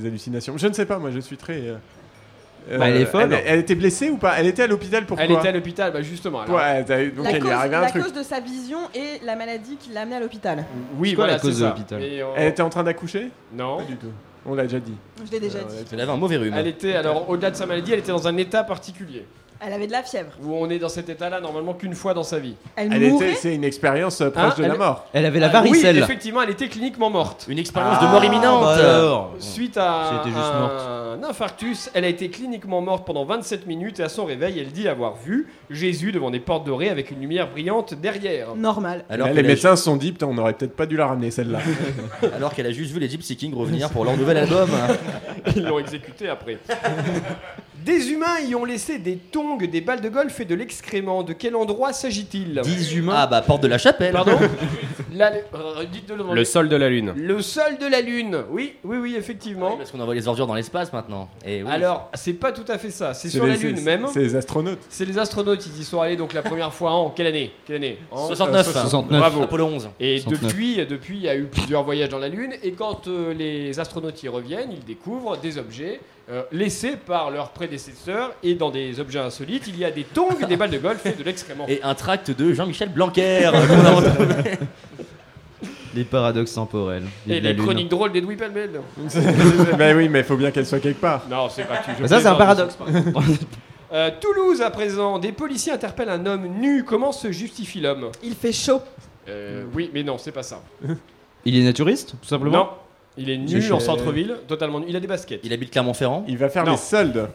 hallucinations? 0.07 0.57
Je 0.57 0.67
ne 0.69 0.73
sais 0.73 0.87
pas, 0.87 0.99
moi 1.01 1.11
je 1.11 1.19
suis 1.19 1.37
très. 1.37 1.55
euh, 1.61 2.79
Bah, 2.79 2.89
elle 2.89 3.01
est 3.03 3.05
folle. 3.07 3.33
Elle, 3.33 3.43
elle 3.45 3.59
était 3.59 3.75
blessée 3.75 4.11
ou 4.11 4.17
pas? 4.17 4.35
Elle 4.39 4.47
était 4.47 4.63
à 4.63 4.67
l'hôpital 4.69 5.05
pourquoi 5.07 5.25
Elle 5.27 5.33
était 5.33 5.49
à 5.49 5.53
l'hôpital, 5.53 5.93
bah 5.93 6.03
justement. 6.03 6.43
alors. 6.43 6.57
Ouais, 6.57 6.81
donc 7.11 7.25
La 7.25 7.31
elle 7.33 7.43
cause, 7.43 7.51
est 7.51 7.53
un 7.53 7.67
la 7.69 7.87
truc. 7.91 8.03
cause 8.05 8.13
de 8.13 8.23
sa 8.23 8.39
vision 8.41 8.79
et 8.95 9.25
la 9.25 9.35
maladie 9.35 9.77
qui 9.77 9.91
l'a 9.93 10.03
amenée 10.03 10.17
à 10.17 10.21
l'hôpital. 10.21 10.65
Oui, 10.99 11.15
voilà, 11.15 11.33
la 11.35 11.39
cause 11.41 11.51
c'est 11.55 11.61
de 11.63 11.65
ça. 11.65 11.71
l'hôpital? 11.75 12.01
Elle 12.37 12.49
était 12.49 12.63
en 12.63 12.71
train 12.71 12.85
d'accoucher? 12.85 13.29
Non. 13.53 13.79
Pas 13.79 13.85
du 13.85 13.97
tout. 13.97 14.07
On 14.47 14.55
l'a 14.55 14.65
déjà 14.65 14.79
dit. 14.81 14.93
Je 15.25 15.31
l'ai 15.31 15.41
déjà 15.41 15.59
Euh, 15.59 15.63
dit. 15.83 15.89
Elle 15.93 16.01
avait 16.01 16.13
un 16.13 16.17
mauvais 16.17 16.37
rhume. 16.37 16.55
Elle 16.55 16.67
était, 16.67 16.95
alors 16.95 17.29
au-delà 17.31 17.51
de 17.51 17.57
sa 17.57 17.67
maladie, 17.67 17.93
elle 17.93 18.01
était 18.01 18.13
dans 18.13 18.29
un 18.29 18.37
état 18.37 18.63
particulier. 18.65 19.25
Elle 19.61 19.73
avait 19.73 19.87
de 19.87 19.93
la 19.93 20.03
fièvre. 20.03 20.31
Où 20.43 20.55
on 20.55 20.69
est 20.69 20.79
dans 20.79 20.89
cet 20.89 21.09
état-là 21.09 21.41
normalement 21.41 21.75
qu'une 21.75 21.95
fois 21.95 22.13
dans 22.13 22.23
sa 22.23 22.39
vie. 22.39 22.55
Elle, 22.77 22.93
Elle 22.93 23.11
mourait. 23.11 23.31
était, 23.31 23.35
c'est 23.37 23.55
une 23.55 23.65
expérience 23.65 24.21
euh, 24.21 24.31
proche 24.31 24.53
Hein, 24.59 24.63
de 24.63 24.65
la 24.67 24.75
mort. 24.77 25.07
Elle 25.13 25.25
avait 25.27 25.41
la 25.41 25.47
Ah, 25.53 25.61
Oui, 25.63 25.69
varicelle. 25.71 25.99
effectivement, 25.99 26.43
elle 26.43 26.51
était 26.51 26.69
cliniquement 26.69 27.09
morte. 27.11 27.47
Une 27.49 27.59
expérience 27.59 27.97
Ah, 28.01 28.05
de 28.05 28.11
mort 28.11 28.25
imminente. 28.25 28.63
bah 28.63 28.75
alors. 28.99 29.35
Suite 29.39 29.77
à 29.79 30.23
juste 30.25 30.37
un 30.37 31.23
infarctus, 31.23 31.91
elle 31.95 32.05
a 32.05 32.09
été 32.09 32.29
cliniquement 32.29 32.81
morte 32.81 33.07
pendant 33.07 33.25
27 33.25 33.67
minutes 33.67 34.01
et 34.01 34.03
à 34.03 34.09
son 34.09 34.25
réveil, 34.25 34.59
elle 34.59 34.73
dit 34.73 34.89
avoir 34.89 35.15
vu 35.17 35.49
Jésus 35.71 36.13
devant 36.13 36.31
des 36.31 36.41
portes 36.41 36.67
dorées 36.67 36.91
avec 36.91 37.11
une 37.11 37.21
lumière 37.21 37.49
brillante 37.51 37.95
derrière. 37.95 38.55
Normal. 38.57 39.05
Alors 39.09 39.29
Là, 39.29 39.33
les 39.33 39.37
qu'elle 39.37 39.47
a, 39.47 39.49
médecins 39.55 39.77
se 39.77 39.85
sont 39.85 39.97
dit, 39.97 40.13
putain, 40.13 40.27
on 40.27 40.37
aurait 40.37 40.53
peut-être 40.53 40.77
pas 40.77 40.87
dû 40.87 40.97
la 40.97 41.07
ramener 41.07 41.31
celle-là. 41.31 41.61
alors 42.37 42.53
qu'elle 42.53 42.67
a 42.67 42.73
juste 42.73 42.93
vu 42.93 42.99
les 43.01 43.09
Gypsy 43.09 43.37
Kings 43.37 43.55
revenir 43.55 43.89
pour 43.91 44.05
leur 44.05 44.17
nouvel 44.17 44.37
album. 44.37 44.69
Ils 45.57 45.63
l'ont 45.65 45.79
exécuté 45.79 46.29
après. 46.29 46.59
Des 47.85 48.11
humains 48.11 48.41
y 48.49 48.55
ont 48.55 48.65
laissé 48.65 48.99
des 48.99 49.17
tongs, 49.17 49.59
des 49.59 49.81
balles 49.81 50.01
de 50.01 50.09
golf 50.09 50.41
et 50.41 50.45
de 50.45 50.55
l'excrément. 50.55 51.23
De 51.23 51.33
quel 51.35 51.55
endroit 51.55 51.93
s'agit-il 51.93 52.61
10 52.63 52.95
humains. 52.97 53.15
Ah 53.17 53.27
bah 53.27 53.43
porte 53.43 53.63
de 53.63 53.69
la 53.69 53.79
chapelle. 53.79 54.13
Pardon 54.13 54.39
La- 55.15 55.31
euh, 55.33 55.85
le 56.33 56.45
sol 56.45 56.69
de 56.69 56.75
la 56.77 56.89
lune. 56.89 57.13
Le 57.15 57.41
sol 57.41 57.79
de 57.81 57.87
la 57.87 58.01
Lune. 58.01 58.39
Oui, 58.51 58.75
oui, 58.83 58.97
oui, 58.97 59.15
effectivement. 59.17 59.77
Parce 59.77 59.93
qu'on 59.93 60.01
envoie 60.01 60.15
les 60.15 60.27
ordures 60.27 60.47
dans 60.49 60.55
l'espace 60.55 60.93
maintenant. 60.93 61.29
Et 61.47 61.63
oui. 61.63 61.69
Alors, 61.71 62.11
c'est 62.15 62.33
pas 62.33 62.51
tout 62.51 62.65
à 62.67 62.79
fait 62.79 62.91
ça. 62.91 63.15
C'est 63.15 63.29
sur 63.29 63.47
la 63.47 63.55
les- 63.55 63.61
Lune 63.61 63.81
même. 63.83 64.07
C'est 64.13 64.21
les 64.21 64.35
astronautes. 64.35 64.81
C'est 64.89 65.05
les 65.05 65.17
astronautes, 65.19 65.65
ils 65.67 65.81
y 65.81 65.85
sont 65.85 66.01
allés 66.01 66.17
donc 66.17 66.33
la 66.33 66.43
première 66.43 66.73
fois 66.75 66.91
en 66.93 67.11
quelle 67.11 67.29
année? 67.29 67.53
Quelle 67.65 67.77
année? 67.77 67.99
En 68.11 68.27
69. 68.27 68.73
69. 68.73 69.21
Bravo. 69.21 69.43
Apollo 69.43 69.67
11. 69.67 69.89
Et 70.01 70.19
69. 70.19 70.43
depuis, 70.53 70.77
depuis, 70.87 71.17
il 71.19 71.23
y 71.23 71.29
a 71.29 71.37
eu 71.37 71.45
plusieurs 71.45 71.85
voyages 71.85 72.09
dans 72.09 72.19
la 72.19 72.29
Lune. 72.29 72.55
Et 72.65 72.73
quand 72.73 73.07
euh, 73.07 73.33
les 73.35 73.79
astronautes 73.79 74.21
y 74.25 74.29
reviennent, 74.29 74.73
ils 74.73 74.85
découvrent 74.85 75.37
des 75.37 75.59
objets 75.59 76.01
euh, 76.31 76.43
laissés 76.53 76.97
par 76.97 77.31
leurs 77.31 77.51
prédécesseurs. 77.51 78.33
Et 78.43 78.55
dans 78.55 78.71
des 78.71 79.01
objets 79.01 79.19
insolites, 79.19 79.67
il 79.69 79.79
y 79.79 79.85
a 79.85 79.91
des 79.91 80.05
tongs, 80.05 80.29
des 80.49 80.57
balles 80.57 80.71
de 80.71 80.79
golf 80.79 81.05
et 81.07 81.13
de 81.13 81.23
l'excrément. 81.23 81.67
Et 81.69 81.83
un 81.83 81.95
tract 81.95 82.31
de 82.31 82.53
Jean-Michel 82.55 82.89
Blanquer. 82.89 83.51
Les 85.95 86.05
paradoxes 86.11 86.55
temporels. 86.55 87.05
Et 87.29 87.41
les 87.41 87.53
lune. 87.53 87.63
chroniques 87.63 87.89
drôles 87.89 88.13
d'Edoui 88.13 88.37
Pellemel. 88.37 88.81
ben 89.79 89.97
oui, 89.97 90.09
mais 90.09 90.21
il 90.21 90.25
faut 90.25 90.37
bien 90.37 90.51
qu'elle 90.51 90.67
soit 90.67 90.81
quelque 90.81 91.01
part. 91.01 91.25
Non, 91.31 91.49
c'est 91.49 91.65
pas 91.65 91.83
Bah 92.01 92.09
ça, 92.09 92.21
c'est 92.21 92.27
un 92.27 92.35
paradoxe. 92.35 92.77
Euh, 93.93 94.11
Toulouse 94.21 94.61
à 94.61 94.71
présent, 94.71 95.19
des 95.21 95.31
policiers 95.31 95.73
interpellent 95.73 96.11
un 96.11 96.27
homme 96.27 96.47
nu. 96.59 96.85
Comment 96.85 97.13
se 97.13 97.31
justifie 97.31 97.81
l'homme? 97.81 98.11
Il 98.25 98.35
fait 98.35 98.53
chaud. 98.53 98.81
Euh, 99.29 99.65
Oui, 99.75 99.91
mais 99.95 100.03
non, 100.03 100.19
c'est 100.19 100.33
pas 100.33 100.43
ça. 100.43 100.63
Il 101.45 101.57
est 101.57 101.63
naturiste, 101.63 102.15
tout 102.21 102.29
simplement? 102.29 102.57
Non, 102.57 102.69
Il 103.17 103.31
est 103.31 103.37
nu 103.39 103.73
en 103.73 103.81
centre-ville, 103.81 104.37
totalement 104.49 104.81
nu. 104.81 104.87
Il 104.89 104.97
a 104.97 105.01
des 105.01 105.07
baskets. 105.07 105.41
Il 105.45 105.53
habite 105.53 105.71
Clermont-Ferrand 105.71 106.25
Il 106.29 106.37
va 106.37 106.49
faire 106.49 106.65
Non. 106.65 106.73
les 106.73 106.79
soldes. 106.79 107.29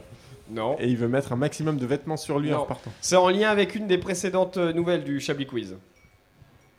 Non. 0.52 0.76
Et 0.80 0.88
il 0.88 0.98
veut 0.98 1.08
mettre 1.08 1.32
un 1.32 1.36
maximum 1.36 1.78
de 1.78 1.86
vêtements 1.86 2.18
sur 2.18 2.40
lui 2.40 2.50
en 2.52 2.58
Non. 2.58 2.62
repartant. 2.64 2.92
C'est 3.02 3.16
en 3.16 3.30
lien 3.30 3.50
avec 3.50 3.76
une 3.76 3.88
des 3.88 3.98
précédentes 4.00 4.58
euh, 4.58 4.74
nouvelles 4.74 5.04
du 5.04 5.20
Chablis 5.20 5.46
Quiz. 5.46 5.76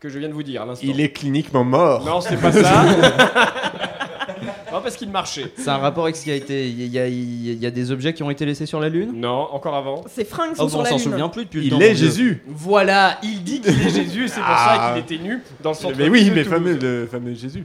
Que 0.01 0.09
je 0.09 0.19
viens 0.19 0.29
de 0.29 0.35
vous 0.35 0.43
dire 0.43 0.63
à 0.63 0.67
l'instant. 0.67 0.87
Il 0.89 1.01
est 1.01 1.11
cliniquement 1.13 1.63
mort. 1.63 2.05
Non, 2.05 2.21
c'est 2.21 2.37
pas 2.41 2.51
ça. 2.53 2.85
non, 4.73 4.81
parce 4.83 4.97
qu'il 4.97 5.11
marchait. 5.11 5.53
C'est 5.57 5.69
un 5.69 5.77
rapport 5.79 6.05
avec 6.05 6.17
ce 6.17 6.25
qui 6.25 6.31
a 6.31 6.35
été. 6.35 6.69
Il 6.69 6.87
y, 6.87 6.99
a- 6.99 7.07
il 7.09 7.55
y 7.63 7.67
a 7.67 7.71
des 7.71 7.91
objets 7.91 8.15
qui 8.15 8.23
ont 8.23 8.31
été 8.31 8.47
laissés 8.47 8.67
sur 8.67 8.81
la 8.81 8.89
Lune 8.89 9.13
Non, 9.15 9.49
encore 9.53 9.75
avant. 9.77 10.03
Ses 10.09 10.25
fringues 10.25 10.53
Oh, 10.55 10.57
sont 10.57 10.63
bon, 10.65 10.69
sur 10.71 10.79
on 10.79 10.83
la 10.83 10.89
s'en 10.91 10.97
lune. 10.97 11.05
souvient 11.05 11.29
plus 11.29 11.45
depuis 11.45 11.59
le 11.61 11.65
Il 11.67 11.71
temps. 11.71 11.81
est 11.81 11.89
mon 11.89 11.95
Dieu. 11.95 12.07
Jésus. 12.07 12.43
Voilà, 12.49 13.19
il 13.23 13.43
dit 13.45 13.61
qu'il 13.61 13.73
est 13.79 13.91
Jésus, 13.91 14.29
c'est 14.29 14.41
pour 14.41 14.45
Ah. 14.49 14.93
ça 14.95 15.01
qu'il 15.03 15.17
était 15.17 15.23
nu 15.23 15.41
dans 15.63 15.71
le 15.71 15.77
centre 15.77 15.97
Mais 15.99 16.09
oui, 16.09 16.31
mais 16.35 16.45
fameux, 16.45 16.77
le 16.81 17.07
fameux 17.07 17.35
Jésus. 17.35 17.65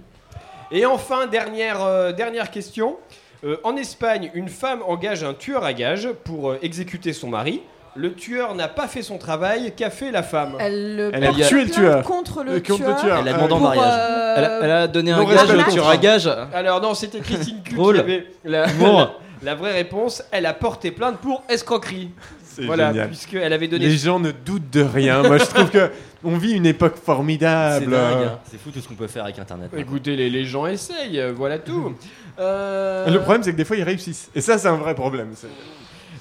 Et 0.72 0.86
enfin, 0.86 1.28
dernière, 1.28 1.84
euh, 1.84 2.12
dernière 2.12 2.52
question. 2.52 2.98
Euh, 3.44 3.58
en 3.64 3.76
Espagne, 3.76 4.32
une 4.34 4.50
femme 4.50 4.82
engage 4.88 5.24
un 5.24 5.34
tueur 5.34 5.64
à 5.64 5.74
gages 5.74 6.10
pour 6.24 6.52
euh, 6.52 6.60
exécuter 6.62 7.14
son 7.14 7.28
mari. 7.30 7.62
Le 7.98 8.14
tueur 8.14 8.56
n'a 8.56 8.68
pas 8.68 8.88
fait 8.88 9.02
son 9.04 9.18
travail, 9.18 9.74
qu'a 9.78 9.90
fait 9.90 10.12
la 10.12 10.24
femme? 10.24 10.56
Elle, 10.60 10.98
le 10.98 11.12
Elle 11.14 11.24
a 11.24 11.28
porte 11.28 11.44
tué 11.44 11.60
le 11.60 11.66
plainte 11.70 11.74
tueur. 11.76 12.04
contre 12.04 12.44
le 12.44 12.52
Euh, 12.54 12.60
contre 12.60 12.80
le 12.82 12.86
tueur. 12.88 13.00
tueur. 13.02 13.18
Elle 13.20 13.28
a 13.30 13.34
demandé 13.34 13.54
en 13.54 13.58
pour, 13.58 13.68
mariage. 13.70 13.94
euh, 13.96 14.34
Elle 14.38 14.44
a, 14.46 14.60
elle 14.64 14.72
a 14.72 14.88
donné 14.88 15.12
un 15.12 15.24
gage 15.24 15.38
respect 15.38 15.54
au 15.54 15.58
le 15.58 15.72
tueur 15.72 15.88
à 15.90 15.98
gage. 15.98 16.30
Alors 16.54 16.82
non, 16.82 16.94
c'était 16.94 17.20
Christine 17.20 17.62
Q 17.64 17.76
Drôle. 17.76 17.96
qui 17.96 18.02
avait 18.02 18.28
la, 18.44 18.68
Bon. 18.68 18.98
la- 19.00 19.12
la 19.44 19.56
vraie 19.56 19.72
réponse. 19.74 20.24
Elle 20.32 20.46
a 20.46 20.54
porté 20.54 20.92
plainte 20.92 21.18
pour 21.20 21.44
escroquerie. 21.48 22.10
C'est 22.56 22.66
Voilà, 22.66 22.90
génial. 22.92 23.08
puisqu'elle 23.10 23.52
avait 23.54 23.68
donné... 23.68 23.86
Les 23.88 23.98
gens 23.98 24.20
ne 24.20 24.32
doutent 24.32 24.70
de 24.72 24.82
rien. 24.82 25.22
Moi, 25.24 25.38
je 25.38 25.46
trouve 25.46 25.70
que 25.70 25.90
on 26.24 26.38
vit 26.38 26.54
une 26.54 26.66
époque 26.66 26.94
C'est 26.96 27.04
formidable. 27.06 27.92
dingue, 27.92 28.24
hein. 28.28 28.40
C'est 28.50 28.60
fou 28.60 28.72
tout 28.72 28.80
ce 28.80 28.88
qu'on 28.88 28.94
peut 28.96 29.08
faire 29.08 29.24
avec 29.26 29.38
Internet. 29.40 29.70
Écoutez, 29.78 30.16
les, 30.16 30.30
les 30.30 30.46
gens 30.46 30.66
essayent, 30.66 31.22
voilà 31.36 31.60
tout. 31.60 31.94
Euh, 32.38 33.10
Le 33.10 33.22
problème, 33.22 33.44
c'est 33.44 33.54
que 33.54 33.58
des 33.58 33.64
fois, 33.64 33.78
ils 33.78 33.84
réussissent. 33.84 34.30
Et 34.36 34.42
ça, 34.42 34.58
c'est 34.58 34.68
un 34.68 34.76
vrai 34.76 34.94
problème. 34.94 35.30
C'est- 35.36 35.48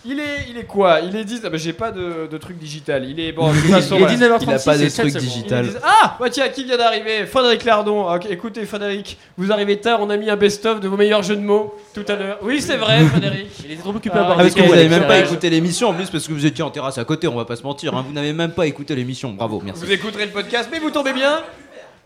Il 0.06 0.20
est, 0.20 0.46
il 0.50 0.58
est 0.58 0.64
quoi? 0.64 1.00
Il 1.00 1.16
est 1.16 1.24
10... 1.24 1.40
Ah 1.44 1.48
bah, 1.50 1.56
j'ai 1.56 1.72
pas 1.72 1.90
de, 1.90 2.26
de 2.30 2.36
truc 2.38 2.58
digital. 2.58 3.08
Il 3.08 3.18
est... 3.18 3.32
Bon, 3.32 3.50
de 3.50 3.58
toute 3.58 3.70
façon, 3.70 3.96
Il 3.96 4.02
est 4.02 4.16
voilà. 4.16 4.36
19h36 4.38 4.42
Il 4.44 4.50
a 4.52 4.58
pas 4.58 4.78
de 4.78 4.88
sept 4.88 4.94
truc 5.00 5.10
secondes. 5.12 5.22
digital. 5.28 5.66
Ah 5.82 6.16
bah 6.20 6.28
tiens, 6.30 6.48
qui 6.50 6.64
vient 6.64 6.76
d'arriver? 6.76 7.24
Frédéric 7.26 7.64
Lardon. 7.64 8.06
Ah, 8.08 8.16
ok, 8.16 8.26
écoutez, 8.28 8.66
Frédéric, 8.66 9.16
vous 9.38 9.50
arrivez 9.50 9.78
tard, 9.80 10.00
on 10.02 10.10
a 10.10 10.16
mis 10.18 10.28
un 10.28 10.36
best-of 10.36 10.80
de 10.80 10.88
vos 10.88 10.96
meilleurs 10.98 11.22
jeux 11.22 11.36
de 11.36 11.40
mots 11.40 11.74
tout 11.94 12.04
à 12.08 12.16
l'heure. 12.16 12.38
Oui, 12.42 12.60
c'est 12.60 12.76
vrai, 12.76 13.02
Frédéric. 13.06 13.48
Il 13.64 13.72
était 13.72 13.80
trop 13.82 13.90
occupé 13.94 14.14
Ah, 14.18 14.20
à 14.20 14.24
boire 14.24 14.36
Ah, 14.38 14.42
des 14.44 14.50
parce 14.50 14.60
que 14.60 14.68
vous 14.68 14.74
n'avez 14.74 14.88
même 14.90 15.06
pas 15.06 15.18
écouté 15.18 15.48
l'émission 15.48 15.88
en 15.88 15.94
plus 15.94 16.10
parce 16.10 16.26
que 16.28 16.32
vous 16.32 16.44
étiez 16.44 16.62
en 16.62 16.70
terrasse 16.70 16.98
à 16.98 17.04
côté, 17.04 17.26
on 17.26 17.34
va 17.36 17.44
pas 17.46 17.56
se 17.56 17.62
mentir. 17.62 17.94
hein. 17.94 18.04
Vous 18.06 18.12
n'avez 18.12 18.32
même 18.34 18.52
pas 18.52 18.66
écouté 18.66 18.94
l'émission. 18.94 19.32
Bravo, 19.32 19.62
merci. 19.64 19.84
Vous 19.84 19.90
écouterez 19.92 20.26
le 20.26 20.32
podcast, 20.32 20.68
mais 20.70 20.80
vous 20.80 20.90
tombez 20.90 21.14
bien, 21.14 21.40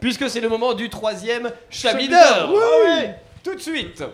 puisque 0.00 0.30
c'est 0.30 0.40
le 0.40 0.48
moment 0.48 0.74
du 0.74 0.88
troisième 0.88 1.50
Chablis 1.68 2.08
d'or. 2.08 2.18
d'or, 2.20 2.50
oui. 2.52 2.90
Ouais, 2.92 3.14
Tout 3.42 3.54
de 3.56 3.60
suite. 3.60 4.04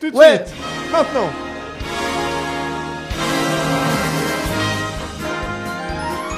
Tout 0.00 0.10
de 0.12 0.16
Ouais. 0.16 0.36
suite. 0.44 0.54
Maintenant. 0.92 1.28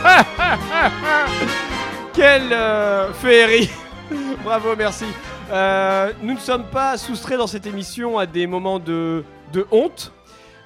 Quelle 2.14 2.52
euh, 2.52 3.12
féerie 3.12 3.70
Bravo, 4.44 4.74
merci. 4.76 5.04
Euh, 5.50 6.12
nous 6.22 6.34
ne 6.34 6.38
sommes 6.38 6.64
pas 6.64 6.96
soustraits 6.98 7.38
dans 7.38 7.46
cette 7.46 7.66
émission 7.66 8.18
à 8.18 8.26
des 8.26 8.46
moments 8.46 8.78
de, 8.78 9.24
de 9.52 9.66
honte. 9.70 10.12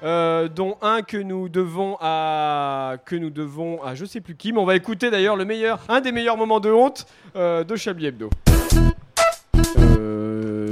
euh, 0.03 0.47
dont 0.47 0.77
un 0.81 1.01
que 1.01 1.17
nous 1.17 1.49
devons 1.49 1.97
à 2.01 2.95
que 3.05 3.15
nous 3.15 3.31
devons 3.31 3.83
à 3.83 3.95
je 3.95 4.05
sais 4.05 4.21
plus 4.21 4.35
qui 4.35 4.53
mais 4.53 4.59
on 4.59 4.65
va 4.65 4.75
écouter 4.75 5.09
d'ailleurs 5.09 5.35
le 5.35 5.43
meilleur 5.43 5.79
un 5.89 6.01
des 6.01 6.11
meilleurs 6.11 6.37
moments 6.37 6.59
de 6.59 6.69
honte 6.69 7.07
de 7.33 7.75
Chablis 7.75 8.05
Hebdo. 8.05 8.29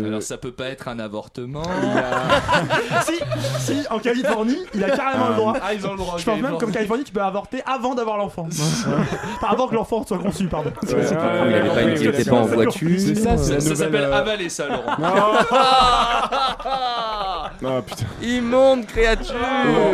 Alors 0.08 0.22
ça 0.22 0.38
peut 0.38 0.52
pas 0.52 0.66
être 0.70 0.88
un 0.88 1.00
avortement. 1.00 1.64
si, 3.06 3.14
si, 3.60 3.86
en 3.90 4.00
Californie, 4.00 4.58
il 4.74 4.84
a 4.84 4.90
carrément 4.92 5.30
le 5.30 5.36
droit. 5.36 5.54
Ah, 5.62 5.74
ils 5.74 5.86
ont 5.86 5.92
le 5.92 5.98
droit. 5.98 6.16
Je 6.18 6.26
pense 6.26 6.40
même 6.40 6.58
qu'en 6.58 6.72
Californie, 6.72 7.04
tu 7.04 7.12
peux 7.14 7.22
avorter 7.22 7.62
avant 7.66 7.96
d'avoir 7.96 8.18
l'enfant. 8.18 8.48
enfin, 8.52 9.48
avant 9.50 9.68
que 9.68 9.76
l'enfant 9.76 10.06
soit 10.06 10.18
conçu, 10.20 10.48
pardon. 10.48 10.72
Ouais, 10.84 10.94
ouais, 10.94 11.02
Il 11.64 11.70
pas 11.72 11.82
une- 11.84 12.02
il 12.02 12.08
était 12.08 12.30
pas 12.30 12.36
en 12.38 12.46
voiture. 12.46 12.90
C'est 13.00 13.16
ça, 13.16 13.38
Ça 13.38 13.60
s'appelle 13.76 13.96
euh, 14.04 14.14
avaler 14.18 14.50
ça, 14.50 14.68
Laurent. 14.68 14.96
Ah 17.68 17.82
putain. 17.86 18.06
Immonde 18.22 18.86
créature 18.86 19.36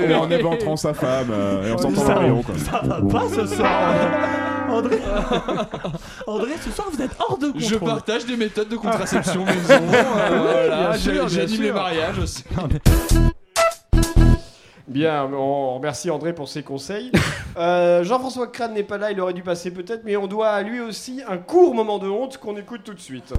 Mais 0.07 0.15
en 0.15 0.29
éventrant 0.29 0.75
sa 0.75 0.93
femme 0.93 1.29
euh, 1.31 1.67
et 1.67 1.71
en 1.71 1.77
sortant 1.77 2.01
ça, 2.05 2.13
un 2.13 2.19
rayon 2.19 2.41
quoi. 2.43 2.55
ça 2.57 2.81
va 2.83 3.01
pas 3.01 3.23
ce 3.33 3.45
soir. 3.45 3.93
André, 4.71 4.99
André, 6.27 6.51
ce 6.63 6.71
soir 6.71 6.87
vous 6.91 7.01
êtes 7.01 7.11
hors 7.19 7.37
de 7.37 7.47
contrôle. 7.47 7.61
Je 7.69 7.75
partage 7.75 8.25
des 8.25 8.37
méthodes 8.37 8.69
de 8.69 8.77
contraception 8.77 9.45
maison. 9.45 9.69
euh, 9.69 10.67
voilà, 10.67 11.27
J'anime 11.27 11.61
les 11.61 11.71
mariages 11.71 12.19
aussi. 12.19 12.43
Bien, 14.87 15.25
on 15.33 15.75
remercie 15.75 16.09
André 16.09 16.33
pour 16.33 16.47
ses 16.49 16.63
conseils. 16.63 17.11
Euh, 17.57 18.05
Jean-François 18.05 18.47
Crane 18.47 18.73
n'est 18.73 18.81
pas 18.81 18.97
là, 18.97 19.11
il 19.11 19.19
aurait 19.19 19.33
dû 19.33 19.43
passer 19.43 19.71
peut-être, 19.71 20.03
mais 20.05 20.15
on 20.15 20.25
doit 20.25 20.51
à 20.51 20.61
lui 20.61 20.79
aussi 20.79 21.21
un 21.27 21.37
court 21.37 21.75
moment 21.75 21.99
de 21.99 22.07
honte 22.07 22.37
qu'on 22.37 22.55
écoute 22.55 22.79
tout 22.85 22.93
de 22.93 22.99
suite. 23.01 23.33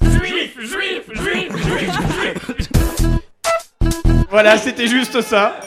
Juif, 0.00 0.58
juif, 0.58 1.02
juif, 1.12 1.54
juif, 1.54 2.70
Voilà, 4.30 4.56
c'était 4.56 4.86
juste 4.86 5.20
ça. 5.20 5.60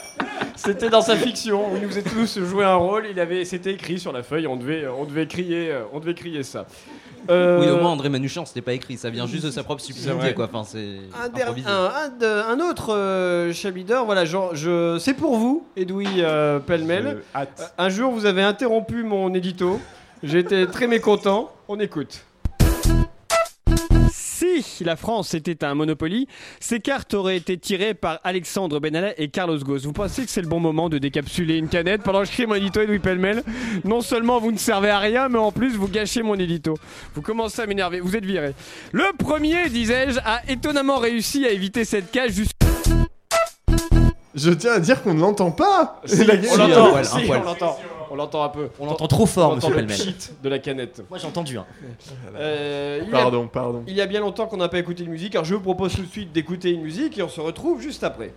C'était 0.56 0.88
dans 0.90 1.00
sa 1.02 1.16
fiction 1.16 1.72
où 1.72 1.76
il 1.76 1.82
nous 1.82 1.88
faisait 1.88 2.02
tous 2.02 2.38
jouer 2.40 2.64
un 2.64 2.74
rôle. 2.76 3.04
Il 3.10 3.20
avait, 3.20 3.44
c'était 3.44 3.72
écrit 3.74 3.98
sur 3.98 4.12
la 4.12 4.22
feuille. 4.22 4.46
On 4.46 4.56
devait, 4.56 4.86
on 4.88 5.04
devait 5.04 5.26
crier, 5.26 5.70
euh, 5.70 5.82
on 5.92 6.00
devait 6.00 6.14
crier 6.14 6.42
ça. 6.42 6.66
Euh, 7.30 7.60
Oui, 7.60 7.68
au 7.68 7.76
moins 7.78 7.90
André 7.90 8.08
Manouchian, 8.08 8.44
c'était 8.46 8.62
pas 8.62 8.72
écrit, 8.72 8.96
ça 8.96 9.10
vient 9.10 9.26
juste 9.26 9.44
de 9.46 9.50
sa 9.50 9.64
propre 9.64 9.82
subtilité 9.82 10.32
quoi. 10.34 10.44
Enfin, 10.44 10.62
c'est 10.64 10.98
Un, 11.20 11.28
der- 11.28 11.46
improvisé. 11.48 11.68
un, 11.68 11.90
un 12.04 12.08
de- 12.08 12.24
un 12.62 12.70
autre 12.70 12.94
euh, 12.94 13.52
Chabidor, 13.52 14.04
voilà, 14.06 14.24
genre, 14.24 14.54
je, 14.54 14.96
c'est 15.00 15.14
pour 15.14 15.36
vous, 15.36 15.66
Edoui 15.76 16.06
euh, 16.18 16.60
Pellemel. 16.60 17.22
Hâte. 17.34 17.74
Un 17.78 17.88
jour, 17.88 18.12
vous 18.12 18.26
avez 18.26 18.42
interrompu 18.42 19.02
mon 19.02 19.34
édito. 19.34 19.80
J'étais 20.22 20.66
très 20.66 20.86
mécontent. 20.86 21.50
On 21.68 21.78
écoute. 21.80 22.22
Si 24.62 24.84
la 24.84 24.96
France 24.96 25.34
était 25.34 25.64
un 25.64 25.74
Monopoly, 25.74 26.26
ces 26.60 26.80
cartes 26.80 27.14
auraient 27.14 27.36
été 27.36 27.56
tirées 27.58 27.94
par 27.94 28.20
Alexandre 28.24 28.80
Benalla 28.80 29.18
et 29.20 29.28
Carlos 29.28 29.58
Ghosn. 29.58 29.86
Vous 29.86 29.92
pensez 29.92 30.24
que 30.24 30.30
c'est 30.30 30.42
le 30.42 30.48
bon 30.48 30.60
moment 30.60 30.88
de 30.88 30.98
décapsuler 30.98 31.56
une 31.56 31.68
canette 31.68 32.02
pendant 32.02 32.20
que 32.20 32.26
je 32.26 32.32
crie 32.32 32.46
mon 32.46 32.54
édito 32.54 32.80
Edoui 32.80 32.98
Pellemel 32.98 33.42
Non 33.84 34.00
seulement 34.00 34.38
vous 34.40 34.52
ne 34.52 34.58
servez 34.58 34.90
à 34.90 34.98
rien, 34.98 35.28
mais 35.28 35.38
en 35.38 35.52
plus 35.52 35.76
vous 35.76 35.88
gâchez 35.88 36.22
mon 36.22 36.34
édito. 36.36 36.74
Vous 37.14 37.22
commencez 37.22 37.62
à 37.62 37.66
m'énerver, 37.66 38.00
vous 38.00 38.16
êtes 38.16 38.24
viré. 38.24 38.52
Le 38.92 39.04
premier, 39.18 39.68
disais-je, 39.68 40.18
a 40.24 40.40
étonnamment 40.48 40.98
réussi 40.98 41.44
à 41.46 41.50
éviter 41.50 41.84
cette 41.84 42.10
cage 42.10 42.32
jusqu'à 42.32 42.66
Je 44.34 44.50
tiens 44.50 44.72
à 44.72 44.80
dire 44.80 45.02
qu'on 45.02 45.14
ne 45.14 45.20
l'entend 45.20 45.50
pas. 45.50 46.00
Si, 46.04 46.24
La- 46.24 46.34
l'entend, 46.36 47.02
si, 47.04 47.24
on 47.30 47.42
l'entend, 47.42 47.78
on 48.10 48.16
l'entend 48.16 48.42
un 48.44 48.48
peu. 48.48 48.68
On 48.80 48.86
l'entend 48.86 49.06
trop 49.06 49.26
fort, 49.26 49.52
On 49.52 49.54
monsieur 49.56 49.68
entend 49.68 49.80
le 49.80 49.86
Pellemel. 49.86 50.14
pchit 50.14 50.30
de 50.42 50.48
la 50.48 50.58
canette. 50.58 51.02
Moi 51.10 51.18
j'ai 51.18 51.26
entendu. 51.26 51.58
Hein. 51.58 51.66
Euh, 52.36 53.00
il 53.02 53.08
y 53.08 53.08
a- 53.08 53.12
Pardon, 53.12 53.48
pardon. 53.48 53.82
Il 53.86 53.94
y 53.94 54.00
a 54.00 54.06
bien 54.06 54.20
longtemps 54.20 54.46
qu'on 54.46 54.56
n'a 54.56 54.68
pas 54.68 54.78
écouté 54.78 55.02
de 55.04 55.08
musique, 55.08 55.34
alors 55.34 55.44
je 55.44 55.54
vous 55.54 55.60
propose 55.60 55.94
tout 55.94 56.02
de 56.02 56.06
suite 56.10 56.32
d'écouter 56.32 56.70
une 56.70 56.82
musique 56.82 57.18
et 57.18 57.22
on 57.22 57.28
se 57.28 57.40
retrouve 57.40 57.80
juste 57.80 58.04
après. 58.04 58.32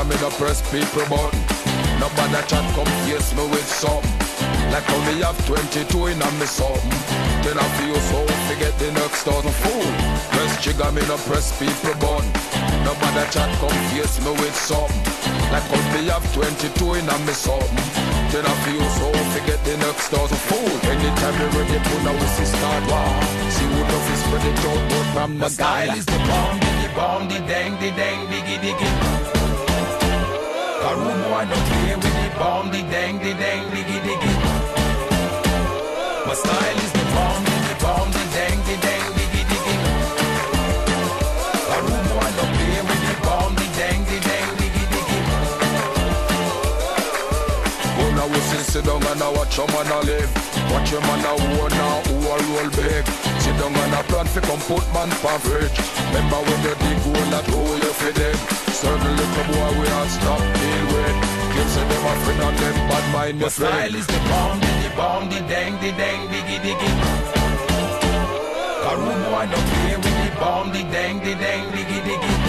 Trigger, 0.00 0.08
me 0.08 0.20
no 0.20 0.30
press 0.36 0.62
people 0.70 1.04
button. 1.08 1.40
Nobody 1.98 2.46
chat 2.48 2.64
come 2.74 2.86
face 3.04 3.34
me 3.34 3.44
with 3.48 3.68
some. 3.68 4.02
Like 4.72 4.88
me 5.06 5.20
have 5.20 5.36
22 5.46 6.06
in 6.06 6.22
a 6.22 6.30
me 6.38 6.46
something. 6.46 6.90
Then 7.42 7.58
I 7.58 7.66
feel 7.76 7.98
so 8.08 8.26
forget 8.48 8.76
the 8.78 8.92
next 8.92 9.24
thousand 9.24 9.52
fool. 9.52 9.90
Press 10.32 10.62
trigger, 10.62 10.90
me 10.92 11.02
no 11.08 11.16
press 11.28 11.52
people 11.58 11.94
button. 12.00 12.28
Nobody 12.84 13.24
chat 13.30 13.50
come 13.58 13.76
face 13.92 14.20
me 14.24 14.30
with 14.40 14.56
some. 14.56 14.92
Like 15.52 15.66
me 15.92 16.06
have 16.08 16.24
22 16.32 16.94
in 16.94 17.08
a 17.08 17.18
me 17.26 17.32
something. 17.32 17.76
Then 18.30 18.46
I 18.46 18.54
feel 18.64 18.86
so 18.96 19.10
forget 19.34 19.60
the 19.64 19.76
next 19.78 20.08
thousand 20.08 20.40
fool. 20.48 20.72
Anytime 20.88 21.34
you 21.40 21.48
ready, 21.58 21.78
put 21.82 22.00
now 22.04 22.14
we 22.14 22.26
see 22.38 22.46
start 22.46 22.82
war. 22.88 23.10
See 23.50 23.66
who 23.66 23.80
love 23.82 24.08
is 24.12 24.20
spread 24.22 24.46
it 24.46 24.58
out, 24.70 24.82
but 24.88 25.06
from 25.12 25.38
the 25.38 25.48
style 25.50 25.96
is 25.98 26.06
the 26.06 26.18
bomb, 26.30 26.60
diggy 26.60 26.94
bomb, 26.94 27.28
the 27.28 27.38
dang, 27.50 27.74
the 27.80 27.90
dang, 27.90 28.26
diggy 28.28 28.56
diggy. 28.62 29.39
Boy 31.40 31.46
don't 31.46 31.64
play 31.64 31.96
with 31.96 32.16
the 32.20 32.38
bomb, 32.38 32.70
the 32.70 32.82
dang, 32.92 33.16
the 33.18 33.32
dang, 33.32 33.64
diggy 33.72 33.98
diggy. 34.04 34.32
My 36.26 36.34
style 36.34 36.78
is 36.84 36.92
the 36.92 37.04
bomb, 37.16 37.44
the 37.64 37.74
bomb, 37.80 38.10
the 38.12 38.24
dang, 38.36 38.60
the 38.68 38.76
dang, 38.84 39.08
diggy 39.16 39.42
diggy. 39.48 39.76
A 41.72 41.76
room 41.80 42.04
boy 42.12 42.30
don't 42.36 42.52
play 42.56 42.80
with 42.88 43.02
the 43.08 43.16
bomb, 43.24 43.54
the 43.56 43.66
dang, 43.80 44.04
the 44.04 44.18
dang, 44.20 44.52
diggy 44.60 44.84
diggy. 44.92 45.20
Oh, 48.00 48.10
now 48.16 48.26
we 48.28 48.40
sit 48.52 48.60
sit 48.68 48.84
down 48.84 49.02
and 49.02 49.22
a 49.22 49.32
watch 49.32 49.56
your 49.56 49.66
man 49.68 49.88
a 49.96 50.00
live. 50.04 50.32
Watch 50.70 50.92
your 50.92 51.00
man 51.00 51.24
a 51.24 51.32
own 51.40 51.70
now 51.72 52.02
who 52.04 52.16
a 52.20 52.36
roll 52.52 52.70
big. 52.76 53.06
Sit 53.40 53.56
down 53.56 53.72
and 53.80 53.94
a 53.94 54.02
plan 54.12 54.26
fi 54.26 54.40
come 54.40 54.60
put 54.68 54.84
man 54.92 55.08
for 55.08 55.38
fridge. 55.40 55.78
Remember 56.12 56.36
when 56.36 56.60
you 56.68 56.74
dig 56.84 57.00
hole 57.00 57.30
that 57.32 57.46
hole 57.48 57.78
you 57.80 57.92
fi 57.96 58.12
dig. 58.12 58.69
Certain 58.80 59.14
little 59.14 59.44
boy 59.44 59.78
we 59.78 59.86
a 59.86 60.08
stop 60.08 60.40
deal 60.40 60.84
with. 60.88 61.16
Kids 61.52 61.72
say 61.74 61.84
them 61.84 62.06
a 62.06 62.12
friend 62.24 62.40
and 62.40 62.56
them 62.56 62.76
bad 62.88 63.12
mind 63.12 63.38
My 63.38 63.48
style 63.48 63.94
is 63.94 64.06
the 64.06 64.20
bomb, 64.30 64.58
the 64.58 64.90
bomb, 64.96 65.28
the 65.28 65.40
dang, 65.52 65.74
the 65.82 65.92
dang, 66.00 66.26
diggy, 66.32 66.56
diggy. 66.64 66.90
Karu 68.82 69.12
boy 69.28 69.44
no 69.52 69.58
play 69.68 69.96
with 69.96 70.16
the 70.24 70.30
bomb, 70.40 70.72
the 70.72 70.82
dang, 70.84 71.18
the 71.18 71.34
dang, 71.34 71.70
diggy, 71.72 72.00
diggy. 72.08 72.39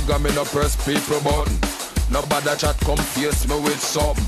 Trigger, 0.00 0.18
me 0.18 0.34
no 0.34 0.44
press 0.44 0.76
people 0.84 1.20
button. 1.20 1.56
Nobody 2.10 2.56
chat 2.56 2.76
come 2.80 2.98
face 3.14 3.46
me 3.48 3.58
with 3.60 3.80
something. 3.80 4.24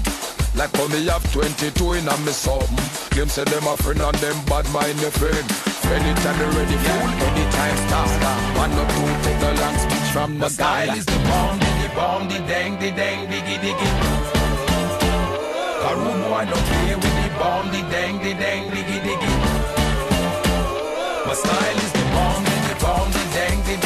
Like 0.54 0.74
how 0.76 0.86
me 0.88 1.06
have 1.06 1.24
22 1.32 1.92
in 1.94 2.08
a 2.08 2.16
me 2.18 2.32
something. 2.32 2.76
Them 3.16 3.28
say 3.28 3.44
them 3.44 3.66
a 3.66 3.76
friend 3.76 4.00
and 4.00 4.16
them 4.16 4.36
bad 4.46 4.68
mind 4.72 5.00
your 5.00 5.10
friend. 5.10 5.46
Anytime 5.92 6.38
me 6.38 6.46
ready, 6.56 6.76
fool, 6.76 7.08
anytime 7.26 7.76
stop. 7.88 8.08
One 8.56 8.72
or 8.72 8.86
two 8.94 9.08
take 9.24 9.40
the 9.40 9.52
long 9.60 9.76
speech 9.78 10.08
from 10.12 10.38
My 10.38 10.48
the 10.48 10.54
style 10.54 10.86
guy. 10.86 10.96
is 10.96 11.06
the 11.06 11.18
bomb, 11.28 11.58
the 11.58 11.88
bomb, 11.94 12.28
the 12.28 12.38
dang, 12.50 12.78
the 12.78 12.90
dang, 12.90 13.28
diggy, 13.28 13.56
diggy. 13.64 13.90
Karu 15.82 16.12
boy 16.22 16.44
no 16.48 16.56
play 16.68 16.94
with 16.94 17.16
the 17.20 17.28
bomb, 17.38 17.66
the 17.72 17.80
dang, 17.92 18.18
the 18.18 18.32
dang, 18.34 18.70
diggy, 18.70 18.98
diggy. 19.06 19.32
My 21.26 21.34
style 21.34 21.78
is 21.86 21.92
the 21.92 22.04
bomb, 22.14 22.44
the 22.44 22.74
bomb, 22.80 23.10
the 23.10 23.24
dang, 23.36 23.58
the 23.68 23.81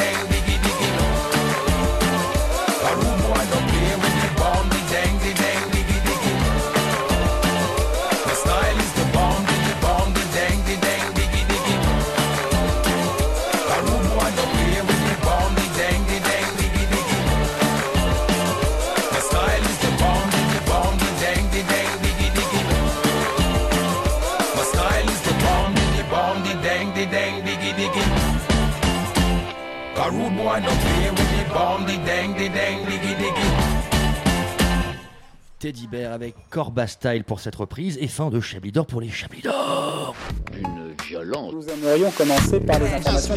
A 30.46 30.48
rude 30.48 30.62
boy 30.62 30.68
no 30.68 30.76
play 30.80 31.10
with 31.10 31.48
the 31.48 31.54
bomb, 31.54 31.86
the 31.86 31.96
dang, 32.06 32.34
the 32.34 32.48
dang, 32.48 32.84
diggy, 32.86 33.14
diggy. 33.16 33.86
Teddy 35.58 35.86
Bear 35.86 36.12
avec 36.12 36.34
Corba 36.50 36.86
Style 36.86 37.24
pour 37.24 37.40
cette 37.40 37.56
reprise 37.56 37.98
et 38.00 38.08
fin 38.08 38.28
de 38.28 38.40
Chablis 38.40 38.72
d'or 38.72 38.86
pour 38.86 39.00
les 39.00 39.08
Chablis 39.08 39.42
d'or. 39.42 40.14
Une 40.56 40.94
violence. 41.08 41.52
Nous 41.52 41.68
aimerions 41.68 42.10
commencer 42.10 42.60
par 42.60 42.78
les 42.78 42.92
informations. 42.92 43.34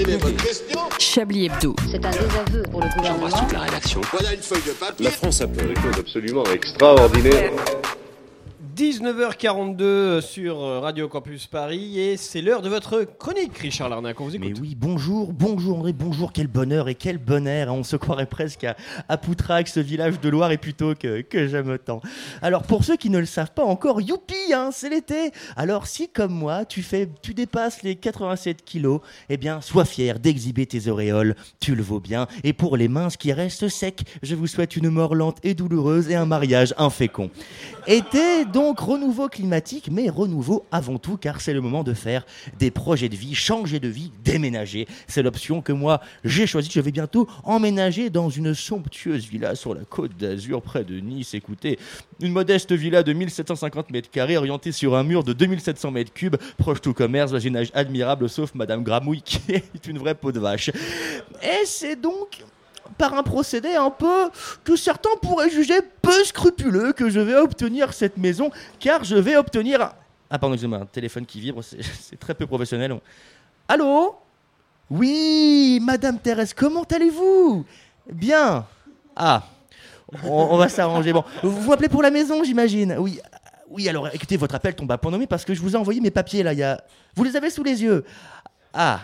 Chablis 0.99 1.45
Hebdo. 1.45 1.75
C'est 1.89 2.05
un 2.05 2.11
désaveu 2.11 2.63
pour 2.69 2.81
le 2.81 2.89
gouvernement. 2.95 3.47
la 3.53 3.59
rédaction. 3.61 4.01
Voilà 4.11 4.33
une 4.33 4.41
feuille 4.41 4.61
de 4.67 4.71
papier. 4.71 5.05
La 5.05 5.11
France 5.11 5.41
a 5.41 5.47
fait 5.47 5.67
des 5.67 5.75
choses 5.81 5.97
absolument 5.97 6.43
extraordinaires. 6.53 7.51
19h42 8.79 10.21
sur 10.21 10.57
Radio 10.61 11.09
Campus 11.09 11.47
Paris 11.47 11.99
et 11.99 12.15
c'est 12.15 12.41
l'heure 12.41 12.61
de 12.61 12.69
votre 12.69 13.03
chronique, 13.03 13.57
Richard 13.57 13.89
Larnac. 13.89 14.21
On 14.21 14.23
vous 14.23 14.37
écoute. 14.37 14.51
Mais 14.53 14.57
oui, 14.57 14.73
bonjour, 14.73 15.33
bonjour 15.33 15.79
André, 15.79 15.91
bonjour, 15.91 16.31
quel 16.31 16.47
bonheur 16.47 16.87
et 16.87 16.95
quel 16.95 17.17
bonheur. 17.17 17.73
On 17.73 17.83
se 17.83 17.97
croirait 17.97 18.25
presque 18.25 18.63
à, 18.63 18.77
à 19.09 19.17
Poutrac, 19.17 19.67
ce 19.67 19.81
village 19.81 20.21
de 20.21 20.29
Loire 20.29 20.53
et 20.53 20.57
plutôt 20.57 20.95
que, 20.95 21.19
que 21.19 21.49
j'aime 21.49 21.77
tant. 21.77 22.01
Alors 22.41 22.63
pour 22.63 22.85
ceux 22.85 22.95
qui 22.95 23.09
ne 23.09 23.19
le 23.19 23.25
savent 23.25 23.51
pas 23.51 23.65
encore, 23.65 23.99
youpi, 23.99 24.53
hein, 24.53 24.69
c'est 24.71 24.87
l'été. 24.87 25.31
Alors 25.57 25.85
si 25.85 26.07
comme 26.07 26.31
moi, 26.31 26.63
tu, 26.63 26.81
fais, 26.81 27.09
tu 27.21 27.33
dépasses 27.33 27.83
les 27.83 27.97
87 27.97 28.63
kilos, 28.63 29.01
eh 29.27 29.35
bien 29.35 29.59
sois 29.59 29.83
fier 29.83 30.19
d'exhiber 30.19 30.65
tes 30.65 30.87
auréoles, 30.87 31.35
tu 31.59 31.75
le 31.75 31.83
vaux 31.83 31.99
bien. 31.99 32.27
Et 32.45 32.53
pour 32.53 32.77
les 32.77 32.87
minces 32.87 33.17
qui 33.17 33.33
restent 33.33 33.67
secs, 33.67 34.05
je 34.23 34.35
vous 34.35 34.47
souhaite 34.47 34.77
une 34.77 34.89
mort 34.89 35.15
lente 35.15 35.39
et 35.43 35.53
douloureuse 35.53 36.09
et 36.09 36.15
un 36.15 36.25
mariage 36.25 36.73
infécond. 36.77 37.29
Été 37.91 38.45
donc 38.45 38.81
renouveau 38.81 39.29
climatique, 39.29 39.89
mais 39.91 40.11
renouveau 40.11 40.63
avant 40.71 40.99
tout 40.99 41.17
car 41.17 41.41
c'est 41.41 41.53
le 41.53 41.61
moment 41.61 41.83
de 41.83 41.95
faire 41.95 42.23
des 42.59 42.69
projets 42.69 43.09
de 43.09 43.15
vie, 43.15 43.33
changer 43.33 43.79
de 43.79 43.87
vie, 43.87 44.11
déménager. 44.23 44.87
C'est 45.07 45.23
l'option 45.23 45.63
que 45.63 45.71
moi 45.71 45.99
j'ai 46.23 46.45
choisie. 46.45 46.69
Je 46.71 46.81
vais 46.81 46.91
bientôt 46.91 47.27
emménager 47.43 48.11
dans 48.11 48.29
une 48.29 48.53
somptueuse 48.53 49.25
villa 49.25 49.55
sur 49.55 49.73
la 49.73 49.85
côte 49.85 50.15
d'Azur 50.15 50.61
près 50.61 50.83
de 50.83 50.99
Nice. 50.99 51.33
Écoutez, 51.33 51.79
une 52.21 52.31
modeste 52.31 52.73
villa 52.73 53.01
de 53.01 53.11
1750 53.11 53.89
mètres 53.89 54.11
carrés 54.11 54.37
orientée 54.37 54.71
sur 54.71 54.95
un 54.95 55.03
mur 55.03 55.23
de 55.23 55.33
2700 55.33 55.89
mètres 55.89 56.13
cubes, 56.13 56.37
proche 56.59 56.81
tout 56.81 56.93
commerce, 56.93 57.31
voisinage 57.31 57.71
admirable 57.73 58.29
sauf 58.29 58.53
Madame 58.53 58.83
Gramouille 58.83 59.21
qui 59.25 59.39
est 59.51 59.87
une 59.87 59.97
vraie 59.97 60.13
peau 60.13 60.31
de 60.31 60.39
vache. 60.39 60.69
Et 61.41 61.65
c'est 61.65 61.99
donc 61.99 62.43
par 62.97 63.13
un 63.13 63.23
procédé 63.23 63.75
un 63.75 63.89
peu 63.89 64.29
que 64.63 64.75
certains 64.75 65.15
pourraient 65.21 65.49
juger 65.49 65.81
peu 66.01 66.23
scrupuleux 66.23 66.93
que 66.93 67.09
je 67.09 67.19
vais 67.19 67.35
obtenir 67.35 67.93
cette 67.93 68.17
maison, 68.17 68.51
car 68.79 69.03
je 69.03 69.15
vais 69.15 69.35
obtenir... 69.35 69.93
Ah 70.29 70.37
pardon, 70.37 70.53
excusez-moi, 70.53 70.79
un 70.79 70.85
téléphone 70.85 71.25
qui 71.25 71.39
vibre, 71.39 71.63
c'est 71.63 72.17
très 72.19 72.33
peu 72.33 72.45
professionnel. 72.45 72.99
Allô? 73.67 74.15
Oui, 74.89 75.79
Madame 75.83 76.17
Thérèse, 76.19 76.53
comment 76.53 76.83
allez-vous? 76.83 77.65
Bien. 78.11 78.65
Ah, 79.15 79.43
on, 80.23 80.57
va 80.57 80.69
s'arranger. 80.69 81.13
Bon, 81.13 81.23
vous 81.43 81.61
vous 81.61 81.69
m'appelez 81.69 81.89
pour 81.89 82.01
la 82.01 82.09
maison, 82.09 82.43
j'imagine? 82.43 82.95
Oui. 82.97 83.19
Oui, 83.69 83.87
alors 83.87 84.07
écoutez, 84.11 84.35
votre 84.35 84.55
appel 84.55 84.75
tombe 84.75 84.91
à 84.91 84.97
point 84.97 85.11
nommé 85.11 85.27
parce 85.27 85.45
que 85.45 85.53
je 85.53 85.61
vous 85.61 85.75
ai 85.75 85.75
envoyé 85.75 86.01
mes 86.01 86.09
papiers 86.09 86.41
là. 86.41 86.53
Y 86.53 86.63
a... 86.63 86.83
Vous 87.15 87.23
les 87.23 87.35
avez 87.35 87.51
sous 87.51 87.63
les 87.63 87.83
yeux? 87.83 88.03
Ah, 88.73 89.01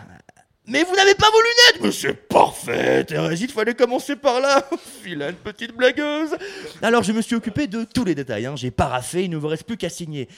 mais 0.66 0.82
vous 0.82 0.94
n'avez 0.94 1.14
pas 1.14 1.30
vos 1.30 1.40
lunettes 1.40 1.82
Mais 1.82 1.92
c'est 1.92 2.14
parfait, 2.14 3.04
Thérèse, 3.04 3.40
il 3.40 3.50
fallait 3.50 3.74
commencer 3.74 4.16
par 4.16 4.40
là 4.40 4.68
Vilaine 5.04 5.34
petite 5.36 5.72
blagueuse 5.72 6.36
Alors 6.82 7.02
je 7.02 7.12
me 7.12 7.22
suis 7.22 7.36
occupé 7.36 7.66
de 7.66 7.84
tous 7.84 8.04
les 8.04 8.14
détails, 8.14 8.46
hein. 8.46 8.56
j'ai 8.56 8.70
paraffé, 8.70 9.24
il 9.24 9.30
ne 9.30 9.36
vous 9.36 9.48
reste 9.48 9.64
plus 9.64 9.76
qu'à 9.76 9.88
signer. 9.88 10.28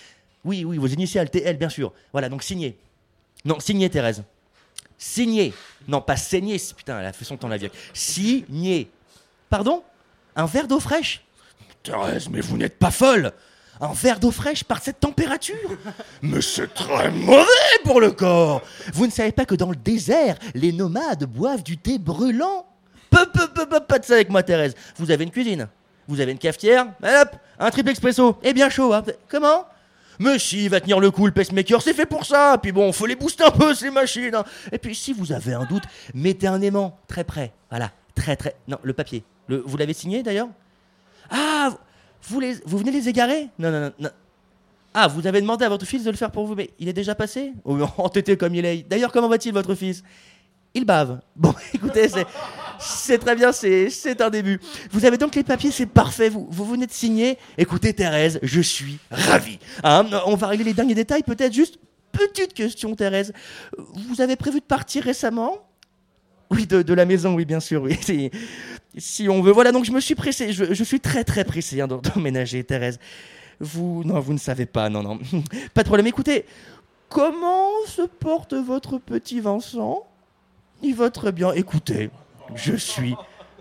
Oui, 0.45 0.64
oui, 0.64 0.79
vos 0.79 0.87
initiales, 0.87 1.31
TL, 1.31 1.57
bien 1.57 1.68
sûr. 1.68 1.93
Voilà, 2.12 2.29
donc 2.29 2.43
signez. 2.43 2.76
Non, 3.45 3.61
signez, 3.61 3.91
Thérèse. 3.91 4.22
Signez. 4.97 5.53
Non, 5.87 6.01
pas 6.01 6.16
saigner, 6.16 6.61
putain, 6.76 7.01
elle 7.01 7.07
a 7.07 7.12
fait 7.12 7.24
son 7.24 7.37
temps 7.37 7.49
la 7.49 7.57
vieille. 7.57 7.70
Signez. 7.93 8.89
Pardon? 9.49 9.83
Un 10.37 10.47
verre 10.47 10.68
d'eau 10.68 10.81
fraîche? 10.81 11.22
Thérèse, 11.83 12.29
mais 12.29 12.41
vous 12.41 12.57
n'êtes 12.57 12.79
pas 12.79 12.91
folle 12.91 13.33
un 13.81 13.93
verre 13.93 14.18
d'eau 14.20 14.31
fraîche 14.31 14.64
par 14.64 14.83
cette 14.83 15.01
température 15.01 15.57
Mais 16.22 16.41
c'est 16.41 16.72
très 16.74 17.11
mauvais 17.11 17.45
pour 17.85 18.01
le 18.01 18.11
corps 18.11 18.62
Vous 18.93 19.07
ne 19.07 19.12
savez 19.12 19.33
pas 19.33 19.45
que 19.45 19.55
dans 19.55 19.70
le 19.70 19.76
désert, 19.76 20.37
les 20.55 20.72
nomades 20.72 21.24
boivent 21.24 21.62
du 21.62 21.79
thé 21.79 21.99
brûlant 21.99 22.66
Peu, 23.11 23.26
peu, 23.33 23.49
peu, 23.66 23.81
pas 23.81 23.99
de 23.99 24.05
ça 24.05 24.14
avec 24.14 24.31
moi, 24.31 24.43
Thérèse. 24.43 24.74
Vous 24.97 25.11
avez 25.11 25.24
une 25.24 25.31
cuisine 25.31 25.68
Vous 26.09 26.20
avez 26.20 26.33
une 26.33 26.39
cafetière 26.39 26.87
Un 27.59 27.70
triple 27.70 27.91
expresso 27.91 28.37
Et 28.43 28.53
bien 28.53 28.68
chaud, 28.70 28.93
hein 28.93 29.05
Comment? 29.29 29.64
Mais 30.20 30.39
si, 30.41 30.64
il 30.64 30.70
va 30.70 30.81
tenir 30.81 30.99
le 30.99 31.12
coup, 31.12 31.26
le 31.26 31.33
pacemaker, 31.33 31.81
c'est 31.81 31.95
fait 31.95 32.05
pour 32.07 32.26
ça. 32.26 32.59
Puis 32.61 32.72
bon, 32.72 32.91
faut 32.93 33.07
les 33.07 33.14
booster 33.14 33.45
un 33.45 33.53
peu, 33.53 33.72
ces 33.72 33.89
machines. 33.91 34.35
hein. 34.35 34.45
Et 34.72 34.79
puis, 34.79 34.93
si 34.97 35.12
vous 35.12 35.31
avez 35.31 35.55
un 35.55 35.64
doute, 35.64 35.85
mettez 36.12 36.49
un 36.49 36.61
aimant 36.61 36.99
très 37.07 37.22
près. 37.22 37.53
Voilà, 37.70 37.93
très, 38.16 38.35
très. 38.35 38.57
Non, 38.66 38.79
le 38.83 38.93
papier. 38.95 39.22
Vous 39.49 39.76
l'avez 39.76 39.93
signé 39.93 40.24
d'ailleurs? 40.24 40.49
Ah, 41.31 41.70
vous, 42.23 42.41
les... 42.41 42.55
vous 42.64 42.79
venez 42.79 42.91
les 42.91 43.09
égarer? 43.09 43.49
Non, 43.59 43.71
non, 43.71 43.93
non. 43.99 44.11
Ah, 44.95 45.07
vous 45.07 45.27
avez 45.27 45.41
demandé 45.41 45.64
à 45.64 45.69
votre 45.69 45.87
fils 45.87 46.03
de 46.05 46.11
le 46.11 46.16
faire 46.16 46.31
pour 46.31 46.47
vous, 46.47 46.55
mais 46.55 46.71
il 46.79 46.89
est 46.89 46.93
déjà 46.93 47.14
passé? 47.14 47.53
Oh, 47.64 47.79
entêté 47.99 48.37
comme 48.37 48.55
il 48.55 48.64
est. 48.64 48.89
D'ailleurs, 48.89 49.12
comment 49.12 49.29
va-t-il, 49.29 49.53
votre 49.55 49.75
fils? 49.75 50.03
Il 50.75 50.85
bave. 50.85 51.21
Bon, 51.37 51.55
écoutez, 51.73 52.09
c'est. 52.79 53.19
Très 53.19 53.35
bien, 53.37 53.53
c'est 53.53 53.91
c'est 53.91 54.21
un 54.21 54.31
début. 54.31 54.61
Vous 54.93 55.05
avez 55.05 55.16
donc 55.19 55.35
les 55.35 55.43
papiers, 55.43 55.71
c'est 55.71 55.87
parfait. 55.87 56.29
Vous, 56.29 56.47
vous 56.51 56.64
venez 56.64 56.87
de 56.87 56.93
signer. 56.93 57.39
Écoutez, 57.57 57.93
Thérèse, 57.93 58.39
je 58.43 58.61
suis 58.61 58.99
ravi. 59.11 59.59
Hein, 59.83 60.07
on 60.27 60.35
va 60.37 60.49
régler 60.49 60.64
les 60.64 60.75
derniers 60.75 60.95
détails, 60.95 61.23
peut-être 61.23 61.53
juste. 61.53 61.79
Petite 62.12 62.55
question, 62.55 62.95
Thérèse. 62.95 63.33
Vous 63.77 64.21
avez 64.21 64.37
prévu 64.37 64.61
de 64.61 64.64
partir 64.64 65.05
récemment? 65.05 65.59
Oui, 66.51 66.66
de, 66.66 66.83
de 66.83 66.95
la 66.95 67.05
maison, 67.05 67.35
oui, 67.35 67.45
bien 67.45 67.61
sûr, 67.61 67.83
oui. 67.83 67.99
Si, 68.99 69.28
on 69.28 69.42
veut. 69.42 69.53
Voilà, 69.53 69.72
donc 69.72 69.84
je 69.84 69.92
me 69.92 70.01
suis 70.01 70.14
pressé. 70.14 70.53
Je, 70.53 70.84
suis 70.84 71.01
très, 71.01 71.24
très 71.24 71.44
pressé 71.44 71.80
hein, 71.80 71.88
d'emménager, 71.88 72.62
Thérèse. 72.64 72.99
Vous. 73.61 74.03
Non, 74.05 74.20
vous 74.20 74.32
ne 74.32 74.38
savez 74.38 74.66
pas, 74.66 74.88
non, 74.88 75.03
non. 75.03 75.18
Pas 75.74 75.82
de 75.82 75.88
problème. 75.88 76.07
Écoutez, 76.07 76.44
comment 77.09 77.70
se 77.86 78.03
porte 78.03 78.55
votre 78.55 78.99
petit 78.99 79.40
Vincent? 79.40 80.07
Il 80.82 80.94
va 80.94 81.11
très 81.11 81.32
bien. 81.32 81.53
Écoutez, 81.53 82.11
je 82.55 82.74
suis 82.74 83.14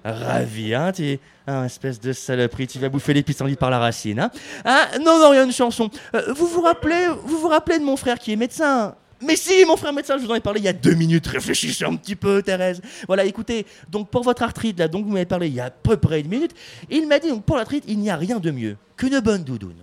ravi, 0.04 0.74
hein, 0.74 0.92
t'es 0.92 1.20
un 1.48 1.66
espèce 1.66 2.00
de 2.00 2.14
saloperie, 2.14 2.68
tu 2.68 2.80
vas 2.80 2.90
bouffer 2.90 3.14
les 3.14 3.24
pissenlits 3.24 3.56
par 3.56 3.70
la 3.70 3.80
racine, 3.80 4.20
hein. 4.20 4.32
Ah, 4.64 4.88
non, 5.00 5.20
non, 5.20 5.34
il 5.34 5.38
y 5.38 5.40
a 5.40 5.44
une 5.44 5.52
chanson. 5.52 5.90
Euh, 6.14 6.34
vous 6.34 6.48
vous 6.48 6.62
rappelez, 6.62 7.08
vous 7.24 7.40
vous 7.40 7.48
rappelez 7.48 7.80
de 7.80 7.84
mon 7.84 7.98
frère 7.98 8.20
qui 8.20 8.32
est 8.32 8.36
médecin? 8.36 8.96
Mais 9.22 9.36
si, 9.36 9.66
mon 9.66 9.78
frère 9.78 9.94
médecin, 9.94 10.18
je 10.18 10.24
vous 10.26 10.32
en 10.32 10.36
ai 10.36 10.40
parlé 10.40 10.60
il 10.60 10.66
y 10.66 10.70
a 10.70 10.74
deux 10.74 10.94
minutes. 10.94 11.28
Réfléchissez 11.28 11.86
un 11.86 11.96
petit 11.96 12.16
peu, 12.16 12.42
Thérèse. 12.42 12.82
Voilà, 13.08 13.26
écoutez, 13.26 13.66
donc 13.90 14.10
pour 14.10 14.24
votre 14.24 14.44
arthrite, 14.44 14.78
là, 14.80 14.88
donc 14.88 15.06
vous 15.06 15.12
m'avez 15.12 15.26
parlé 15.26 15.48
il 15.48 15.54
y 15.54 15.60
a 15.60 15.66
à 15.66 15.70
peu 15.70 15.98
près 15.98 16.22
une 16.22 16.30
minute, 16.30 16.52
il 16.90 17.08
m'a 17.08 17.20
dit, 17.20 17.30
donc 17.30 17.44
pour 17.44 17.58
l'arthrite, 17.58 17.84
il 17.88 18.00
n'y 18.00 18.10
a 18.10 18.16
rien 18.16 18.40
de 18.40 18.52
mieux 18.52 18.78
qu'une 18.96 19.20
bonne 19.20 19.44
doudoune. 19.44 19.78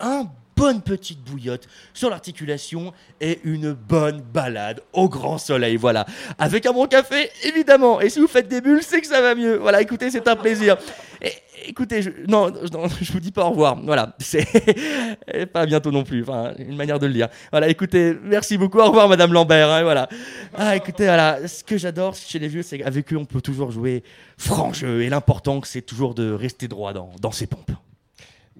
Un 0.00 0.28
bonne 0.60 0.82
petite 0.82 1.22
bouillotte 1.22 1.66
sur 1.94 2.10
l'articulation 2.10 2.92
et 3.18 3.40
une 3.44 3.72
bonne 3.72 4.20
balade 4.20 4.82
au 4.92 5.08
grand 5.08 5.38
soleil, 5.38 5.76
voilà. 5.76 6.04
Avec 6.38 6.66
un 6.66 6.72
bon 6.74 6.86
café, 6.86 7.30
évidemment. 7.44 7.98
Et 8.02 8.10
si 8.10 8.20
vous 8.20 8.26
faites 8.26 8.46
des 8.46 8.60
bulles, 8.60 8.82
c'est 8.82 9.00
que 9.00 9.06
ça 9.06 9.22
va 9.22 9.34
mieux. 9.34 9.56
Voilà, 9.56 9.80
écoutez, 9.80 10.10
c'est 10.10 10.28
un 10.28 10.36
plaisir. 10.36 10.76
Et, 11.22 11.32
écoutez, 11.66 12.02
je, 12.02 12.10
non, 12.28 12.50
non, 12.50 12.88
je 13.00 13.10
vous 13.10 13.20
dis 13.20 13.32
pas 13.32 13.46
au 13.46 13.50
revoir. 13.50 13.80
Voilà, 13.82 14.14
c'est 14.18 15.46
pas 15.50 15.64
bientôt 15.64 15.90
non 15.90 16.04
plus. 16.04 16.20
Enfin, 16.24 16.52
une 16.58 16.76
manière 16.76 16.98
de 16.98 17.06
le 17.06 17.14
dire. 17.14 17.28
Voilà, 17.50 17.68
écoutez, 17.68 18.14
merci 18.22 18.58
beaucoup. 18.58 18.80
Au 18.80 18.86
revoir, 18.88 19.08
Madame 19.08 19.32
Lambert. 19.32 19.70
hein, 19.70 19.82
voilà. 19.82 20.10
Ah, 20.54 20.76
écoutez, 20.76 21.04
voilà, 21.04 21.48
ce 21.48 21.64
que 21.64 21.78
j'adore 21.78 22.14
chez 22.14 22.38
les 22.38 22.48
vieux, 22.48 22.62
c'est 22.62 22.80
qu'avec 22.80 23.10
eux, 23.14 23.16
on 23.16 23.24
peut 23.24 23.40
toujours 23.40 23.70
jouer 23.70 24.02
franc 24.36 24.74
jeu. 24.74 25.00
Et 25.00 25.08
l'important, 25.08 25.62
c'est 25.64 25.80
toujours 25.80 26.14
de 26.14 26.30
rester 26.30 26.68
droit 26.68 26.92
dans, 26.92 27.12
dans 27.18 27.32
ses 27.32 27.46
pompes. 27.46 27.72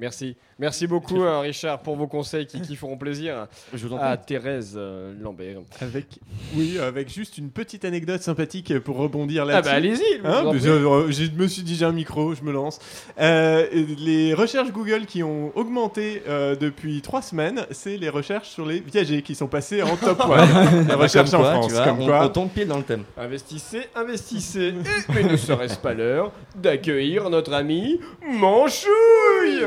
Merci. 0.01 0.37
Merci 0.59 0.87
beaucoup, 0.87 1.23
euh, 1.23 1.41
Richard, 1.41 1.81
pour 1.81 1.95
vos 1.97 2.07
conseils 2.07 2.47
qui, 2.47 2.61
qui 2.63 2.75
feront 2.77 2.97
plaisir 2.97 3.47
Je 3.75 3.87
vous 3.87 3.95
en 3.95 3.99
à 3.99 4.17
prie. 4.17 4.27
Thérèse 4.27 4.75
euh, 4.77 5.13
Lambert. 5.21 5.59
Avec, 5.81 6.19
oui, 6.55 6.79
avec 6.79 7.09
juste 7.13 7.39
une 7.39 7.51
petite 7.51 7.85
anecdote 7.85 8.23
sympathique 8.23 8.79
pour 8.81 8.97
rebondir 8.97 9.43
Ah 9.45 9.47
là-dessus. 9.47 9.71
bah, 9.71 9.77
allez-y, 9.77 10.21
Hein, 10.25 10.45
euh, 10.55 11.11
je 11.11 11.31
me 11.31 11.47
suis 11.47 11.63
dit 11.63 11.77
j'ai 11.77 11.85
un 11.85 11.93
micro, 11.93 12.35
je 12.35 12.43
me 12.43 12.53
lance. 12.53 12.79
Euh, 13.21 13.67
les 13.99 14.35
recherches 14.35 14.71
Google 14.73 15.07
qui 15.07 15.23
ont 15.23 15.53
augmenté 15.55 16.23
euh, 16.29 16.57
depuis 16.57 17.01
trois 17.03 17.23
semaines, 17.23 17.67
c'est 17.71 17.97
les 17.97 18.09
recherches 18.09 18.49
sur 18.49 18.67
les 18.67 18.81
viagers 18.81 19.23
qui 19.23 19.35
sont 19.35 19.49
passés 19.49 19.83
en 19.83 19.97
top 19.97 20.21
1. 20.21 20.83
les 20.89 20.95
recherches 20.95 21.31
Comme 21.31 21.41
en 21.41 21.43
quoi, 21.43 21.53
France, 21.53 21.67
tu 21.69 21.73
vois, 21.75 21.85
comme 21.85 22.01
on, 22.01 22.07
quoi. 22.07 22.25
on 22.25 22.29
tombe 22.29 22.49
pile 22.51 22.69
dans 22.69 22.79
le 22.79 22.85
thème. 22.85 23.05
Investissez, 23.19 23.83
investissez. 23.95 24.69
Et- 24.69 25.13
mais 25.13 25.23
ne 25.25 25.37
serait-ce 25.37 25.77
pas 25.79 25.95
l'heure 25.95 26.33
d'accueillir 26.57 27.29
notre 27.31 27.53
ami 27.53 28.01
Manchouille 28.27 29.65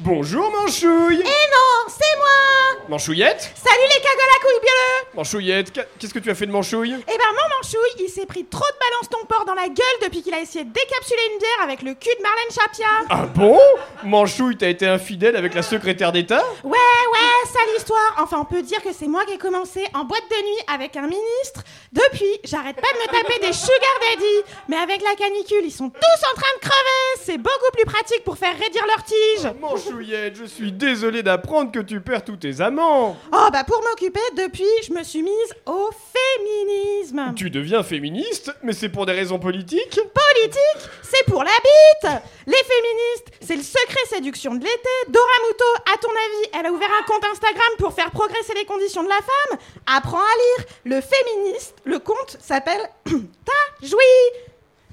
Bonjour 0.00 0.50
Manchouille. 0.50 1.20
Eh 1.20 1.24
non, 1.24 1.88
c'est 1.88 2.16
moi. 2.18 2.88
Manchouillette. 2.88 3.50
Salut 3.54 3.88
les 3.88 4.00
cagoles 4.02 4.34
à 4.36 4.40
couilles 4.40 4.60
bioleux 4.60 5.16
Manchouillette, 5.16 5.72
qu'est-ce 5.98 6.12
que 6.12 6.18
tu 6.18 6.30
as 6.30 6.34
fait 6.34 6.46
de 6.46 6.52
Manchouille? 6.52 6.96
Eh 7.02 7.18
ben 7.18 7.24
mon 7.32 7.48
manchouille, 7.62 8.04
il 8.04 8.08
s'est 8.08 8.26
pris 8.26 8.44
trop 8.44 8.60
de 8.60 8.78
balance 8.90 9.08
ton 9.08 9.24
porc 9.26 9.44
dans 9.44 9.54
la 9.54 9.68
gueule 9.68 9.98
depuis 10.02 10.22
qu'il 10.22 10.34
a 10.34 10.40
essayé 10.40 10.64
de 10.64 10.72
décapsuler 10.72 11.20
une 11.32 11.38
bière 11.38 11.62
avec 11.62 11.82
le 11.82 11.94
cul 11.94 12.10
de 12.18 12.22
Marlène 12.22 12.50
Chapia 12.50 12.86
Ah 13.08 13.26
bon? 13.26 13.58
Manchouille, 14.02 14.56
t'as 14.56 14.68
été 14.68 14.86
infidèle 14.88 15.36
avec 15.36 15.54
la 15.54 15.62
secrétaire 15.62 16.10
d'État? 16.10 16.42
Ouais, 16.64 16.70
ouais, 16.70 17.48
sale 17.52 17.76
histoire. 17.76 18.16
Enfin, 18.18 18.38
on 18.40 18.44
peut 18.44 18.62
dire 18.62 18.82
que 18.82 18.92
c'est 18.92 19.06
moi 19.06 19.24
qui 19.26 19.34
ai 19.34 19.38
commencé 19.38 19.86
en 19.94 20.04
boîte 20.04 20.24
de 20.28 20.36
nuit 20.36 20.64
avec 20.74 20.96
un 20.96 21.06
ministre. 21.06 21.62
Depuis, 21.92 22.40
j'arrête 22.44 22.76
pas 22.76 22.82
de 22.82 22.98
me 22.98 23.06
taper 23.06 23.46
des 23.46 23.52
sugar 23.52 23.96
daddy. 24.10 24.52
Mais 24.68 24.76
avec 24.76 25.00
la 25.02 25.14
canicule, 25.14 25.64
ils 25.64 25.70
sont 25.70 25.90
tous 25.90 26.30
en 26.32 26.34
train 26.34 26.52
de 26.56 26.60
crever. 26.60 27.22
C'est 27.22 27.38
beaucoup 27.38 27.70
plus 27.74 27.84
pratique 27.84 28.24
pour 28.24 28.38
faire 28.38 28.58
raidir 28.58 28.82
leur 28.86 29.04
tige. 29.04 29.52
Manchouillette, 29.60 30.36
je 30.36 30.44
suis 30.46 30.72
désolé 30.72 31.22
d'apprendre 31.22 31.70
que 31.70 31.78
tu 31.80 32.00
perds 32.00 32.24
tous 32.24 32.36
tes 32.38 32.60
amants. 32.60 33.16
Oh 33.32 33.48
bah 33.52 33.62
pour 33.64 33.80
m'occuper, 33.82 34.20
depuis, 34.36 34.64
je 34.86 34.92
me 34.92 35.04
suis 35.04 35.22
mise 35.22 35.54
au 35.66 35.90
féminisme. 36.12 37.34
Tu 37.36 37.50
deviens 37.52 37.84
féministe, 37.84 38.52
mais 38.64 38.72
c'est 38.72 38.88
pour 38.88 39.06
des 39.06 39.12
raisons 39.12 39.38
politiques 39.38 40.00
Politique, 40.00 40.90
c'est 41.02 41.24
pour 41.26 41.44
la 41.44 41.50
bite 41.50 42.22
Les 42.46 42.54
féministes, 42.54 43.28
c'est 43.40 43.54
le 43.56 43.62
secret 43.62 44.04
séduction 44.08 44.54
de 44.54 44.64
l'été. 44.64 44.88
Dora 45.08 45.26
Muto, 45.46 45.64
à 45.94 45.98
ton 45.98 46.08
avis, 46.08 46.58
elle 46.58 46.66
a 46.66 46.72
ouvert 46.72 46.88
un 47.00 47.04
compte 47.04 47.24
Instagram 47.30 47.68
pour 47.78 47.92
faire 47.92 48.10
progresser 48.10 48.54
les 48.54 48.64
conditions 48.64 49.04
de 49.04 49.08
la 49.08 49.16
femme? 49.16 49.58
Apprends 49.86 50.18
à 50.18 50.20
lire. 50.22 50.66
Le 50.84 51.00
féministe, 51.00 51.76
le 51.84 51.98
compte 52.00 52.36
s'appelle 52.40 52.82
Ta 53.04 53.86
joui 53.86 53.98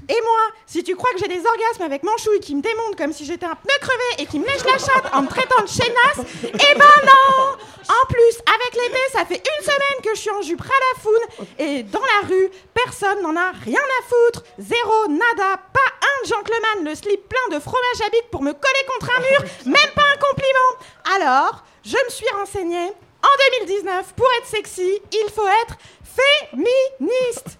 et 0.10 0.22
moi, 0.24 0.39
si 0.66 0.84
tu 0.84 0.95
crois 0.95 1.12
que 1.14 1.20
j'ai 1.20 1.28
des 1.28 1.45
orgasmes 1.45 1.84
avec 1.84 2.01
mon 2.01 2.18
chouille 2.18 2.39
qui 2.39 2.55
me 2.55 2.62
démonte 2.62 2.95
comme 2.97 3.14
si 3.14 3.26
j'étais 3.26 3.45
un 3.45 3.53
pneu 3.53 3.76
crevé 3.80 4.24
et 4.24 4.26
qui 4.26 4.39
me 4.39 4.45
lèche 4.45 4.66
la 4.66 4.80
chatte 4.80 5.14
en 5.14 5.22
me 5.22 5.28
traitant 5.28 5.62
de 5.62 5.68
chenasse, 5.68 6.26
eh 6.43 6.76
ben 6.76 6.95
non 7.05 7.53
En 7.88 8.05
plus, 8.07 8.41
avec 8.47 8.74
l'été, 8.74 8.99
ça 9.12 9.24
fait 9.26 9.38
une 9.38 9.64
semaine 9.64 10.01
que 10.03 10.16
je 10.16 10.20
suis 10.20 10.32
en 10.32 10.41
jupe 10.41 10.62
ras 10.62 10.68
la 10.68 10.99
foune 10.99 11.45
et 11.60 11.84
dans 11.84 12.01
la 12.01 12.28
rue, 12.28 12.49
personne 12.74 13.22
n'en 13.22 13.36
a 13.36 13.51
rien 13.51 13.80
à 13.80 14.03
foutre. 14.03 14.43
Zéro, 14.57 15.07
nada, 15.10 15.57
pas 15.72 15.91
un 16.01 16.28
gentleman, 16.28 16.86
le 16.86 16.95
slip 16.95 17.30
plein 17.30 17.55
de 17.55 17.62
fromage 17.62 18.01
à 18.03 18.10
bique 18.10 18.32
pour 18.32 18.41
me 18.41 18.53
coller 18.53 18.86
contre 18.88 19.12
un 19.16 19.20
mur, 19.20 19.51
même 19.68 19.91
pas 19.95 20.05
un 20.12 20.18
compliment 20.18 21.18
Alors, 21.18 21.64
je 21.86 21.97
me 22.03 22.10
suis 22.10 22.30
renseignée. 22.34 22.91
En 23.22 23.66
2019, 23.68 24.14
pour 24.16 24.28
être 24.39 24.47
sexy, 24.47 25.01
il 25.12 25.30
faut 25.32 25.47
être 25.47 25.78
féministe 26.03 27.60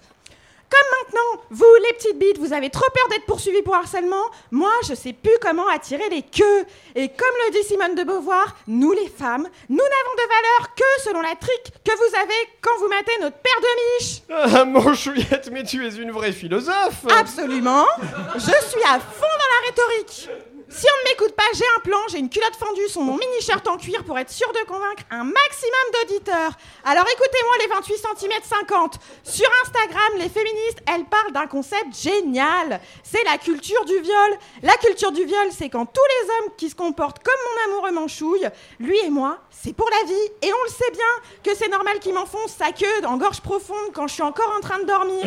comme 0.70 0.88
maintenant, 1.02 1.44
vous, 1.52 1.66
les 1.88 1.94
petites 1.94 2.20
bites, 2.20 2.38
vous 2.38 2.54
avez 2.54 2.70
trop 2.70 2.86
peur 2.94 3.08
d'être 3.10 3.26
poursuivis 3.26 3.62
pour 3.64 3.76
harcèlement, 3.76 4.24
moi, 4.52 4.72
je 4.88 4.94
sais 4.94 5.14
plus 5.14 5.34
comment 5.42 5.68
attirer 5.68 6.08
les 6.10 6.22
queues. 6.22 6.66
Et 6.96 7.08
comme 7.10 7.36
le 7.48 7.52
dit 7.52 7.64
Simone 7.68 7.96
de 7.96 8.04
Beauvoir, 8.04 8.56
nous, 8.68 8.92
les 8.92 9.08
femmes, 9.10 9.48
nous 9.70 9.78
n'avons 9.78 10.16
de 10.16 10.28
valeur 10.28 10.76
que 10.76 11.02
selon 11.04 11.22
la 11.22 11.36
trique 11.36 11.74
que 11.84 11.92
vous 11.92 12.16
avez 12.16 12.50
quand 12.62 12.78
vous 12.80 12.88
matez 12.88 13.12
notre 13.22 13.38
paire 13.38 13.62
de 13.62 14.00
miches. 14.00 14.22
Ah, 14.60 14.66
Manchouillette, 14.66 15.50
mais 15.52 15.64
tu 15.64 15.86
es 15.86 15.90
une 15.96 16.12
vraie 16.12 16.32
philosophe 16.32 17.06
Absolument. 17.20 17.86
Je 18.36 18.40
suis 18.40 18.84
à 18.84 19.00
fond 19.00 19.22
dans 19.22 19.50
la 19.52 19.68
rhétorique. 19.68 20.30
Si 20.72 20.86
on 20.86 21.04
ne 21.04 21.10
m'écoute 21.10 21.36
pas, 21.36 21.44
j'ai 21.56 21.66
un 21.78 21.80
plan, 21.82 21.98
j'ai 22.12 22.20
une 22.20 22.30
culotte 22.30 22.56
fendue 22.56 22.88
sur 22.90 23.02
mon 23.02 23.18
mini-shirt 23.18 23.68
en 23.68 23.78
cuir 23.78 24.04
pour 24.04 24.20
être 24.20 24.30
sûr 24.30 24.48
de 24.54 24.68
convaincre 24.68 25.02
un 25.10 25.24
maximum 25.24 25.86
d'auditeurs. 25.94 26.52
Alors 26.84 27.06
écoutez-moi 27.12 27.54
les 27.62 27.68
28 27.68 27.96
cm 28.20 28.32
50. 28.44 29.00
Sur 29.24 29.50
Instagram, 29.64 30.12
les 30.20 30.30
féministes, 30.30 30.80
elles 30.86 31.06
parlent 31.06 31.32
d'un 31.32 31.48
concept 31.48 32.00
génial. 32.00 32.80
C'est 33.04 33.24
la 33.24 33.40
culture 33.40 33.84
du 33.86 34.00
viol. 34.00 34.38
La 34.62 34.78
culture 34.78 35.12
du 35.12 35.26
viol, 35.26 35.48
c'est 35.58 35.70
quand 35.70 35.88
tous 35.88 36.06
les 36.22 36.30
hommes 36.30 36.54
qui 36.56 36.70
se 36.70 36.76
comportent 36.76 37.24
comme 37.24 37.34
mon 37.48 37.74
amoureux 37.74 37.92
manchouille, 37.92 38.48
lui 38.80 39.00
et 39.00 39.10
moi, 39.10 39.40
c'est 39.50 39.74
pour 39.74 39.90
la 39.90 40.08
vie. 40.08 40.32
Et 40.44 40.54
on 40.54 40.64
le 40.66 40.70
sait 40.70 40.92
bien 40.92 41.42
que 41.44 41.58
c'est 41.58 41.70
normal 41.70 41.98
qu'il 41.98 42.14
m'enfonce 42.14 42.54
sa 42.56 42.72
queue 42.72 43.06
en 43.08 43.18
gorge 43.18 43.42
profonde 43.42 43.92
quand 43.92 44.06
je 44.06 44.14
suis 44.14 44.24
encore 44.24 44.54
en 44.56 44.62
train 44.62 44.78
de 44.78 44.86
dormir. 44.86 45.24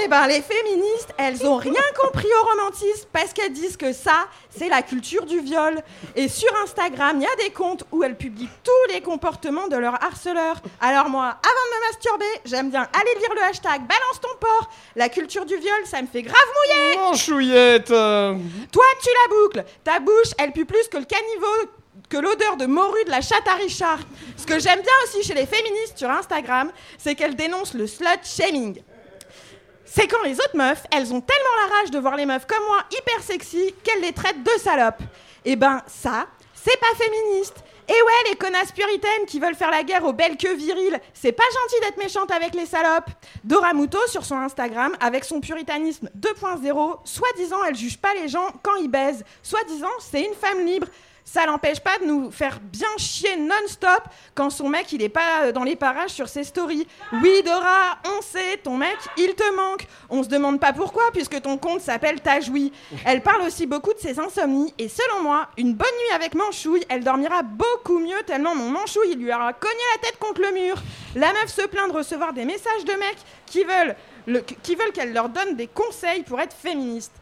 Eh 0.00 0.08
ben, 0.08 0.26
les 0.26 0.40
féministes, 0.40 1.12
elles 1.18 1.46
ont 1.46 1.56
rien 1.56 1.82
compris 2.00 2.28
au 2.40 2.46
romantisme 2.46 3.08
parce 3.12 3.32
qu'elles 3.32 3.52
disent 3.52 3.76
que 3.76 3.92
ça, 3.92 4.26
c'est 4.50 4.68
la 4.68 4.82
culture 4.82 5.26
du 5.26 5.40
viol. 5.40 5.82
Et 6.16 6.28
sur 6.28 6.48
Instagram, 6.62 7.18
il 7.18 7.22
y 7.22 7.26
a 7.26 7.44
des 7.44 7.52
comptes 7.52 7.84
où 7.92 8.02
elles 8.02 8.16
publient 8.16 8.48
tous 8.64 8.92
les 8.92 9.00
comportements 9.02 9.68
de 9.68 9.76
leurs 9.76 10.02
harceleurs. 10.02 10.60
Alors 10.80 11.10
moi, 11.10 11.24
avant 11.24 11.36
de 11.36 11.76
me 11.76 11.88
masturber, 11.88 12.40
j'aime 12.46 12.70
bien 12.70 12.82
aller 12.82 13.20
lire 13.20 13.34
le 13.34 13.42
hashtag 13.42 13.82
balance 13.82 14.20
ton 14.20 14.34
porc. 14.40 14.70
La 14.96 15.08
culture 15.08 15.44
du 15.44 15.56
viol, 15.56 15.84
ça 15.84 16.00
me 16.00 16.06
fait 16.06 16.22
grave 16.22 16.36
mouiller. 16.36 16.96
Manchouillette 16.96 17.90
euh, 17.90 18.34
Toi, 18.72 18.84
tu 19.02 19.08
la 19.08 19.36
boucles. 19.36 19.64
Ta 19.84 20.00
bouche, 20.00 20.32
elle 20.38 20.52
pue 20.52 20.64
plus 20.64 20.88
que 20.88 20.96
le 20.96 21.04
caniveau 21.04 21.70
que 22.08 22.16
l'odeur 22.16 22.56
de 22.56 22.66
morue 22.66 23.04
de 23.04 23.10
la 23.10 23.20
chatte 23.20 23.46
à 23.46 23.54
Richard. 23.54 24.00
Ce 24.36 24.46
que 24.46 24.58
j'aime 24.58 24.80
bien 24.80 24.92
aussi 25.04 25.22
chez 25.22 25.34
les 25.34 25.46
féministes 25.46 25.96
sur 25.98 26.10
Instagram, 26.10 26.70
c'est 26.98 27.14
qu'elles 27.14 27.36
dénoncent 27.36 27.74
le 27.74 27.86
slut 27.86 28.06
shaming. 28.22 28.82
C'est 29.94 30.08
quand 30.08 30.22
les 30.24 30.36
autres 30.36 30.56
meufs, 30.56 30.84
elles 30.90 31.12
ont 31.12 31.20
tellement 31.20 31.68
la 31.68 31.76
rage 31.76 31.90
de 31.90 31.98
voir 31.98 32.16
les 32.16 32.24
meufs 32.24 32.46
comme 32.46 32.64
moi 32.64 32.78
hyper 32.90 33.22
sexy 33.22 33.74
qu'elles 33.84 34.00
les 34.00 34.14
traitent 34.14 34.42
de 34.42 34.58
salopes. 34.58 35.02
Et 35.44 35.54
ben 35.54 35.82
ça, 35.86 36.28
c'est 36.54 36.80
pas 36.80 36.94
féministe. 36.96 37.56
Et 37.86 37.92
ouais, 37.92 38.30
les 38.30 38.36
connasses 38.36 38.72
puritaines 38.72 39.26
qui 39.26 39.38
veulent 39.38 39.54
faire 39.54 39.70
la 39.70 39.82
guerre 39.82 40.06
aux 40.06 40.14
belles 40.14 40.38
queues 40.38 40.54
viriles, 40.54 40.98
c'est 41.12 41.32
pas 41.32 41.42
gentil 41.42 41.80
d'être 41.82 41.98
méchante 41.98 42.30
avec 42.30 42.54
les 42.54 42.64
salopes. 42.64 43.10
Dora 43.44 43.74
Muto, 43.74 43.98
sur 44.06 44.24
son 44.24 44.36
Instagram, 44.36 44.96
avec 44.98 45.24
son 45.24 45.40
puritanisme 45.40 46.08
2.0, 46.18 47.00
soi-disant, 47.04 47.62
elle 47.68 47.76
juge 47.76 47.98
pas 47.98 48.14
les 48.14 48.28
gens 48.28 48.46
quand 48.62 48.76
ils 48.76 48.88
baisent. 48.88 49.24
Soi-disant, 49.42 49.92
c'est 50.00 50.22
une 50.22 50.34
femme 50.34 50.64
libre. 50.64 50.86
Ça 51.24 51.46
l'empêche 51.46 51.80
pas 51.80 51.98
de 52.00 52.04
nous 52.04 52.30
faire 52.30 52.58
bien 52.60 52.88
chier 52.98 53.36
non-stop 53.36 54.02
quand 54.34 54.50
son 54.50 54.68
mec 54.68 54.92
il 54.92 55.02
est 55.02 55.08
pas 55.08 55.44
euh, 55.44 55.52
dans 55.52 55.62
les 55.64 55.76
parages 55.76 56.10
sur 56.10 56.28
ses 56.28 56.44
stories. 56.44 56.86
Oui 57.12 57.42
Dora, 57.44 57.98
on 58.18 58.22
sait, 58.22 58.58
ton 58.62 58.76
mec 58.76 58.96
il 59.16 59.34
te 59.34 59.54
manque. 59.54 59.86
On 60.10 60.22
se 60.22 60.28
demande 60.28 60.60
pas 60.60 60.72
pourquoi 60.72 61.04
puisque 61.12 61.40
ton 61.40 61.58
compte 61.58 61.80
s'appelle 61.80 62.20
Tajoui. 62.20 62.72
Elle 63.04 63.22
parle 63.22 63.42
aussi 63.42 63.66
beaucoup 63.66 63.94
de 63.94 63.98
ses 63.98 64.18
insomnies 64.18 64.74
et 64.78 64.88
selon 64.88 65.22
moi, 65.22 65.48
une 65.56 65.74
bonne 65.74 65.86
nuit 65.86 66.14
avec 66.14 66.34
Manchouille, 66.34 66.84
elle 66.88 67.04
dormira 67.04 67.42
beaucoup 67.42 67.98
mieux 67.98 68.22
tellement 68.26 68.54
mon 68.54 68.68
Manchouille 68.68 69.12
il 69.12 69.18
lui 69.18 69.32
aura 69.32 69.52
cogné 69.52 69.74
la 69.94 70.02
tête 70.02 70.18
contre 70.18 70.40
le 70.40 70.52
mur. 70.52 70.76
La 71.14 71.32
meuf 71.32 71.48
se 71.48 71.66
plaint 71.66 71.90
de 71.90 71.96
recevoir 71.96 72.32
des 72.32 72.44
messages 72.44 72.84
de 72.84 72.92
mecs 72.92 73.18
qui 73.46 73.64
veulent 73.64 74.92
qu'elle 74.92 75.12
leur 75.12 75.28
donne 75.28 75.56
des 75.56 75.66
conseils 75.66 76.22
pour 76.22 76.40
être 76.40 76.54
féministe. 76.54 77.12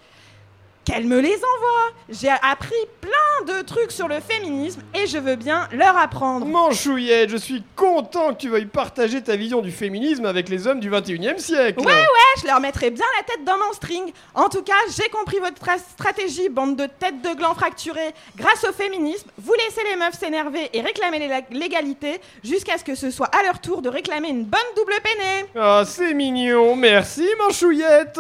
Qu'elle 0.91 1.05
me 1.07 1.21
les 1.21 1.35
envoie. 1.37 1.93
J'ai 2.09 2.29
appris 2.43 2.75
plein 3.01 3.55
de 3.55 3.63
trucs 3.63 3.93
sur 3.93 4.09
le 4.09 4.17
féminisme 4.21 4.81
et 4.95 5.07
je 5.07 5.19
veux 5.19 5.37
bien 5.37 5.69
leur 5.73 5.97
apprendre. 5.97 6.45
Manchouillette, 6.47 7.31
je 7.31 7.37
suis 7.37 7.63
content 7.77 8.35
que 8.35 8.41
tu 8.41 8.49
veuilles 8.49 8.67
partager 8.67 9.23
ta 9.23 9.37
vision 9.37 9.61
du 9.63 9.71
féminisme 9.71 10.25
avec 10.27 10.49
les 10.49 10.67
hommes 10.67 10.81
du 10.81 10.89
21 10.89 11.35
e 11.35 11.39
siècle. 11.39 11.79
Ouais, 11.81 11.87
ouais, 11.87 12.41
je 12.43 12.47
leur 12.47 12.61
mettrai 12.61 12.91
bien 12.91 13.05
la 13.19 13.25
tête 13.25 13.45
dans 13.45 13.57
mon 13.59 13.73
string. 13.73 14.13
En 14.35 14.49
tout 14.49 14.63
cas, 14.63 14.73
j'ai 14.97 15.09
compris 15.11 15.39
votre 15.39 15.63
tra- 15.65 15.79
stratégie, 15.79 16.49
bande 16.49 16.77
de 16.77 16.87
têtes 16.87 17.23
de 17.23 17.35
gland 17.37 17.55
fracturées. 17.55 18.13
Grâce 18.37 18.65
au 18.69 18.73
féminisme, 18.73 19.29
vous 19.39 19.55
laissez 19.55 19.83
les 19.89 19.97
meufs 19.97 20.19
s'énerver 20.19 20.69
et 20.73 20.81
réclamer 20.81 21.19
l'é- 21.21 21.45
l'égalité 21.59 22.21
jusqu'à 22.43 22.77
ce 22.79 22.85
que 22.85 22.95
ce 22.97 23.11
soit 23.11 23.27
à 23.29 23.43
leur 23.45 23.61
tour 23.61 23.83
de 23.83 23.89
réclamer 23.89 24.29
une 24.29 24.45
bonne 24.45 24.61
double 24.77 24.95
peinée. 25.03 25.47
Ah, 25.57 25.85
c'est 25.87 26.13
mignon. 26.15 26.75
Merci, 26.75 27.27
Manchouillette. 27.39 28.19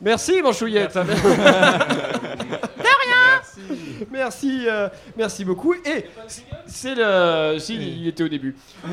Merci, 0.00 0.42
Manchouillette. 0.42 0.94
de 0.94 1.00
rien. 3.00 3.40
Merci, 4.10 4.64
euh, 4.66 4.88
merci 5.16 5.44
beaucoup. 5.44 5.74
Et 5.74 6.06
c'est 6.66 6.94
le. 6.94 7.56
Si, 7.58 7.74
il 7.74 8.06
était 8.08 8.24
au 8.24 8.28
début. 8.28 8.54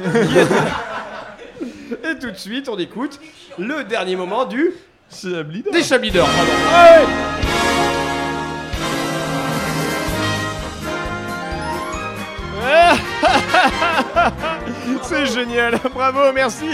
Et 2.04 2.18
tout 2.20 2.32
de 2.32 2.38
suite, 2.38 2.70
on 2.70 2.78
écoute 2.78 3.20
le 3.58 3.84
dernier 3.84 4.16
moment 4.16 4.45
du. 4.45 4.72
Des 5.72 5.84
Chablis 5.84 6.12
d'or, 6.12 6.28
pardon. 6.28 6.51
Ouais. 6.51 7.42
C'est 15.04 15.26
génial, 15.26 15.80
bravo, 15.93 16.32
merci. 16.34 16.66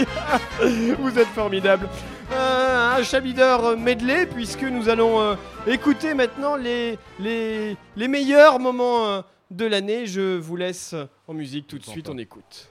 Vous 0.98 1.18
êtes 1.18 1.28
formidable. 1.28 1.88
Euh, 2.32 2.96
un 2.98 3.02
Chabideur 3.02 3.76
medley 3.76 4.26
puisque 4.26 4.62
nous 4.62 4.88
allons 4.88 5.20
euh, 5.20 5.34
écouter 5.66 6.14
maintenant 6.14 6.54
les, 6.54 6.96
les, 7.18 7.76
les 7.96 8.08
meilleurs 8.08 8.60
moments 8.60 9.06
euh, 9.06 9.20
de 9.50 9.66
l'année. 9.66 10.06
Je 10.06 10.36
vous 10.38 10.56
laisse 10.56 10.94
en 11.26 11.34
musique 11.34 11.66
tout 11.66 11.78
de 11.78 11.84
suite, 11.84 12.08
on 12.08 12.18
écoute. 12.18 12.70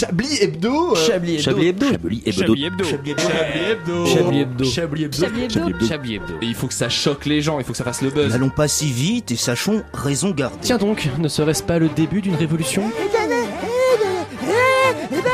Chablis 0.00 0.38
Hebdo. 0.42 0.92
euh, 0.92 0.94
Chablis 0.94 1.36
Hebdo. 1.36 1.42
Chablis 1.44 2.22
Hebdo. 2.24 2.32
Chablis 2.32 2.64
Hebdo. 2.64 2.84
Chablis 2.84 3.20
Hebdo. 3.20 3.24
Chablis 3.26 3.60
Hebdo. 3.60 4.04
Chablis 4.06 4.40
Hebdo. 4.40 4.64
Chablis 4.64 5.02
Hebdo. 5.04 5.18
Chablis 5.20 5.42
Hebdo. 5.44 5.86
Chablis 5.86 6.14
Hebdo. 6.14 6.34
Et 6.40 6.46
il 6.46 6.54
faut 6.54 6.68
que 6.68 6.74
ça 6.74 6.88
choque 6.88 7.26
les 7.26 7.42
gens, 7.42 7.58
il 7.58 7.64
faut 7.66 7.72
que 7.72 7.78
ça 7.78 7.84
fasse 7.84 8.00
le 8.00 8.08
buzz. 8.10 8.32
N'allons 8.32 8.48
pas 8.48 8.66
si 8.68 8.90
vite 8.90 9.30
et 9.30 9.36
sachons 9.36 9.82
raison 9.92 10.30
garder. 10.30 10.56
Tiens 10.62 10.78
donc, 10.78 11.06
ne 11.18 11.28
serait-ce 11.28 11.62
pas 11.62 11.78
le 11.78 11.88
début 11.90 12.22
d'une 12.22 12.34
révolution 12.34 12.82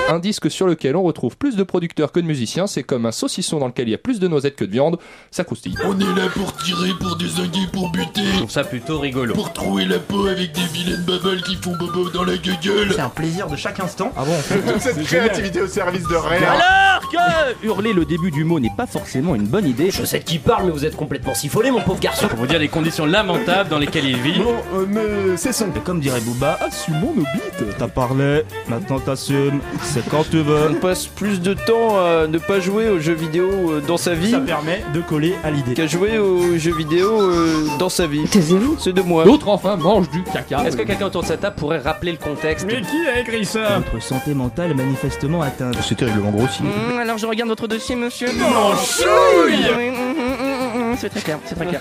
Un 0.09 0.21
disque 0.21 0.51
sur 0.51 0.69
lequel 0.69 0.95
on 0.95 1.03
retrouve 1.03 1.37
plus 1.37 1.57
de 1.57 1.65
producteurs 1.65 2.13
que 2.13 2.21
de 2.21 2.27
musiciens, 2.27 2.69
c'est 2.69 2.85
comme 2.85 3.07
un 3.07 3.13
saucisson 3.13 3.59
dans 3.59 3.67
lequel 3.67 3.89
il 3.89 3.91
y 3.91 3.95
a 3.95 3.99
plus 3.99 4.21
de 4.21 4.29
noisettes 4.29 4.55
que 4.55 4.65
de 4.65 4.71
viande, 4.71 4.99
ça 5.33 5.43
croustille. 5.43 5.75
On 5.85 5.99
est 5.99 6.05
là 6.05 6.29
pour 6.33 6.55
tirer, 6.57 6.91
pour 7.01 7.17
désinguer, 7.17 7.67
pour 7.73 7.91
buter. 7.91 8.23
Je 8.33 8.37
trouve 8.39 8.51
ça 8.51 8.63
plutôt 8.63 9.01
rigolo. 9.01 9.35
Pour 9.35 9.53
trouer 9.53 9.85
la 9.85 9.99
peau 9.99 10.27
avec 10.29 10.53
des 10.53 10.61
vilaines 10.73 11.03
bubbles 11.03 11.43
qui 11.43 11.57
font 11.57 11.75
bobo 11.77 12.09
dans 12.11 12.23
la 12.23 12.37
gueule. 12.37 12.93
C'est 12.93 13.01
un 13.01 13.09
plaisir 13.09 13.49
de 13.49 13.57
chaque 13.57 13.81
instant. 13.81 14.13
Ah 14.17 14.25
bon 14.25 14.37
Toute 14.73 14.81
cette 14.81 15.03
créativité 15.03 15.61
au 15.63 15.67
service 15.67 16.05
de 16.07 16.15
rien. 16.15 16.51
Alors 16.51 17.11
que 17.11 17.67
hurler 17.67 17.93
le 17.93 18.05
début 18.05 18.31
du 18.31 18.45
mot 18.45 18.61
n'est 18.61 18.71
pas 18.77 18.87
forcément 18.87 19.35
une 19.35 19.47
bonne 19.47 19.67
idée. 19.67 19.91
Je 19.91 20.05
sais 20.05 20.21
de 20.21 20.25
qui 20.25 20.39
parle, 20.39 20.67
mais 20.67 20.73
vous 20.73 20.85
êtes 20.85 20.97
complètement 20.97 21.35
sifolé, 21.35 21.73
mon 21.73 21.81
pauvre 21.81 22.01
garçon. 22.01 22.29
Pour 22.29 22.39
vous 22.39 22.47
dire 22.47 22.61
les 22.61 22.69
conditions 22.69 23.07
lamentables 23.07 23.71
dans 23.71 23.79
lesquelles 23.79 24.07
il 24.07 24.19
vit. 24.21 24.39
Bon, 24.39 24.55
euh, 24.75 24.87
mais 24.89 25.37
cessons. 25.37 25.73
Et 25.77 25.81
comme 25.81 25.99
dirait 26.01 26.21
Booba, 26.21 26.59
Assumons 26.61 27.13
nos 27.15 27.23
bites. 27.23 27.77
t'as 27.77 27.89
parlé, 27.89 28.43
maintenant 28.69 29.01
t'assumes, 29.01 29.61
quand 30.11 30.28
tu 30.28 30.38
veux. 30.38 30.68
On 30.70 30.74
passe 30.74 31.07
plus 31.07 31.40
de 31.40 31.55
temps 31.55 31.99
à 31.99 32.26
ne 32.26 32.38
pas 32.38 32.61
jouer 32.61 32.88
aux 32.88 32.99
jeux 32.99 33.14
vidéo 33.14 33.49
euh, 33.72 33.80
dans 33.80 33.97
sa 33.97 34.14
vie 34.14 34.30
Ça 34.30 34.40
permet 34.40 34.82
de 34.94 35.01
coller 35.01 35.34
à 35.44 35.51
l'idée. 35.51 35.74
qu'à 35.74 35.86
jouer 35.86 36.18
aux 36.18 36.57
jeux 36.59 36.74
vidéo 36.74 37.20
euh, 37.20 37.66
dans 37.78 37.88
sa 37.88 38.07
vie. 38.07 38.24
Taisez-vous. 38.24 38.76
C'est 38.78 38.92
de 38.92 39.03
moi. 39.03 39.24
D'autres 39.24 39.49
enfin 39.49 39.76
mangent 39.76 40.11
du 40.11 40.22
caca. 40.22 40.64
Est-ce 40.66 40.76
que 40.76 40.82
quelqu'un 40.82 41.07
autour 41.07 41.22
de 41.22 41.26
cette 41.26 41.40
table 41.40 41.57
pourrait 41.57 41.78
rappeler 41.78 42.12
le 42.12 42.18
contexte 42.18 42.66
Mais 42.66 42.80
qui 42.82 43.07
a 43.07 43.20
écrit 43.20 43.44
ça? 43.44 43.78
Votre 43.92 44.03
santé 44.05 44.34
mentale 44.34 44.70
est 44.72 44.74
manifestement 44.74 45.42
atteinte. 45.42 45.76
C'est 45.82 45.97
terriblement 45.97 46.30
grossier. 46.30 46.64
Mmh, 46.64 46.99
alors 46.99 47.18
je 47.18 47.26
regarde 47.26 47.49
votre 47.49 47.66
dossier, 47.66 47.97
monsieur. 47.97 48.28
chouille 48.28 49.66
Oui, 49.76 49.90
mmh, 49.90 49.92
mmh, 49.92 50.92
mmh, 50.92 50.97
C'est 50.99 51.09
très 51.11 51.20
clair, 51.20 51.38
c'est 51.44 51.55
très 51.55 51.66
clair. 51.66 51.80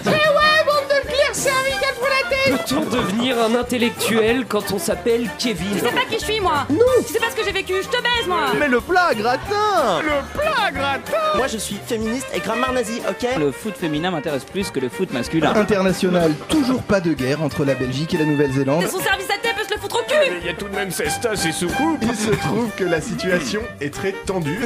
Peut-on 2.45 2.81
devenir 2.81 3.37
un 3.39 3.55
intellectuel 3.55 4.45
quand 4.47 4.71
on 4.71 4.77
s'appelle 4.77 5.29
Kevin 5.39 5.71
Tu 5.73 5.79
sais 5.79 5.91
pas 5.91 6.05
qui 6.09 6.19
je 6.19 6.25
suis, 6.25 6.39
moi 6.39 6.65
Non 6.69 6.77
Tu 7.05 7.13
sais 7.13 7.19
pas 7.19 7.31
ce 7.31 7.35
que 7.35 7.43
j'ai 7.43 7.51
vécu, 7.51 7.73
je 7.81 7.87
te 7.87 8.01
baise, 8.01 8.27
moi 8.27 8.51
Mais 8.59 8.67
le 8.67 8.81
plat 8.81 9.13
gratin 9.15 10.01
Le 10.03 10.39
plat 10.39 10.71
gratin 10.71 11.37
Moi 11.37 11.47
je 11.47 11.57
suis 11.57 11.77
féministe 11.85 12.27
et 12.33 12.39
grammaire 12.39 12.73
nazi, 12.73 13.01
ok 13.09 13.27
Le 13.39 13.51
foot 13.51 13.75
féminin 13.75 14.11
m'intéresse 14.11 14.45
plus 14.45 14.69
que 14.69 14.79
le 14.79 14.89
foot 14.89 15.11
masculin. 15.11 15.53
International, 15.55 16.33
toujours 16.47 16.83
pas 16.83 16.99
de 16.99 17.13
guerre 17.13 17.41
entre 17.41 17.65
la 17.65 17.73
Belgique 17.73 18.13
et 18.13 18.17
la 18.17 18.25
Nouvelle-Zélande. 18.25 18.85
Son 18.87 18.99
service 18.99 19.27
à 19.29 19.35
se 19.35 19.54
le 19.75 19.81
foutre 19.81 19.97
au 19.97 20.03
cul 20.03 20.39
Il 20.41 20.45
y 20.45 20.49
a 20.49 20.53
tout 20.53 20.67
de 20.67 20.75
même 20.75 20.91
cestas 20.91 21.45
et 21.47 21.51
soucoupes. 21.51 22.01
Il 22.01 22.15
se 22.15 22.31
trouve 22.31 22.69
que 22.77 22.83
la 22.83 23.01
situation 23.01 23.61
est 23.81 23.93
très 23.93 24.13
tendue. 24.25 24.59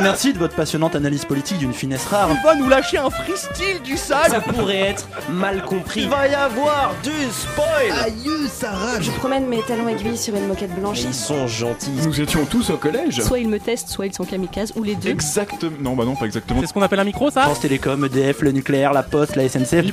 Merci 0.00 0.32
de 0.32 0.38
votre 0.38 0.54
passionnante 0.54 0.96
analyse 0.96 1.24
politique 1.24 1.58
d'une 1.58 1.74
finesse 1.74 2.06
rare. 2.06 2.28
Il 2.30 2.42
va 2.42 2.54
nous 2.54 2.68
lâcher 2.68 2.98
un 2.98 3.10
freestyle 3.10 3.82
du 3.82 3.96
sale 3.96 4.30
Ça 4.30 4.40
pourrait 4.40 4.90
être 4.90 5.08
mal 5.30 5.62
compris. 5.62 6.02
Il 6.02 6.08
va 6.08 6.28
y 6.28 6.34
avoir 6.34 6.94
du 7.02 7.10
spoil 7.30 7.92
Aïe, 8.04 8.48
ça 8.52 8.70
rage. 8.70 9.04
Je 9.04 9.10
promène 9.12 9.46
mes 9.46 9.62
talons 9.62 9.88
aiguilles 9.88 10.18
sur 10.18 10.34
une 10.34 10.46
moquette 10.46 10.74
blanche. 10.74 11.02
Ils 11.02 11.14
sont 11.14 11.46
gentils. 11.46 11.90
Nous 12.04 12.20
étions 12.20 12.44
tous 12.46 12.70
au 12.70 12.76
collège. 12.76 13.20
Soit 13.20 13.38
ils 13.38 13.48
me 13.48 13.58
testent, 13.58 13.88
soit 13.88 14.06
ils 14.06 14.14
sont 14.14 14.24
kamikazes, 14.24 14.72
ou 14.76 14.82
les 14.82 14.94
deux. 14.94 15.10
Exactement. 15.10 15.72
Non, 15.80 15.94
bah 15.94 16.04
non, 16.04 16.16
pas 16.16 16.26
exactement. 16.26 16.64
ce 16.66 16.72
qu'on 16.72 16.82
appelle 16.82 17.00
un 17.00 17.04
micro, 17.04 17.30
ça 17.30 17.42
France 17.42 17.60
Télécom, 17.60 18.04
EDF, 18.04 18.40
le 18.42 18.52
nucléaire, 18.52 18.92
la 18.92 19.02
Poste, 19.02 19.36
la 19.36 19.48
SNCF. 19.48 19.86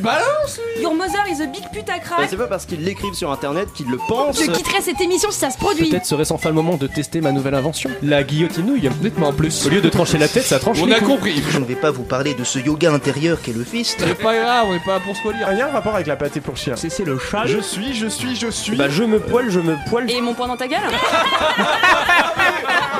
Your 0.82 0.94
mother 0.94 1.24
is 1.30 1.42
a 1.42 1.46
big 1.46 1.64
putacrac. 1.72 2.20
Bah, 2.20 2.26
c'est 2.30 2.38
pas 2.38 2.48
parce 2.48 2.66
qu'ils 2.66 2.84
l'écrivent 2.84 3.14
sur 3.14 3.32
internet 3.32 3.70
qu'ils 3.74 3.90
le 3.90 3.98
pensent. 4.08 4.42
Je 4.54 4.58
quitterai 4.58 4.82
cette 4.82 5.02
émission 5.02 5.32
si 5.32 5.40
ça 5.40 5.50
se 5.50 5.58
produit. 5.58 5.90
Peut-être 5.90 6.06
serait-ce 6.06 6.32
enfin 6.34 6.50
le 6.50 6.56
moment 6.56 6.76
de 6.78 6.88
tester 6.88 7.22
ma 7.22 7.32
nouvelle 7.32 7.56
invention. 7.56 7.90
La 8.02 8.24
guillotinouille. 8.24 8.90
Dites-moi 9.02 9.30
en 9.30 9.34
plus. 9.34 9.66
Au 9.66 9.70
lieu 9.70 9.82
de 9.82 9.90
trancher 9.90 10.18
la 10.18 10.28
tête, 10.28 10.44
ça 10.46 10.60
tranche 10.60 10.78
On 10.82 10.86
les 10.86 10.94
a 10.94 11.00
couilles. 11.00 11.08
compris. 11.08 11.44
Je 11.50 11.60
ne 11.60 11.66
vais 11.66 11.76
pas 11.76 11.92
vous 11.92 12.04
parler 12.04 12.34
de 12.34 12.44
ce 12.44 12.60
yoga 12.60 12.92
intérieur 12.92 13.42
qu'est 13.42 13.54
le 13.54 13.64
fist. 13.64 13.98
C'est 14.06 14.16
pas 14.16 14.36
grave, 14.36 14.68
on 14.70 14.74
est 14.76 14.84
pas 14.86 15.00
pour 15.00 15.16
se 15.16 15.24
relire. 15.28 15.48
Rien 15.48 15.68
en 15.68 15.72
rapport 15.72 15.96
avec 15.96 16.08
la 16.08 16.16
pâté 16.16 16.40
pour 16.42 16.58
chien. 16.58 16.76
C'est 16.76 17.06
le 17.06 17.18
chat. 17.20 17.46
Je 17.46 17.60
suis, 17.60 17.94
je 17.94 18.08
suis, 18.08 18.36
je 18.36 18.48
suis. 18.50 18.76
Bah 18.76 18.90
je 18.90 19.04
me 19.04 19.20
poile, 19.20 19.50
je 19.50 19.60
me 19.60 19.76
poile. 19.90 20.10
Et 20.12 20.22
mon 20.22 20.34
poing 20.34 20.48
dans 20.48 20.58
ta 20.58 20.68
gueule 20.68 20.80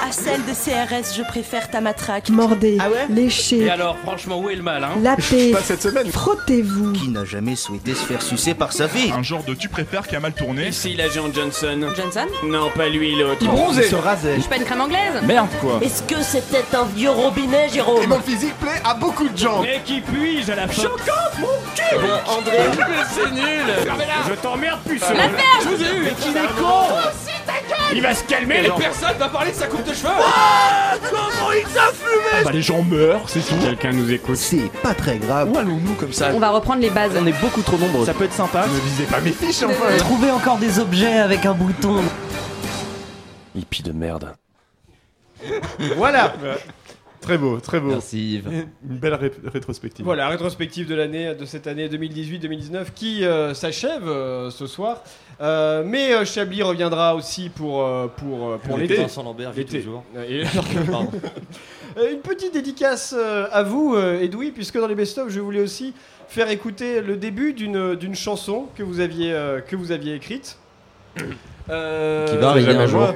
À 0.06 0.12
celle 0.12 0.42
de 0.46 0.52
CRS, 0.52 1.16
je 1.18 1.24
préfère 1.24 1.70
ta 1.72 1.82
matraque. 1.82 2.30
Mordez, 2.30 2.78
Ah 2.80 2.90
ouais 2.90 3.06
léchez, 3.10 3.60
Et 3.62 3.70
alors, 3.70 3.98
franchement, 4.00 4.40
où 4.40 4.50
est 4.50 4.56
le 4.56 4.62
mal, 4.62 4.84
hein 4.84 4.92
lapez, 5.02 5.52
Pas 5.52 5.62
cette 5.62 5.82
semaine. 5.82 6.08
frottez-vous. 6.12 6.92
Qui 6.94 7.08
n'a 7.10 7.26
jamais 7.26 7.56
souhaité 7.56 7.94
se 7.96 8.04
faire 8.06 8.22
sucer 8.22 8.54
par 8.54 8.74
sa 8.74 8.88
fille 8.88 9.12
Un 9.18 9.24
genre 9.24 9.44
de 9.44 9.54
tu 9.54 9.70
préfères 9.70 10.08
qui 10.08 10.16
a 10.16 10.20
mal 10.20 10.34
tourné. 10.34 10.68
Ici 10.68 10.94
l'agent 10.96 11.30
Johnson. 11.44 11.88
Johnson 11.96 12.28
Non, 12.46 12.70
pas 12.70 12.88
lui, 12.88 13.16
l'autre. 13.16 13.38
Il 13.42 13.48
bronzait. 13.48 13.84
se 13.84 13.96
rasait. 13.96 14.36
Je 14.36 14.40
suis 14.42 14.50
pas 14.50 14.56
une 14.56 14.64
crème 14.64 14.82
anglaise 14.82 15.22
Merde, 15.24 15.50
quoi. 15.60 15.80
Est-ce 15.82 16.02
que 16.04 16.22
c'était 16.24 16.64
un 16.74 16.86
vieux 16.86 17.10
robinet, 17.10 17.68
Et 17.68 17.74
Jérôme 17.74 18.08
mon 18.08 18.20
physique 18.22 18.58
plaît 18.60 18.82
à 18.86 18.94
beaucoup 18.94 19.28
de 19.28 19.38
gens. 19.38 19.62
Mais 19.62 19.82
qui 19.84 20.00
puis-je 20.02 20.52
à 20.52 20.56
la 20.56 20.68
fin 20.68 20.84
Bon, 20.84 21.48
André, 22.32 22.58
Mais 22.78 22.96
c'est 23.14 23.32
nul 23.32 23.66
Je 24.30 24.34
t'emmerde, 24.36 24.80
puceau 24.88 25.06
La 25.14 25.28
Je 25.64 25.68
vous 25.68 25.84
ai 25.84 25.96
eu 25.98 26.04
Mais 26.04 26.12
qu'il 26.12 26.38
est 26.38 26.62
con 26.62 26.88
Il 27.94 28.02
va 28.02 28.16
se 28.16 28.24
calmer, 28.24 28.60
Et 28.60 28.62
les 28.64 28.70
personne 28.72 29.18
va 29.20 29.30
parler 29.30 29.52
de 29.52 29.56
sa 29.58 29.68
coupe 29.68 29.84
de 29.84 29.94
cheveux 29.94 30.10
Bah 32.44 32.52
les 32.52 32.62
gens 32.62 32.82
meurent, 32.84 33.22
c'est 33.28 33.42
tout. 33.42 33.56
Quelqu'un 33.62 33.92
nous 33.92 34.12
écoute. 34.12 34.38
C'est 34.38 34.72
pas 34.82 34.94
très 34.94 35.18
grave. 35.18 35.50
Où 35.52 35.58
allons-nous 35.58 35.94
comme 35.94 36.14
ça 36.14 36.30
On 36.34 36.40
va 36.40 36.50
reprendre 36.50 36.82
les 36.82 36.90
bases. 36.90 37.12
on 37.20 37.26
est 37.28 37.40
beaucoup 37.42 37.62
trop 37.62 37.78
nombreux. 37.78 38.06
Ça 38.06 38.14
peut 38.14 38.26
être 38.26 38.34
sympa. 38.34 38.66
Ne 38.68 38.80
visez 38.90 39.04
pas 39.04 39.20
mes 39.20 39.32
fiches 39.32 39.64
enfin. 39.64 39.98
Trouver 39.98 40.32
encore 40.32 40.58
des 40.58 40.80
objets 40.80 41.20
avec 41.20 41.33
un 41.46 41.54
bouton. 41.54 41.96
Hippie 43.56 43.84
de 43.84 43.92
merde. 43.92 44.34
Voilà 45.98 46.34
Très 47.22 47.38
beau, 47.38 47.60
très 47.62 47.80
beau. 47.80 47.88
Merci 47.88 48.36
Yves. 48.36 48.50
Une 48.90 48.98
belle 48.98 49.14
ré- 49.14 49.32
rétrospective. 49.46 50.04
Voilà, 50.04 50.28
rétrospective 50.28 50.88
de 50.90 50.94
l'année 50.96 51.34
de 51.34 51.46
cette 51.46 51.68
année 51.68 51.88
2018-2019 51.88 52.88
qui 52.94 53.24
euh, 53.24 53.54
s'achève 53.54 54.08
euh, 54.08 54.50
ce 54.52 54.68
soir. 54.68 55.04
Euh, 55.42 55.84
mais 55.86 56.14
euh, 56.14 56.26
Chablis 56.26 56.62
reviendra 56.64 57.16
aussi 57.16 57.50
pour, 57.50 57.88
pour, 58.18 58.58
pour 58.60 58.78
l'été. 58.78 58.96
Vincent 58.98 59.24
Lambert 59.24 59.52
vit 59.54 59.60
L'été. 59.62 59.80
toujours. 59.82 60.04
Et- 60.28 60.44
Une 62.12 62.20
petite 62.20 62.54
dédicace 62.54 63.14
à 63.52 63.64
vous, 63.64 63.96
Edoui, 63.98 64.52
puisque 64.52 64.78
dans 64.78 64.88
les 64.88 64.96
best-of, 64.96 65.30
je 65.30 65.40
voulais 65.40 65.62
aussi 65.62 65.94
faire 66.28 66.50
écouter 66.50 67.02
le 67.02 67.16
début 67.18 67.54
d'une 67.54 67.96
d'une 67.96 68.16
chanson 68.16 68.66
que 68.76 68.84
vous 68.84 69.00
aviez, 69.00 69.32
euh, 69.34 69.62
que 69.62 69.76
vous 69.76 69.92
aviez 69.92 70.16
écrite. 70.16 70.58
Euh, 71.70 72.28
Qui 72.28 72.38
va 72.38 72.50
arriver 72.50 72.76
un 72.76 72.88
jour. 72.88 73.14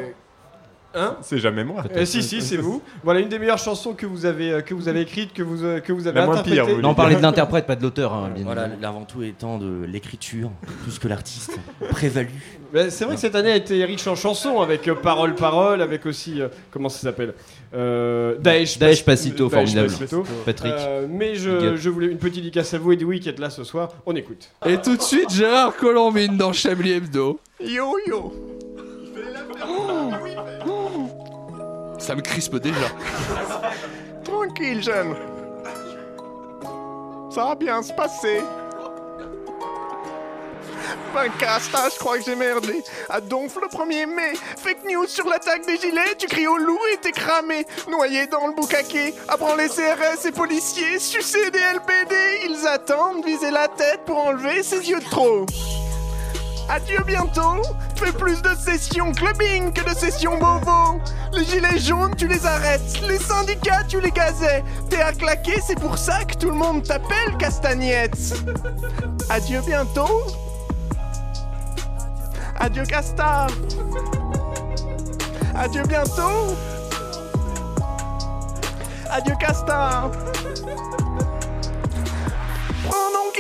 Hein 0.96 1.18
C'est 1.22 1.38
jamais 1.38 1.64
moi. 1.64 1.84
Euh, 1.96 2.06
si 2.06 2.24
si 2.24 2.42
c'est 2.42 2.58
vous. 2.58 2.82
Voilà 3.04 3.20
une 3.20 3.30
des 3.30 3.38
meilleures 3.38 3.58
chansons 3.60 3.94
que 3.94 4.08
vous 4.08 4.26
avez 4.26 4.52
euh, 4.52 4.62
que 4.62 4.74
vous 4.74 4.88
avez 4.88 5.02
écrites 5.02 5.32
que 5.32 5.44
vous 5.44 5.64
euh, 5.64 5.80
que 5.80 5.92
vous 5.94 6.08
avez 6.08 6.20
La 6.22 6.26
moins 6.26 6.36
interprétées. 6.38 6.64
pire, 6.66 6.76
vous 6.76 6.82
Non, 6.82 6.90
on 6.90 6.96
parlait 6.96 7.16
de 7.16 7.22
l'interprète, 7.22 7.68
pas 7.68 7.76
de 7.76 7.84
l'auteur. 7.84 8.14
hein, 8.14 8.32
bien 8.34 8.46
Voilà, 8.46 8.64
évidemment. 8.64 8.82
l'avant 8.82 9.06
tout 9.06 9.22
étant 9.22 9.60
de 9.60 9.86
l'écriture, 9.86 10.50
plus 10.84 10.98
que 10.98 11.08
l'artiste, 11.08 11.60
prévalu. 11.92 12.32
Mais 12.74 12.90
c'est 12.90 13.06
vrai 13.06 13.14
que 13.16 13.22
cette 13.22 13.36
année 13.36 13.52
a 13.52 13.56
été 13.58 13.84
riche 13.86 14.08
en 14.08 14.16
chansons 14.16 14.60
avec 14.62 14.88
euh, 14.88 14.96
Parole 14.96 15.36
Parole 15.36 15.82
avec 15.84 16.06
aussi 16.08 16.42
euh, 16.42 16.48
comment 16.72 16.90
ça 16.90 17.00
s'appelle? 17.00 17.34
Euh, 17.74 18.38
Daesh 18.40 18.78
Daesh 18.78 19.04
Pacito, 19.04 19.48
Daesh 19.50 19.54
formidable. 19.54 19.90
Pacito. 19.90 20.24
Patrick. 20.46 20.74
Euh, 20.78 21.08
mais 21.10 21.36
je, 21.36 21.76
je 21.76 21.90
voulais 21.90 22.08
une 22.08 22.18
petite 22.18 22.36
dédicace 22.36 22.74
à 22.74 22.78
vous 22.78 22.92
Edoui 22.94 23.20
qui 23.20 23.30
êtes 23.30 23.40
là 23.40 23.50
ce 23.50 23.64
soir. 23.64 23.90
On 24.06 24.16
écoute. 24.16 24.50
Et 24.66 24.78
tout 24.78 24.96
de 24.96 25.02
suite, 25.02 25.30
Gérard 25.32 25.76
Colombine 25.76 26.38
dans 26.38 26.54
Chablis 26.54 26.94
Hebdo. 26.94 27.40
Yo 27.60 27.98
yo 28.08 28.34
Ça 32.00 32.16
me 32.16 32.22
crispe 32.22 32.56
déjà. 32.58 32.88
Tranquille, 34.24 34.82
jeune. 34.82 35.16
Ça 37.32 37.44
va 37.46 37.56
bien 37.56 37.82
se 37.82 37.92
passer. 37.94 38.42
Ben 41.14 41.30
Casta, 41.40 41.90
je 41.94 42.00
crois 42.00 42.18
que 42.18 42.24
j'ai 42.24 42.36
merdé. 42.36 42.84
À 43.10 43.22
Donf 43.22 43.56
le 43.62 43.68
1er 43.68 44.06
mai. 44.06 44.34
Fake 44.58 44.84
news 44.90 45.08
sur 45.08 45.28
l'attaque 45.28 45.66
des 45.66 45.78
gilets. 45.78 46.16
Tu 46.18 46.28
cries 46.28 46.48
au 46.48 46.58
loup 46.58 46.80
et 46.94 46.98
t'es 46.98 47.12
cramé. 47.12 47.66
Noyé 47.90 48.28
dans 48.28 48.48
le 48.48 48.54
boucaquet. 48.54 49.14
Apprends 49.28 49.56
les 49.56 49.68
CRS 49.68 50.26
et 50.26 50.32
policiers. 50.32 51.00
Sucer 51.00 51.50
des 51.52 51.60
LBD. 51.60 52.16
Ils 52.46 52.68
attendent, 52.68 53.26
viser 53.26 53.52
la 53.52 53.68
tête 53.68 54.02
pour 54.06 54.18
enlever 54.18 54.64
ses 54.64 54.90
yeux 54.90 55.00
de 55.00 55.10
trop. 55.10 55.46
Adieu 56.70 57.00
bientôt. 57.06 57.62
Fais 57.96 58.12
plus 58.12 58.42
de 58.42 58.54
sessions 58.56 59.12
clubbing 59.12 59.74
que 59.74 59.90
de 59.90 59.96
sessions 59.98 60.38
bobo. 60.38 61.02
Les 61.34 61.46
gilets 61.46 61.80
jaunes, 61.80 62.16
tu 62.16 62.28
les 62.28 62.46
arrêtes. 62.46 63.02
Les 63.08 63.18
syndicats, 63.18 63.84
tu 63.88 64.00
les 64.02 64.12
gazais. 64.12 64.64
T'es 64.90 65.02
à 65.02 65.14
claquer, 65.14 65.60
c'est 65.66 65.80
pour 65.80 65.98
ça 65.98 66.24
que 66.26 66.36
tout 66.36 66.50
le 66.50 66.56
monde 66.56 66.84
t'appelle 66.84 67.36
Castagnette. 67.40 68.34
Adieu 69.30 69.62
bientôt. 69.66 70.26
Adieu 72.60 72.84
Casta. 72.88 73.48
Adieu 75.56 75.86
bientôt. 75.88 76.58
Adieu 79.10 79.38
Casta. 79.38 80.12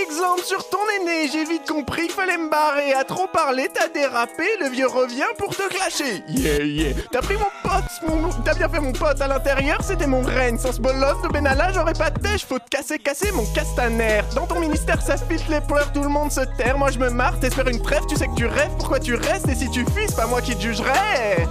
Exemple 0.09 0.43
sur 0.43 0.69
ton 0.69 0.77
aîné, 0.99 1.27
j'ai 1.31 1.43
vite 1.43 1.67
compris 1.67 2.03
qu'il 2.03 2.11
fallait 2.11 2.37
me 2.37 2.49
barrer. 2.49 2.93
À 2.93 3.03
trop 3.03 3.27
parler, 3.27 3.67
t'as 3.73 3.89
dérapé, 3.89 4.45
le 4.61 4.69
vieux 4.69 4.87
revient 4.87 5.25
pour 5.37 5.55
te 5.55 5.67
clasher. 5.67 6.23
Yeah, 6.29 6.63
yeah. 6.63 6.93
T'as 7.11 7.21
pris 7.21 7.35
mon 7.35 7.49
pote, 7.61 7.83
mon... 8.07 8.29
t'as 8.43 8.53
bien 8.53 8.69
fait 8.69 8.79
mon 8.79 8.93
pote. 8.93 9.19
À 9.19 9.27
l'intérieur, 9.27 9.79
c'était 9.83 10.07
mon 10.07 10.21
règne. 10.21 10.57
Sans 10.57 10.71
ce 10.71 10.79
bolos 10.79 11.21
de 11.23 11.27
Benalla, 11.27 11.71
j'aurais 11.73 11.93
pas 11.93 12.09
de 12.09 12.19
têche. 12.21 12.45
Faut 12.45 12.59
te 12.59 12.69
casser, 12.69 12.99
casser 12.99 13.31
mon 13.33 13.45
castaner. 13.53 14.21
Dans 14.33 14.47
ton 14.47 14.59
ministère, 14.59 15.01
ça 15.01 15.17
filtre 15.17 15.49
les 15.49 15.61
pleurs, 15.61 15.91
tout 15.91 16.03
le 16.03 16.09
monde 16.09 16.31
se 16.31 16.41
terre. 16.57 16.77
Moi, 16.77 16.91
je 16.91 16.99
me 16.99 17.09
marre, 17.09 17.39
t'espères 17.39 17.67
une 17.67 17.81
trêve, 17.81 18.05
tu 18.07 18.15
sais 18.15 18.27
que 18.27 18.35
tu 18.35 18.45
rêves. 18.45 18.71
Pourquoi 18.77 18.99
tu 18.99 19.15
restes? 19.15 19.49
Et 19.49 19.55
si 19.55 19.69
tu 19.69 19.83
fuis, 19.93 20.05
c'est 20.07 20.15
pas 20.15 20.27
moi 20.27 20.41
qui 20.41 20.55
te 20.55 20.61
jugerai. 20.61 21.47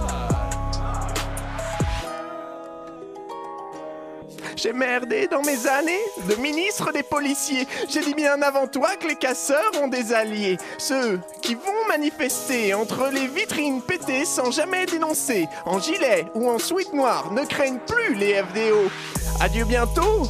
J'ai 4.57 4.73
merdé 4.73 5.27
dans 5.27 5.43
mes 5.43 5.67
années 5.67 6.01
de 6.27 6.33
ministre 6.35 6.91
des 6.91 7.03
policiers. 7.03 7.67
J'ai 7.87 8.01
dit 8.01 8.15
bien 8.15 8.41
avant 8.41 8.65
toi 8.65 8.95
que 8.95 9.07
les 9.07 9.15
casseurs 9.15 9.71
ont 9.81 9.87
des 9.87 10.13
alliés. 10.13 10.57
Ceux 10.79 11.19
qui 11.43 11.53
vont 11.53 11.87
manifester 11.87 12.73
entre 12.73 13.11
les 13.13 13.27
vitrines 13.27 13.83
pétées 13.83 14.25
sans 14.25 14.49
jamais 14.49 14.87
dénoncer. 14.87 15.47
En 15.65 15.79
gilet 15.79 16.25
ou 16.33 16.49
en 16.49 16.57
sweat 16.57 16.91
noir, 16.91 17.31
ne 17.33 17.45
craignent 17.45 17.79
plus 17.85 18.15
les 18.15 18.41
FDO. 18.41 18.89
Adieu 19.39 19.65
bientôt. 19.65 20.23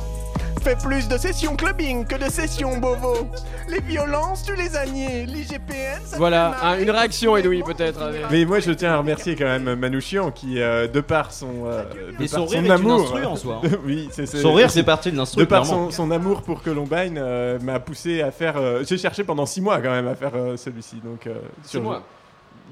Fais 0.62 0.76
plus 0.76 1.08
de 1.08 1.18
sessions 1.18 1.55
clubbing 1.55 2.05
que 2.05 2.16
de 2.16 2.30
sessions 2.30 2.78
bovo. 2.78 3.30
Les 3.70 3.80
violences, 3.80 4.43
tu 4.43 4.55
les 4.55 4.76
as 4.76 4.86
niées. 4.86 5.26
L'IGPN, 5.26 6.01
ça 6.03 6.18
Voilà 6.18 6.55
un- 6.64 6.80
une 6.80 6.89
réaction 6.91 7.38
Edoui 7.38 7.64
peut-être. 7.64 7.99
Mais 8.32 8.43
moi 8.45 8.60
je 8.60 8.72
tiens 8.72 8.93
à 8.93 8.97
remercier 8.97 9.36
quand 9.36 9.45
même 9.45 9.76
Manouchian 9.76 10.32
qui, 10.32 10.60
euh, 10.62 10.88
de 10.88 10.99
par 11.01 11.32
son, 11.32 11.66
euh, 11.66 11.84
de 12.12 12.18
par 12.18 12.28
son 12.28 12.45
rire 12.45 12.60
est 12.62 12.66
une 12.66 12.72
amour, 12.72 13.16
en 13.26 13.36
soi, 13.36 13.62
hein. 13.64 13.70
oui, 13.86 14.10
c'est, 14.12 14.26
Son 14.26 14.53
rire, 14.53 14.70
c'est 14.72 14.84
parti 14.84 15.12
de 15.12 15.18
l'instru, 15.18 15.41
De 15.41 15.45
par 15.45 15.66
son, 15.66 15.91
son 15.91 16.12
amour 16.12 16.41
pour 16.41 16.62
Columbine, 16.62 17.18
euh, 17.18 17.60
m'a 17.62 17.80
poussé 17.80 18.22
à 18.22 18.32
faire. 18.32 18.58
euh, 18.58 18.84
j'ai 18.88 18.97
cherché 18.97 19.24
pendant 19.24 19.45
6 19.45 19.62
mois 19.62 19.78
quand 19.80 19.91
même 19.91 20.08
à 20.08 20.16
faire 20.16 20.32
euh, 20.36 20.58
celui-ci, 20.58 20.97
donc. 21.03 21.28
euh, 21.28 21.36
Six 21.64 21.72
sur- 21.72 21.82
mois. 21.84 22.03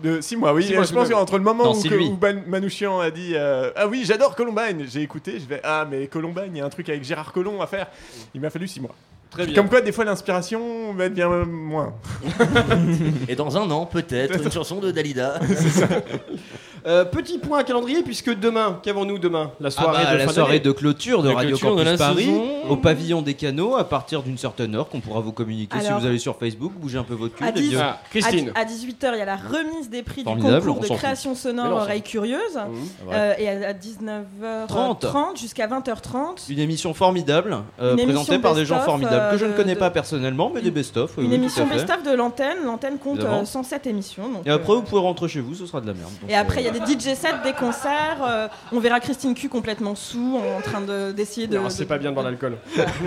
De 0.04 0.22
6 0.22 0.36
mois, 0.36 0.54
oui. 0.54 0.64
Six 0.64 0.74
mois 0.74 0.84
je 0.84 0.94
pense 0.94 1.10
qu'entre 1.10 1.38
le 1.38 1.44
moment 1.44 1.64
Non, 1.66 1.72
où, 1.72 1.82
c'est 1.82 1.90
que- 1.90 2.50
Manouchian 2.50 3.00
a 3.00 3.12
dit 3.12 3.32
euh, 3.34 3.72
Ah 3.76 3.88
oui, 3.88 4.04
j'adore 4.06 4.36
Columbine, 4.36 4.86
j'ai 4.88 5.02
écouté, 5.02 5.40
je 5.40 5.46
vais 5.48 5.62
Ah, 5.64 5.88
mais 5.90 6.08
Columbine, 6.08 6.50
il 6.54 6.58
y 6.58 6.62
a 6.62 6.66
un 6.66 6.70
truc 6.70 6.90
avec 6.90 7.04
Gérard 7.04 7.32
Collomb 7.32 7.62
à 7.62 7.68
faire. 7.68 7.88
Il 8.34 8.42
m'a 8.42 8.50
fallu 8.50 8.68
6 8.68 8.82
mois. 8.82 8.96
Très 9.30 9.46
bien. 9.46 9.56
Comme 9.56 9.68
quoi, 9.70 9.82
des 9.82 9.92
fois, 9.92 10.06
l'inspiration 10.06 10.94
va 10.94 11.06
être 11.06 11.14
bien 11.14 11.28
moins. 11.46 11.94
Et 13.28 13.36
dans 13.36 13.58
un 13.58 13.70
an, 13.72 13.86
peut-être, 13.86 14.42
une 14.42 14.52
chanson 14.52 14.80
de 14.80 14.92
Dalida. 14.92 15.40
Euh, 16.88 17.04
petit 17.04 17.40
point 17.40 17.64
calendrier 17.64 18.04
puisque 18.04 18.32
demain, 18.38 18.80
qu'avons-nous 18.84 19.18
demain? 19.18 19.52
La 19.60 19.68
Ah 19.68 19.72
soirée 19.72 20.04
bah, 20.06 20.14
de 20.14 20.18
la 20.18 20.26
fin 20.28 20.34
soirée 20.34 20.48
d'année. 20.60 20.60
de 20.62 20.72
clôture 20.72 21.24
de 21.24 21.30
La 21.30 21.36
Radio 21.36 21.58
clôture 21.58 21.76
Campus 21.84 21.98
Paris 21.98 22.26
saison. 22.26 22.44
au 22.70 22.78
pavillon 22.78 23.22
des 23.24 23.34
canaux 23.34 23.76
à 23.76 23.90
partir 23.90 24.22
d'une 24.22 24.38
certaine 24.38 24.76
heure 24.76 24.88
qu'on 24.90 25.00
pourra 25.00 25.20
vous 25.20 25.32
communiquer 25.32 25.80
si 25.80 25.92
vous 25.92 26.06
allez 26.06 26.20
sur 26.20 26.38
Facebook, 26.38 26.74
bougez 26.74 26.98
un 27.00 27.04
peu 27.04 27.16
votre 27.16 27.34
cul. 27.36 27.44
À, 27.44 27.52
les 27.52 27.62
10 27.62 27.70
vieux. 27.70 27.80
Ah, 27.82 28.00
Christine. 28.12 28.52
à 28.56 28.66
18h, 28.66 29.12
il 29.14 29.18
y 29.18 29.22
a 29.22 29.26
la 29.26 29.36
remise 29.36 29.90
des 29.90 30.04
prix 30.04 30.24
Formidable, 30.24 30.62
du 30.62 30.68
concours 30.68 30.78
on 30.78 30.82
de 30.84 30.88
fout. 30.88 30.98
création 30.98 31.34
sonore 31.36 31.72
Oreille. 31.82 32.02
Curieuse. 32.04 32.56
Ouais. 33.08 33.14
Euh, 33.14 33.34
et 33.40 33.50
à, 33.50 33.74
19h30 33.74 35.40
jusqu'à 35.40 35.68
20h30. 35.68 36.50
Une 36.50 36.60
émission 36.60 36.94
formidable, 36.94 37.58
euh, 37.80 37.94
Une 37.94 38.00
émission 38.00 38.22
présentée 38.24 38.40
par 38.42 38.54
des 38.56 38.66
gens 38.66 38.80
formidables 38.82 39.32
que 39.32 39.38
je 39.38 39.46
ne 39.46 39.54
connais 39.54 39.74
de- 39.76 39.80
pas 39.80 39.90
personnellement, 39.90 40.52
mais 40.54 40.62
des 40.62 40.72
best-of. 40.72 41.14
Une 41.18 41.34
émission 41.34 41.64
à 41.70 41.74
best-of 41.74 42.04
de 42.04 42.12
l'antenne. 42.12 42.58
L'antenne 42.66 42.98
compte 42.98 43.16
Évidemment. 43.18 43.42
euh, 43.42 43.46
107 43.46 43.88
émissions. 43.88 44.24
Et 44.46 44.50
après, 44.52 44.74
vous 44.74 44.82
pouvez 44.84 45.02
rentrer 45.02 45.28
chez 45.28 45.40
vous, 45.42 45.56
ce 45.56 45.66
sera 45.66 45.82
de 45.82 45.88
la 45.88 45.94
merde. 45.94 46.10
Donc, 46.22 46.30
Et 46.30 46.36
après, 46.36 46.62
il 46.62 46.66
y 46.66 46.70
a 46.70 46.72
des 46.80 46.94
DJ 46.94 47.16
sets, 47.16 47.34
des 47.44 47.54
concerts. 47.54 48.18
euh, 48.26 48.48
on 48.72 48.80
verra 48.80 49.00
Christine 49.00 49.34
Q 49.34 49.50
complètement 49.50 49.96
sous, 49.96 50.38
en 50.58 50.62
train 50.62 50.82
de- 50.82 51.12
d'essayer 51.12 51.48
de, 51.48 51.58
Non, 51.58 51.70
c'est 51.70 51.84
de- 51.84 51.90
pas 51.90 51.98
bien 51.98 52.10
de 52.10 52.16
boire 52.16 52.26
de 52.26 52.32
l'alcool. 52.32 52.58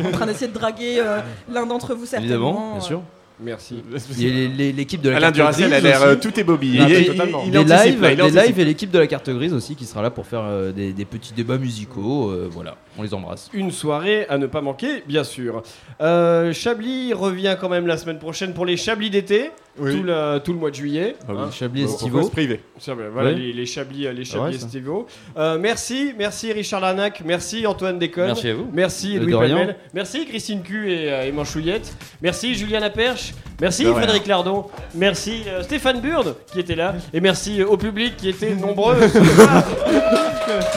en 0.07 0.11
train 0.13 0.27
d'essayer 0.27 0.49
de 0.49 0.53
draguer 0.59 0.99
euh, 1.01 1.21
l'un 1.51 1.67
d'entre 1.67 1.95
vous 1.95 2.07
certainement. 2.07 2.35
Évidemment, 2.35 2.71
bien 2.73 2.79
euh. 2.79 2.81
sûr. 2.81 3.03
Merci. 3.41 3.83
Il 4.19 4.23
y 4.27 4.31
a 4.31 4.35
les- 4.35 4.49
les- 4.49 4.73
l'équipe 4.73 5.01
de 5.01 5.11
la 5.11 5.17
Alain 5.19 5.27
carte 5.27 5.37
Duracell 5.37 5.71
grise 5.71 5.85
a 5.85 5.89
l'air, 5.89 6.01
aussi. 6.03 6.07
euh, 6.09 6.17
tout 6.17 6.41
est 6.41 6.45
Bobby. 6.45 6.79
Ah, 6.81 6.87
Il 6.89 6.93
est- 6.93 6.99
oui, 6.99 7.07
totalement. 7.07 7.43
il 7.47 7.53
les 7.53 7.65
là, 7.65 7.87
il 7.87 8.01
les 8.01 8.23
anticipe. 8.23 8.41
lives 8.47 8.61
et 8.61 8.65
l'équipe 8.65 8.91
de 8.91 8.99
la 8.99 9.07
carte 9.07 9.31
grise 9.31 9.53
aussi 9.55 9.77
qui 9.77 9.85
sera 9.85 10.03
là 10.03 10.11
pour 10.11 10.27
faire 10.27 10.43
euh, 10.45 10.73
des, 10.73 10.93
des 10.93 11.05
petits 11.05 11.33
débats 11.35 11.59
musicaux. 11.59 12.31
euh, 12.31 12.49
voilà, 12.51 12.77
on 12.99 13.03
les 13.03 13.15
embrasse. 13.15 13.49
Une 13.53 13.71
soirée 13.71 14.27
à 14.29 14.39
ne 14.39 14.47
pas 14.47 14.61
manquer, 14.61 15.03
bien 15.07 15.23
sûr. 15.25 15.63
Euh, 16.01 16.53
Chablis 16.53 17.13
revient 17.13 17.57
quand 17.61 17.69
même 17.69 17.87
la 17.87 17.97
semaine 17.97 18.19
prochaine 18.19 18.55
pour 18.55 18.67
les 18.67 18.77
Chablis 18.77 19.11
d'été, 19.11 19.51
Oui. 19.79 19.95
tout, 19.97 20.03
le, 20.03 20.39
tout 20.39 20.53
le 20.53 20.59
mois 20.59 20.71
de 20.71 20.75
juillet. 20.75 21.15
Ah 21.23 21.33
oui, 21.33 21.37
Hein. 21.39 21.51
Chablis 21.53 21.85
Bon, 21.85 21.93
estivaux. 21.93 22.31
Ça, 22.79 22.95
ben, 22.97 23.09
voilà, 23.13 23.31
Oui. 23.31 23.37
les, 23.37 23.53
les 23.53 23.67
Chablis, 23.67 24.01
les 24.03 24.09
Ah 24.09 24.25
Chablis 24.25 24.41
ouais, 24.49 24.55
estivaux. 24.57 25.07
Euh, 25.37 25.59
merci, 25.59 26.13
merci 26.19 26.53
Richard 26.53 26.81
Larnac, 26.81 27.23
merci 27.25 27.67
Antoine 27.67 27.99
Déconne. 28.01 28.27
Merci 28.27 28.49
à 28.49 28.55
vous. 28.55 28.69
Merci 28.73 29.19
Louis. 29.19 29.33
Palmel. 29.33 29.77
Merci 29.95 30.27
Christine 30.27 30.63
Q 30.63 30.91
et, 30.93 31.29
et 31.29 31.33
Manchouillette. 31.33 31.95
Merci 32.23 32.55
Julien 32.55 32.81
Laperche. 32.81 33.28
Merci 33.61 33.83
De 33.85 33.89
rien. 33.89 33.99
Frédéric 33.99 34.27
Lardon. 34.27 34.67
Merci 34.95 35.43
euh, 35.49 35.63
Stéphane 35.63 36.01
Burde 36.01 36.37
qui 36.53 36.61
était 36.61 36.77
là. 36.77 36.95
Et 37.13 37.21
merci 37.21 37.61
euh, 37.61 37.67
au 37.67 37.77
public 37.77 38.17
qui 38.17 38.29
était 38.29 38.55
nombreux. 38.55 38.97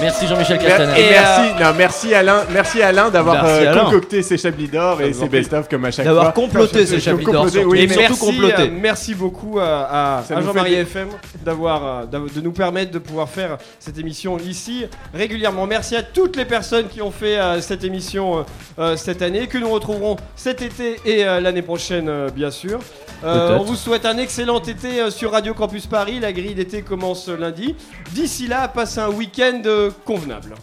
Merci 0.01 0.27
Jean-Michel 0.27 0.57
Castaner. 0.59 0.99
Et 0.99 1.09
merci, 1.11 1.53
non, 1.63 1.69
merci 1.77 2.13
Alain, 2.13 2.43
merci 2.51 2.81
Alain 2.81 3.09
d'avoir 3.09 3.43
euh, 3.45 3.73
concocté 3.83 4.21
ces 4.21 4.37
chablis 4.37 4.67
d'or 4.67 5.01
et 5.01 5.13
ces 5.13 5.29
best-of 5.29 5.69
comme 5.69 5.85
à 5.85 5.91
chaque 5.91 6.05
D'avoir 6.05 6.25
fois. 6.25 6.33
comploté 6.33 6.85
ces 6.85 6.99
chablis 6.99 7.25
d'or, 7.25 7.47
oui, 7.67 7.79
Et 7.81 7.87
surtout 7.87 7.99
merci, 8.09 8.19
comploté. 8.19 8.61
euh, 8.63 8.67
merci 8.71 9.15
beaucoup 9.15 9.59
à, 9.59 10.23
Jean-Marie 10.29 10.73
FM 10.75 11.07
d'avoir, 11.45 11.85
euh, 11.85 12.05
d'av- 12.05 12.33
de 12.33 12.41
nous 12.41 12.51
permettre 12.51 12.91
de 12.91 12.99
pouvoir 12.99 13.29
faire 13.29 13.57
cette 13.79 13.97
émission 13.97 14.37
ici 14.39 14.85
régulièrement. 15.13 15.65
Merci 15.67 15.95
à 15.95 16.03
toutes 16.03 16.35
les 16.35 16.45
personnes 16.45 16.87
qui 16.87 17.01
ont 17.01 17.11
fait 17.11 17.39
euh, 17.39 17.61
cette 17.61 17.83
émission 17.85 18.39
euh, 18.39 18.43
euh, 18.79 18.97
cette 18.97 19.21
année, 19.21 19.47
que 19.47 19.57
nous 19.57 19.69
retrouverons 19.69 20.17
cet 20.35 20.61
été 20.61 20.99
et 21.05 21.23
euh, 21.25 21.39
l'année 21.39 21.61
prochaine, 21.61 22.09
euh, 22.09 22.29
bien 22.41 22.49
sûr. 22.49 22.79
Euh, 23.23 23.59
on 23.59 23.63
vous 23.63 23.75
souhaite 23.75 24.03
un 24.03 24.17
excellent 24.17 24.59
été 24.63 24.99
euh, 24.99 25.11
sur 25.11 25.31
Radio 25.31 25.53
Campus 25.53 25.85
Paris. 25.85 26.19
La 26.19 26.33
grille 26.33 26.55
d'été 26.55 26.81
commence 26.81 27.27
lundi. 27.27 27.75
D'ici 28.13 28.47
là, 28.47 28.67
passez 28.67 28.99
un 28.99 29.09
week-end 29.09 29.61
euh, 29.67 29.91
convenable. 30.05 30.55